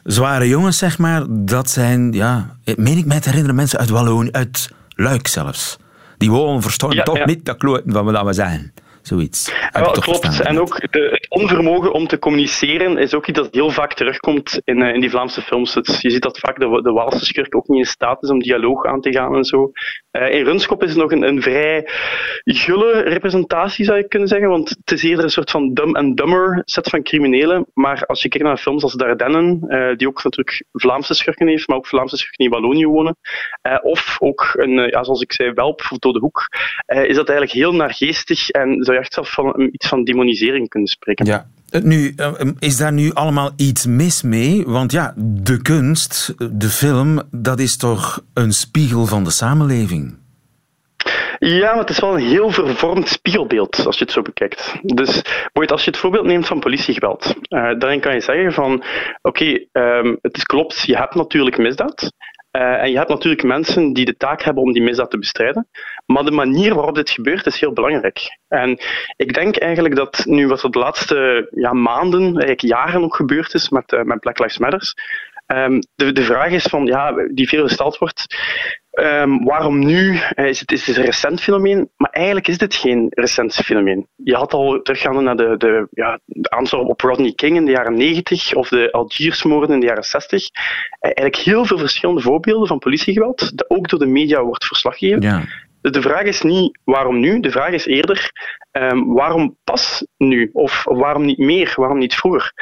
zware 0.04 0.48
jongens, 0.48 0.78
zeg 0.78 0.98
maar, 0.98 1.24
dat 1.28 1.70
zijn, 1.70 2.12
ja, 2.12 2.56
meen 2.76 2.98
ik 2.98 3.06
mij 3.06 3.20
te 3.20 3.28
herinneren, 3.28 3.56
mensen 3.56 3.78
uit 3.78 3.90
Wallonië, 3.90 4.30
uit 4.30 4.70
Luik 4.88 5.28
zelfs. 5.28 5.78
Die 6.18 6.28
gewoon 6.28 6.62
verstaan 6.62 6.90
ja, 6.90 7.02
toch 7.02 7.18
ja. 7.18 7.24
niet 7.24 7.46
de 7.46 7.56
kloten 7.56 7.92
van 7.92 8.04
wat 8.04 8.24
we 8.24 8.32
zijn. 8.32 8.72
Zoiets. 9.02 9.52
Ja, 9.72 9.80
klopt. 9.80 10.40
En 10.40 10.60
ook 10.60 10.80
de, 10.90 11.08
het 11.12 11.26
onvermogen 11.28 11.92
om 11.92 12.06
te 12.06 12.18
communiceren 12.18 12.98
is 12.98 13.14
ook 13.14 13.26
iets 13.26 13.38
dat 13.38 13.54
heel 13.54 13.70
vaak 13.70 13.94
terugkomt 13.94 14.60
in, 14.64 14.80
uh, 14.80 14.94
in 14.94 15.00
die 15.00 15.10
Vlaamse 15.10 15.42
films. 15.42 15.74
Het, 15.74 15.98
je 16.00 16.10
ziet 16.10 16.22
dat 16.22 16.38
vaak 16.38 16.58
de, 16.58 16.82
de 16.82 16.92
Waalse 16.92 17.24
schurk 17.24 17.56
ook 17.56 17.68
niet 17.68 17.78
in 17.78 17.90
staat 17.90 18.22
is 18.22 18.30
om 18.30 18.38
dialoog 18.38 18.86
aan 18.86 19.00
te 19.00 19.12
gaan 19.12 19.36
en 19.36 19.44
zo. 19.44 19.70
Uh, 20.12 20.34
in 20.34 20.44
Runskop 20.44 20.82
is 20.82 20.88
het 20.88 20.98
nog 20.98 21.12
een, 21.12 21.22
een 21.22 21.42
vrij 21.42 21.88
gulle 22.44 23.00
representatie, 23.00 23.84
zou 23.84 23.98
je 23.98 24.08
kunnen 24.08 24.28
zeggen. 24.28 24.48
Want 24.48 24.68
het 24.68 24.92
is 24.92 25.02
eerder 25.02 25.24
een 25.24 25.30
soort 25.30 25.50
van 25.50 25.74
dumb 25.74 25.96
and 25.96 26.16
dumber 26.16 26.62
set 26.64 26.88
van 26.88 27.02
criminelen. 27.02 27.66
Maar 27.74 28.06
als 28.06 28.22
je 28.22 28.28
kijkt 28.28 28.46
naar 28.46 28.56
films 28.56 28.82
als 28.82 28.92
Dardennen, 28.92 29.64
uh, 29.68 29.96
die 29.96 30.08
ook 30.08 30.24
natuurlijk 30.24 30.64
Vlaamse 30.72 31.14
schurken 31.14 31.46
heeft, 31.46 31.68
maar 31.68 31.76
ook 31.76 31.86
Vlaamse 31.86 32.16
schurken 32.16 32.44
die 32.44 32.54
in 32.54 32.62
Wallonië 32.62 32.86
wonen. 32.86 33.16
of 33.82 34.16
ook, 34.20 34.50
een, 34.52 34.70
ja, 34.70 35.04
zoals 35.04 35.22
ik 35.22 35.32
zei, 35.32 35.52
Welp 35.52 35.86
of 35.90 35.98
Dode 35.98 36.18
Hoek, 36.18 36.48
is 36.86 37.16
dat 37.16 37.28
eigenlijk 37.28 37.58
heel 37.58 37.74
naargeestig 37.74 38.48
en 38.48 38.84
zou 38.84 38.96
je 38.96 39.02
echt 39.02 39.12
zelf 39.12 39.32
van 39.32 39.68
iets 39.72 39.88
van 39.88 40.04
demonisering 40.04 40.68
kunnen 40.68 40.88
spreken. 40.88 41.26
Ja. 41.26 41.46
Nu, 41.82 42.14
is 42.58 42.76
daar 42.76 42.92
nu 42.92 43.12
allemaal 43.12 43.50
iets 43.56 43.86
mis 43.86 44.22
mee? 44.22 44.64
Want 44.66 44.92
ja, 44.92 45.14
de 45.16 45.62
kunst, 45.62 46.34
de 46.52 46.68
film, 46.68 47.22
dat 47.30 47.58
is 47.58 47.76
toch 47.76 48.24
een 48.34 48.52
spiegel 48.52 49.06
van 49.06 49.24
de 49.24 49.30
samenleving? 49.30 50.20
Ja, 51.38 51.70
maar 51.70 51.78
het 51.78 51.90
is 51.90 52.00
wel 52.00 52.14
een 52.14 52.26
heel 52.26 52.50
vervormd 52.50 53.08
spiegelbeeld 53.08 53.86
als 53.86 53.98
je 53.98 54.04
het 54.04 54.12
zo 54.12 54.22
bekijkt. 54.22 54.74
Dus 54.82 55.22
als 55.52 55.84
je 55.84 55.90
het 55.90 56.00
voorbeeld 56.00 56.26
neemt 56.26 56.46
van 56.46 56.60
politiegeweld, 56.60 57.26
uh, 57.26 57.78
daarin 57.78 58.00
kan 58.00 58.14
je 58.14 58.20
zeggen 58.20 58.52
van 58.52 58.84
oké, 59.22 59.66
um, 59.72 60.18
het 60.20 60.36
is 60.36 60.42
klopt, 60.42 60.80
je 60.80 60.96
hebt 60.96 61.14
natuurlijk 61.14 61.58
misdaad. 61.58 62.12
Uh, 62.57 62.82
en 62.82 62.90
je 62.90 62.96
hebt 62.96 63.09
natuurlijk 63.09 63.42
mensen 63.42 63.92
die 63.92 64.05
de 64.05 64.16
taak 64.16 64.42
hebben 64.42 64.62
om 64.62 64.72
die 64.72 64.82
misdaad 64.82 65.11
te 65.11 65.18
bestrijden. 65.18 65.68
Maar 66.07 66.24
de 66.24 66.30
manier 66.30 66.74
waarop 66.74 66.94
dit 66.94 67.11
gebeurt 67.11 67.46
is 67.46 67.61
heel 67.61 67.72
belangrijk. 67.72 68.38
En 68.48 68.78
ik 69.16 69.34
denk 69.34 69.57
eigenlijk 69.57 69.94
dat 69.94 70.24
nu 70.24 70.48
wat 70.48 70.62
er 70.62 70.70
de 70.70 70.78
laatste 70.78 71.48
ja, 71.50 71.72
maanden, 71.72 72.22
eigenlijk 72.22 72.61
jaren 72.61 73.00
nog 73.00 73.16
gebeurd 73.16 73.55
is 73.55 73.68
met, 73.68 73.92
uh, 73.92 74.03
met 74.03 74.20
Black 74.20 74.38
Lives 74.38 74.59
Matter, 74.59 74.94
um, 75.46 75.80
de, 75.94 76.12
de 76.12 76.22
vraag 76.22 76.50
is 76.50 76.62
van, 76.62 76.86
ja, 76.86 77.14
die 77.34 77.48
veel 77.48 77.66
gesteld 77.66 77.98
wordt, 77.98 78.26
Um, 79.01 79.45
waarom 79.45 79.78
nu? 79.78 80.18
Eh, 80.34 80.47
is 80.47 80.61
het, 80.61 80.72
is 80.72 80.97
een 80.97 81.05
recent 81.05 81.40
fenomeen? 81.40 81.90
Maar 81.97 82.11
eigenlijk 82.11 82.49
is 82.49 82.59
dit 82.59 82.74
geen 82.74 83.07
recent 83.11 83.55
fenomeen. 83.55 84.07
Je 84.16 84.34
had 84.34 84.53
al 84.53 84.80
teruggaande 84.82 85.20
naar 85.20 85.36
de, 85.36 85.55
de, 85.57 85.88
ja, 85.90 86.20
de 86.24 86.51
aanslag 86.51 86.80
op 86.80 87.01
Rodney 87.01 87.32
King 87.32 87.57
in 87.57 87.64
de 87.64 87.70
jaren 87.70 87.95
90 87.95 88.55
of 88.55 88.68
de 88.68 88.93
Algiersmoorden 88.93 89.74
in 89.74 89.80
de 89.80 89.86
jaren 89.86 90.05
60. 90.05 90.43
Eh, 90.43 90.51
eigenlijk 91.01 91.36
heel 91.36 91.64
veel 91.64 91.78
verschillende 91.78 92.20
voorbeelden 92.20 92.68
van 92.68 92.78
politiegeweld, 92.78 93.57
dat 93.57 93.70
ook 93.70 93.88
door 93.88 93.99
de 93.99 94.07
media 94.07 94.43
wordt 94.43 94.64
verslaggegeven. 94.64 95.22
Ja. 95.22 95.43
Dus 95.82 95.92
de 95.92 96.02
vraag 96.02 96.22
is 96.22 96.42
niet 96.42 96.78
waarom 96.84 97.20
nu, 97.20 97.40
de 97.40 97.50
vraag 97.50 97.72
is 97.72 97.86
eerder 97.86 98.30
um, 98.72 99.14
waarom 99.14 99.56
pas 99.64 100.06
nu? 100.16 100.50
Of 100.52 100.84
waarom 100.84 101.24
niet 101.24 101.38
meer? 101.38 101.72
Waarom 101.76 101.98
niet 101.98 102.14
vroeger? 102.14 102.52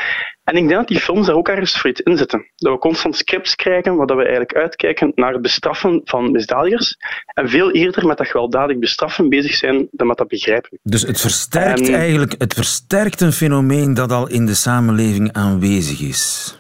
En 0.45 0.57
ik 0.57 0.69
denk 0.69 0.79
dat 0.79 0.89
die 0.89 1.01
films 1.01 1.27
daar 1.27 1.37
ook 1.37 1.49
ergens 1.49 1.79
voor 1.79 1.91
iets 1.91 2.01
in 2.01 2.17
zitten. 2.17 2.51
Dat 2.57 2.73
we 2.73 2.79
constant 2.79 3.17
scripts 3.17 3.55
krijgen 3.55 3.97
waar 3.97 4.17
we 4.17 4.23
eigenlijk 4.23 4.55
uitkijken 4.55 5.13
naar 5.15 5.33
het 5.33 5.43
bestraffen 5.43 6.01
van 6.05 6.31
misdadigers. 6.31 6.97
En 7.35 7.49
veel 7.49 7.71
eerder 7.71 8.07
met 8.07 8.19
dat 8.19 8.27
gewelddadig 8.27 8.79
bestraffen 8.79 9.29
bezig 9.29 9.55
zijn 9.55 9.89
dan 9.91 10.07
met 10.07 10.17
dat 10.17 10.29
begrijpen. 10.29 10.79
Dus 10.83 11.03
het 11.03 11.21
versterkt 11.21 11.89
en... 11.89 11.95
eigenlijk 11.95 12.35
het 12.39 12.55
versterkt 12.55 13.21
een 13.21 13.33
fenomeen 13.33 13.95
dat 13.95 14.13
al 14.13 14.29
in 14.29 14.47
de 14.47 14.55
samenleving 14.55 15.33
aanwezig 15.33 16.01
is. 16.01 16.59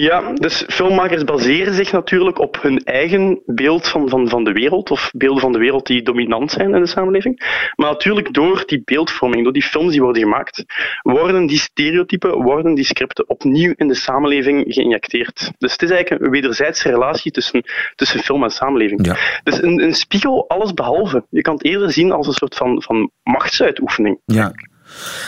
Ja, 0.00 0.32
dus 0.32 0.64
filmmakers 0.68 1.24
baseren 1.24 1.74
zich 1.74 1.92
natuurlijk 1.92 2.38
op 2.38 2.62
hun 2.62 2.78
eigen 2.84 3.42
beeld 3.46 3.88
van, 3.88 4.08
van, 4.08 4.28
van 4.28 4.44
de 4.44 4.52
wereld, 4.52 4.90
of 4.90 5.10
beelden 5.14 5.40
van 5.40 5.52
de 5.52 5.58
wereld 5.58 5.86
die 5.86 6.02
dominant 6.02 6.50
zijn 6.50 6.74
in 6.74 6.80
de 6.80 6.86
samenleving. 6.86 7.62
Maar 7.74 7.90
natuurlijk 7.90 8.32
door 8.32 8.62
die 8.66 8.82
beeldvorming, 8.84 9.44
door 9.44 9.52
die 9.52 9.62
films 9.62 9.90
die 9.90 10.02
worden 10.02 10.22
gemaakt, 10.22 10.64
worden 11.02 11.46
die 11.46 11.58
stereotypen, 11.58 12.42
worden 12.42 12.74
die 12.74 12.84
scripten 12.84 13.28
opnieuw 13.28 13.72
in 13.76 13.88
de 13.88 13.94
samenleving 13.94 14.64
geïnjecteerd. 14.68 15.50
Dus 15.58 15.72
het 15.72 15.82
is 15.82 15.90
eigenlijk 15.90 16.22
een 16.22 16.30
wederzijdse 16.30 16.88
relatie 16.88 17.32
tussen, 17.32 17.64
tussen 17.94 18.20
film 18.20 18.42
en 18.42 18.50
samenleving. 18.50 19.06
Ja. 19.06 19.16
Dus 19.42 19.62
een, 19.62 19.82
een 19.82 19.94
spiegel, 19.94 20.48
alles 20.48 20.74
behalve. 20.74 21.26
Je 21.30 21.40
kan 21.40 21.54
het 21.54 21.64
eerder 21.64 21.92
zien 21.92 22.12
als 22.12 22.26
een 22.26 22.32
soort 22.32 22.54
van, 22.54 22.82
van 22.82 23.10
machtsuitoefening. 23.22 24.20
Ja. 24.24 24.52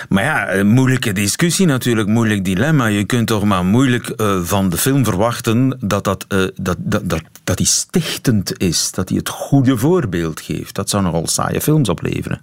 Maar 0.08 0.24
ja, 0.24 0.54
een 0.54 0.66
moeilijke 0.66 1.12
discussie 1.12 1.66
natuurlijk, 1.66 2.08
moeilijk 2.08 2.44
dilemma. 2.44 2.86
Je 2.86 3.04
kunt 3.04 3.26
toch 3.26 3.44
maar 3.44 3.64
moeilijk 3.64 4.12
uh, 4.16 4.40
van 4.42 4.68
de 4.68 4.76
film 4.76 5.04
verwachten 5.04 5.76
dat, 5.80 6.04
dat, 6.04 6.24
uh, 6.28 6.46
dat, 6.54 6.76
dat, 6.78 7.10
dat, 7.10 7.22
dat 7.44 7.56
die 7.56 7.66
stichtend 7.66 8.58
is, 8.58 8.90
dat 8.92 9.08
hij 9.08 9.18
het 9.18 9.28
goede 9.28 9.76
voorbeeld 9.76 10.40
geeft. 10.40 10.74
Dat 10.74 10.90
zou 10.90 11.02
nogal 11.02 11.26
saaie 11.26 11.60
films 11.60 11.88
opleveren. 11.88 12.40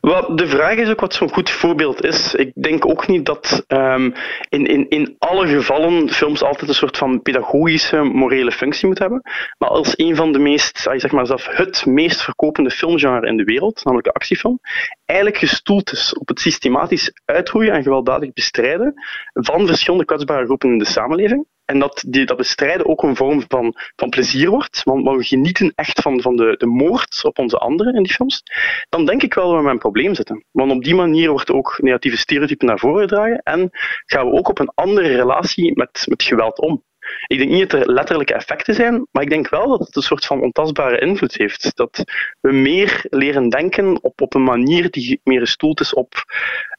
Wel, 0.00 0.36
de 0.36 0.46
vraag 0.46 0.76
is 0.76 0.88
ook 0.88 1.00
wat 1.00 1.14
zo'n 1.14 1.32
goed 1.32 1.50
voorbeeld 1.50 2.04
is. 2.04 2.34
Ik 2.34 2.52
denk 2.54 2.86
ook 2.86 3.06
niet 3.06 3.26
dat 3.26 3.64
um, 3.68 4.14
in, 4.48 4.66
in, 4.66 4.88
in 4.88 5.14
alle 5.18 5.46
gevallen 5.46 6.08
films 6.08 6.42
altijd 6.42 6.68
een 6.68 6.74
soort 6.74 6.96
van 6.96 7.22
pedagogische, 7.22 8.02
morele 8.02 8.52
functie 8.52 8.88
moet 8.88 8.98
hebben. 8.98 9.20
Maar 9.58 9.68
als 9.68 9.92
een 9.96 10.16
van 10.16 10.32
de 10.32 10.38
meest, 10.38 10.78
zeg 10.78 11.10
maar 11.10 11.26
zelf 11.26 11.46
het 11.46 11.86
meest 11.86 12.22
verkopende 12.22 12.70
filmgenre 12.70 13.26
in 13.26 13.36
de 13.36 13.44
wereld, 13.44 13.84
namelijk 13.84 14.08
de 14.08 14.14
actiefilm, 14.14 14.60
eigenlijk 15.04 15.40
gestoeld 15.40 15.92
is 15.92 16.14
op 16.14 16.28
het 16.28 16.40
systematisch 16.40 17.12
uitroeien 17.24 17.72
en 17.72 17.82
gewelddadig 17.82 18.32
bestrijden 18.32 18.94
van 19.32 19.66
verschillende 19.66 20.04
kwetsbare 20.04 20.44
groepen 20.44 20.70
in 20.70 20.78
de 20.78 20.84
samenleving. 20.84 21.46
En 21.70 21.78
dat 21.78 22.04
die, 22.06 22.26
dat 22.26 22.36
bestrijden 22.36 22.86
ook 22.86 23.02
een 23.02 23.16
vorm 23.16 23.44
van, 23.48 23.74
van 23.96 24.08
plezier 24.08 24.50
wordt, 24.50 24.82
want 24.82 25.16
we 25.16 25.24
genieten 25.24 25.72
echt 25.74 26.00
van, 26.00 26.20
van 26.20 26.36
de, 26.36 26.54
de 26.58 26.66
moord 26.66 27.24
op 27.24 27.38
onze 27.38 27.58
anderen 27.58 27.94
in 27.94 28.02
die 28.02 28.12
films, 28.12 28.42
dan 28.88 29.06
denk 29.06 29.22
ik 29.22 29.34
wel 29.34 29.48
dat 29.48 29.56
we 29.56 29.62
met 29.62 29.72
een 29.72 29.78
probleem 29.78 30.14
zitten. 30.14 30.44
Want 30.50 30.72
op 30.72 30.84
die 30.84 30.94
manier 30.94 31.30
wordt 31.30 31.50
ook 31.50 31.78
negatieve 31.82 32.16
stereotypen 32.16 32.66
naar 32.66 32.78
voren 32.78 33.00
gedragen 33.00 33.40
en 33.42 33.70
gaan 34.06 34.30
we 34.30 34.36
ook 34.36 34.48
op 34.48 34.58
een 34.58 34.72
andere 34.74 35.08
relatie 35.08 35.76
met, 35.76 36.04
met 36.08 36.22
geweld 36.22 36.58
om. 36.58 36.84
Ik 37.26 37.38
denk 37.38 37.50
niet 37.50 37.70
dat 37.70 37.80
er 37.80 37.92
letterlijke 37.92 38.34
effecten 38.34 38.74
zijn, 38.74 39.06
maar 39.10 39.22
ik 39.22 39.30
denk 39.30 39.48
wel 39.48 39.68
dat 39.68 39.86
het 39.86 39.96
een 39.96 40.02
soort 40.02 40.26
van 40.26 40.42
ontastbare 40.42 41.00
invloed 41.00 41.34
heeft. 41.34 41.76
Dat 41.76 42.04
we 42.40 42.52
meer 42.52 43.04
leren 43.10 43.48
denken 43.48 44.02
op, 44.02 44.20
op 44.20 44.34
een 44.34 44.44
manier 44.44 44.90
die 44.90 45.20
meer 45.24 45.40
gestoeld 45.40 45.80
is 45.80 45.94
op 45.94 46.14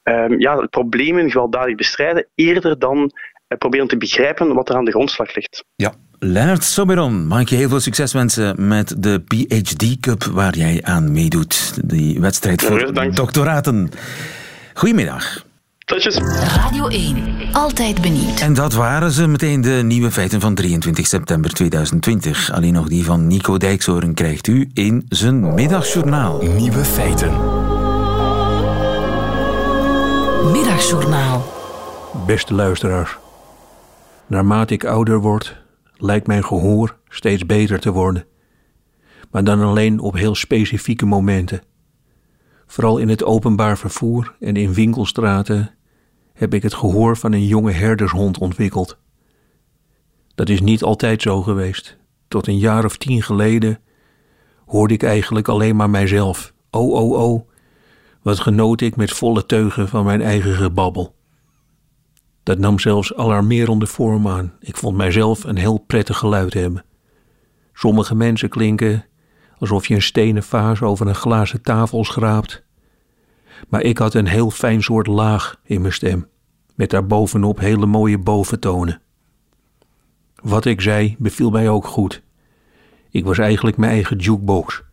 um, 0.03 0.39
ja, 0.39 0.65
problemen 0.65 1.31
gewelddadig 1.31 1.75
bestrijden, 1.75 2.27
eerder 2.35 2.79
dan 2.79 3.11
proberen 3.57 3.87
te 3.87 3.97
begrijpen 3.97 4.53
wat 4.53 4.69
er 4.69 4.75
aan 4.75 4.85
de 4.85 4.91
grondslag 4.91 5.35
ligt. 5.35 5.63
Ja. 5.75 5.93
Leert 6.19 6.63
Soberon, 6.63 7.27
mag 7.27 7.41
ik 7.41 7.49
je 7.49 7.55
heel 7.55 7.69
veel 7.69 7.79
succes 7.79 8.13
wensen 8.13 8.67
met 8.67 9.03
de 9.03 9.23
PhD 9.27 9.99
Cup 9.99 10.23
waar 10.23 10.57
jij 10.57 10.79
aan 10.83 11.11
meedoet. 11.11 11.79
Die 11.85 12.19
wedstrijd 12.19 12.61
voor 12.61 12.93
ja, 12.93 13.09
doctoraten. 13.09 13.91
Goedemiddag. 14.73 15.43
Totjes. 15.85 16.17
Radio 16.55 16.87
1, 16.87 17.17
altijd 17.51 18.01
benieuwd. 18.01 18.39
En 18.39 18.53
dat 18.53 18.73
waren 18.73 19.11
ze 19.11 19.27
meteen 19.27 19.61
de 19.61 19.81
nieuwe 19.83 20.11
feiten 20.11 20.41
van 20.41 20.55
23 20.55 21.07
september 21.07 21.53
2020. 21.53 22.51
Alleen 22.51 22.73
nog 22.73 22.87
die 22.87 23.05
van 23.05 23.27
Nico 23.27 23.57
Dijkshoorn 23.57 24.13
krijgt 24.13 24.47
u 24.47 24.69
in 24.73 25.05
zijn 25.09 25.53
middagjournaal. 25.53 26.41
Nieuwe 26.41 26.85
feiten. 26.85 27.29
Middagjournaal. 30.51 31.53
Beste 32.25 32.53
luisteraars. 32.53 33.20
Naarmate 34.31 34.73
ik 34.73 34.85
ouder 34.85 35.19
word, 35.19 35.61
lijkt 35.97 36.27
mijn 36.27 36.45
gehoor 36.45 36.97
steeds 37.07 37.45
beter 37.45 37.79
te 37.79 37.91
worden. 37.91 38.25
Maar 39.31 39.43
dan 39.43 39.61
alleen 39.61 39.99
op 39.99 40.13
heel 40.13 40.35
specifieke 40.35 41.05
momenten. 41.05 41.61
Vooral 42.65 42.97
in 42.97 43.09
het 43.09 43.23
openbaar 43.23 43.77
vervoer 43.77 44.35
en 44.39 44.55
in 44.55 44.73
winkelstraten 44.73 45.75
heb 46.33 46.53
ik 46.53 46.63
het 46.63 46.73
gehoor 46.73 47.17
van 47.17 47.33
een 47.33 47.45
jonge 47.45 47.71
herdershond 47.71 48.37
ontwikkeld. 48.37 48.97
Dat 50.35 50.49
is 50.49 50.61
niet 50.61 50.83
altijd 50.83 51.21
zo 51.21 51.41
geweest. 51.41 51.97
Tot 52.27 52.47
een 52.47 52.59
jaar 52.59 52.85
of 52.85 52.97
tien 52.97 53.23
geleden 53.23 53.79
hoorde 54.65 54.93
ik 54.93 55.03
eigenlijk 55.03 55.47
alleen 55.47 55.75
maar 55.75 55.89
mijzelf. 55.89 56.53
Oh, 56.69 56.91
oh, 56.91 57.11
oh, 57.11 57.49
wat 58.21 58.39
genoot 58.39 58.81
ik 58.81 58.95
met 58.95 59.11
volle 59.11 59.45
teugen 59.45 59.87
van 59.87 60.05
mijn 60.05 60.21
eigen 60.21 60.55
gebabbel. 60.55 61.19
Dat 62.43 62.57
nam 62.57 62.79
zelfs 62.79 63.15
alarmerende 63.15 63.87
vorm 63.87 64.27
aan. 64.27 64.53
Ik 64.59 64.77
vond 64.77 64.97
mijzelf 64.97 65.43
een 65.43 65.57
heel 65.57 65.77
prettig 65.77 66.17
geluid 66.17 66.53
hebben. 66.53 66.85
Sommige 67.73 68.15
mensen 68.15 68.49
klinken 68.49 69.05
alsof 69.57 69.87
je 69.87 69.95
een 69.95 70.01
stenen 70.01 70.43
vaas 70.43 70.81
over 70.81 71.07
een 71.07 71.15
glazen 71.15 71.61
tafel 71.61 72.03
schraapt. 72.03 72.63
Maar 73.69 73.81
ik 73.81 73.97
had 73.97 74.13
een 74.13 74.27
heel 74.27 74.51
fijn 74.51 74.83
soort 74.83 75.07
laag 75.07 75.59
in 75.63 75.81
mijn 75.81 75.93
stem, 75.93 76.27
met 76.75 76.89
daarbovenop 76.89 77.59
hele 77.59 77.85
mooie 77.85 78.17
boventonen. 78.17 79.01
Wat 80.35 80.65
ik 80.65 80.81
zei 80.81 81.15
beviel 81.19 81.49
mij 81.49 81.69
ook 81.69 81.85
goed. 81.85 82.21
Ik 83.09 83.25
was 83.25 83.37
eigenlijk 83.37 83.77
mijn 83.77 83.91
eigen 83.91 84.17
jukebox. 84.17 84.83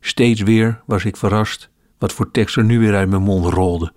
Steeds 0.00 0.40
weer 0.40 0.82
was 0.86 1.04
ik 1.04 1.16
verrast 1.16 1.70
wat 1.98 2.12
voor 2.12 2.30
tekst 2.30 2.56
er 2.56 2.64
nu 2.64 2.78
weer 2.78 2.94
uit 2.94 3.08
mijn 3.08 3.22
mond 3.22 3.44
rolde. 3.44 3.92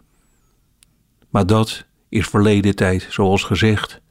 Maar 1.29 1.45
dat 1.45 1.85
is 2.09 2.27
verleden 2.27 2.75
tijd, 2.75 3.07
zoals 3.09 3.43
gezegd. 3.43 4.01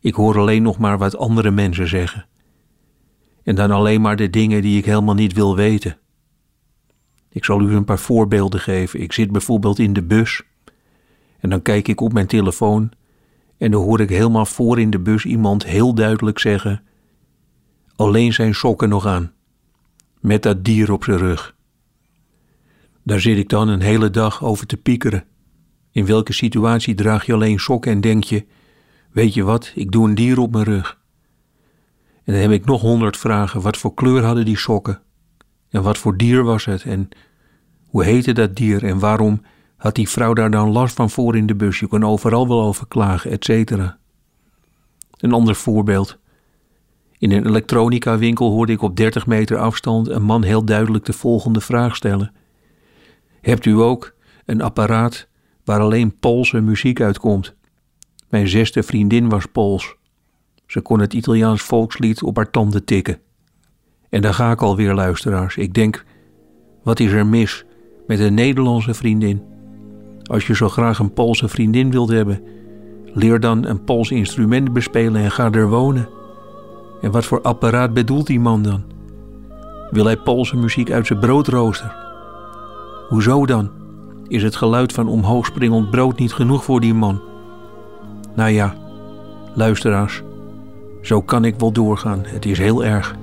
Ik 0.00 0.14
hoor 0.14 0.38
alleen 0.38 0.62
nog 0.62 0.78
maar 0.78 0.98
wat 0.98 1.16
andere 1.16 1.50
mensen 1.50 1.88
zeggen. 1.88 2.26
En 3.42 3.54
dan 3.54 3.70
alleen 3.70 4.00
maar 4.00 4.16
de 4.16 4.30
dingen 4.30 4.62
die 4.62 4.78
ik 4.78 4.84
helemaal 4.84 5.14
niet 5.14 5.32
wil 5.32 5.56
weten. 5.56 5.98
Ik 7.28 7.44
zal 7.44 7.60
u 7.60 7.74
een 7.74 7.84
paar 7.84 7.98
voorbeelden 7.98 8.60
geven. 8.60 9.00
Ik 9.00 9.12
zit 9.12 9.32
bijvoorbeeld 9.32 9.78
in 9.78 9.92
de 9.92 10.02
bus 10.02 10.42
en 11.40 11.50
dan 11.50 11.62
kijk 11.62 11.88
ik 11.88 12.00
op 12.00 12.12
mijn 12.12 12.26
telefoon 12.26 12.90
en 13.58 13.70
dan 13.70 13.82
hoor 13.82 14.00
ik 14.00 14.08
helemaal 14.08 14.46
voor 14.46 14.80
in 14.80 14.90
de 14.90 14.98
bus 14.98 15.24
iemand 15.24 15.64
heel 15.64 15.94
duidelijk 15.94 16.38
zeggen: 16.38 16.82
Alleen 17.96 18.32
zijn 18.32 18.54
sokken 18.54 18.88
nog 18.88 19.06
aan, 19.06 19.32
met 20.20 20.42
dat 20.42 20.64
dier 20.64 20.92
op 20.92 21.04
zijn 21.04 21.18
rug. 21.18 21.54
Daar 23.02 23.20
zit 23.20 23.38
ik 23.38 23.48
dan 23.48 23.68
een 23.68 23.80
hele 23.80 24.10
dag 24.10 24.44
over 24.44 24.66
te 24.66 24.76
piekeren. 24.76 25.24
In 25.96 26.06
welke 26.06 26.32
situatie 26.32 26.94
draag 26.94 27.26
je 27.26 27.32
alleen 27.32 27.58
sokken 27.58 27.92
en 27.92 28.00
denk 28.00 28.24
je: 28.24 28.46
Weet 29.10 29.34
je 29.34 29.42
wat, 29.42 29.72
ik 29.74 29.90
doe 29.92 30.08
een 30.08 30.14
dier 30.14 30.38
op 30.38 30.52
mijn 30.52 30.64
rug. 30.64 30.98
En 32.24 32.32
dan 32.32 32.42
heb 32.42 32.50
ik 32.50 32.64
nog 32.64 32.80
honderd 32.80 33.16
vragen. 33.16 33.60
Wat 33.60 33.76
voor 33.76 33.94
kleur 33.94 34.24
hadden 34.24 34.44
die 34.44 34.58
sokken? 34.58 35.00
En 35.70 35.82
wat 35.82 35.98
voor 35.98 36.16
dier 36.16 36.42
was 36.42 36.64
het? 36.64 36.82
En 36.82 37.08
hoe 37.86 38.04
heette 38.04 38.32
dat 38.32 38.56
dier? 38.56 38.84
En 38.84 38.98
waarom 38.98 39.42
had 39.76 39.94
die 39.94 40.08
vrouw 40.08 40.32
daar 40.32 40.50
dan 40.50 40.70
last 40.70 40.94
van 40.94 41.10
voor 41.10 41.36
in 41.36 41.46
de 41.46 41.54
bus? 41.54 41.78
Je 41.78 41.86
kon 41.86 42.04
overal 42.04 42.48
wel 42.48 42.62
over 42.62 42.86
klagen, 42.86 43.30
et 43.30 43.44
cetera. 43.44 43.98
Een 45.16 45.32
ander 45.32 45.54
voorbeeld. 45.54 46.18
In 47.18 47.30
een 47.30 47.46
elektronica 47.46 48.18
winkel 48.18 48.50
hoorde 48.50 48.72
ik 48.72 48.82
op 48.82 48.96
30 48.96 49.26
meter 49.26 49.58
afstand 49.58 50.08
een 50.08 50.22
man 50.22 50.42
heel 50.42 50.64
duidelijk 50.64 51.04
de 51.04 51.12
volgende 51.12 51.60
vraag 51.60 51.96
stellen. 51.96 52.32
Hebt 53.40 53.64
u 53.64 53.72
ook 53.72 54.14
een 54.44 54.60
apparaat 54.60 55.28
waar 55.66 55.80
alleen 55.80 56.18
Poolse 56.18 56.60
muziek 56.60 57.00
uitkomt? 57.00 57.54
Mijn 58.28 58.48
zesde 58.48 58.82
vriendin 58.82 59.28
was 59.28 59.46
Pools. 59.46 59.94
Ze 60.66 60.80
kon 60.80 61.00
het 61.00 61.12
Italiaans 61.12 61.62
volkslied 61.62 62.22
op 62.22 62.36
haar 62.36 62.50
tanden 62.50 62.84
tikken. 62.84 63.18
En 64.10 64.20
daar 64.20 64.34
ga 64.34 64.50
ik 64.50 64.62
alweer, 64.62 64.94
luisteraars. 64.94 65.56
Ik 65.56 65.74
denk, 65.74 66.04
wat 66.82 67.00
is 67.00 67.12
er 67.12 67.26
mis 67.26 67.64
met 68.06 68.20
een 68.20 68.34
Nederlandse 68.34 68.94
vriendin? 68.94 69.42
Als 70.22 70.46
je 70.46 70.54
zo 70.54 70.68
graag 70.68 70.98
een 70.98 71.12
Poolse 71.12 71.48
vriendin 71.48 71.90
wilt 71.90 72.10
hebben, 72.10 72.42
leer 73.04 73.40
dan 73.40 73.64
een 73.64 73.84
Pools 73.84 74.10
instrument 74.10 74.72
bespelen 74.72 75.22
en 75.22 75.30
ga 75.30 75.50
er 75.50 75.68
wonen. 75.68 76.08
En 77.00 77.10
wat 77.10 77.24
voor 77.24 77.42
apparaat 77.42 77.94
bedoelt 77.94 78.26
die 78.26 78.40
man 78.40 78.62
dan? 78.62 78.84
Wil 79.90 80.04
hij 80.04 80.16
Poolse 80.16 80.56
muziek 80.56 80.90
uit 80.90 81.06
zijn 81.06 81.18
broodrooster? 81.18 81.96
Hoezo 83.08 83.46
dan? 83.46 83.75
Is 84.28 84.42
het 84.42 84.56
geluid 84.56 84.92
van 84.92 85.08
omhoogspringend 85.08 85.90
brood 85.90 86.18
niet 86.18 86.32
genoeg 86.32 86.64
voor 86.64 86.80
die 86.80 86.94
man? 86.94 87.20
Nou 88.34 88.50
ja, 88.50 88.74
luisteraars, 89.54 90.22
zo 91.02 91.22
kan 91.22 91.44
ik 91.44 91.54
wel 91.58 91.72
doorgaan. 91.72 92.20
Het 92.22 92.44
is 92.46 92.58
heel 92.58 92.84
erg. 92.84 93.16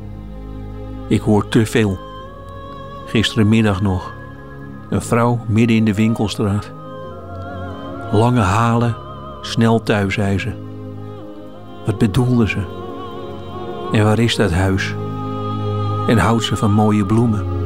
Ik 1.08 1.22
hoor 1.22 1.48
te 1.48 1.66
veel. 1.66 1.98
Gisterenmiddag 3.06 3.82
nog. 3.82 4.14
Een 4.90 5.02
vrouw 5.02 5.40
midden 5.48 5.76
in 5.76 5.86
de 5.86 5.94
winkelstraat. 5.94 6.72
Lange 8.12 8.42
halen, 8.42 8.96
snel 9.42 9.84
thuis, 9.84 10.14
zei 10.14 10.40
ze. 10.40 10.52
Wat 11.86 11.98
bedoelde 11.98 12.48
ze? 12.48 12.60
En 13.92 14.04
waar 14.04 14.20
is 14.20 14.36
dat 14.36 14.52
huis? 14.52 14.96
En 16.08 16.18
houdt 16.18 16.44
ze 16.44 16.56
van 16.56 16.72
mooie 16.72 17.06
bloemen? 17.06 17.63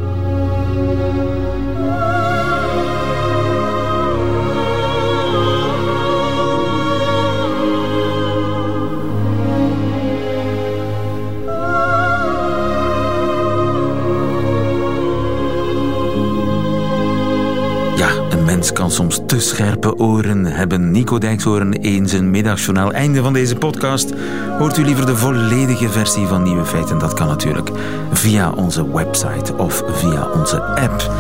Kan 18.64 18.92
soms 18.92 19.20
te 19.26 19.40
scherpe 19.40 19.98
oren 19.98 20.46
hebben. 20.46 20.92
Nico 20.92 21.18
Dijkshoorn 21.18 21.74
eens 21.74 22.12
een 22.12 22.32
middagjournaal. 22.32 22.92
Einde 22.92 23.22
van 23.22 23.34
deze 23.34 23.56
podcast. 23.56 24.14
Hoort 24.58 24.78
u 24.78 24.84
liever 24.84 25.06
de 25.06 25.16
volledige 25.16 25.90
versie 25.90 26.26
van 26.26 26.44
Nieuwe 26.44 26.66
Feiten? 26.66 26.98
Dat 26.98 27.14
kan 27.14 27.28
natuurlijk 27.28 27.70
via 28.12 28.52
onze 28.52 28.92
website 28.92 29.58
of 29.58 29.84
via 29.92 30.28
onze 30.32 30.62
app. 30.62 31.12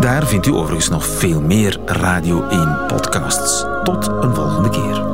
Daar 0.00 0.26
vindt 0.26 0.46
u 0.46 0.52
overigens 0.52 0.88
nog 0.88 1.06
veel 1.06 1.40
meer 1.40 1.78
Radio 1.84 2.48
1 2.48 2.78
podcasts. 2.86 3.64
Tot 3.84 4.08
een 4.20 4.34
volgende 4.34 4.70
keer. 4.70 5.09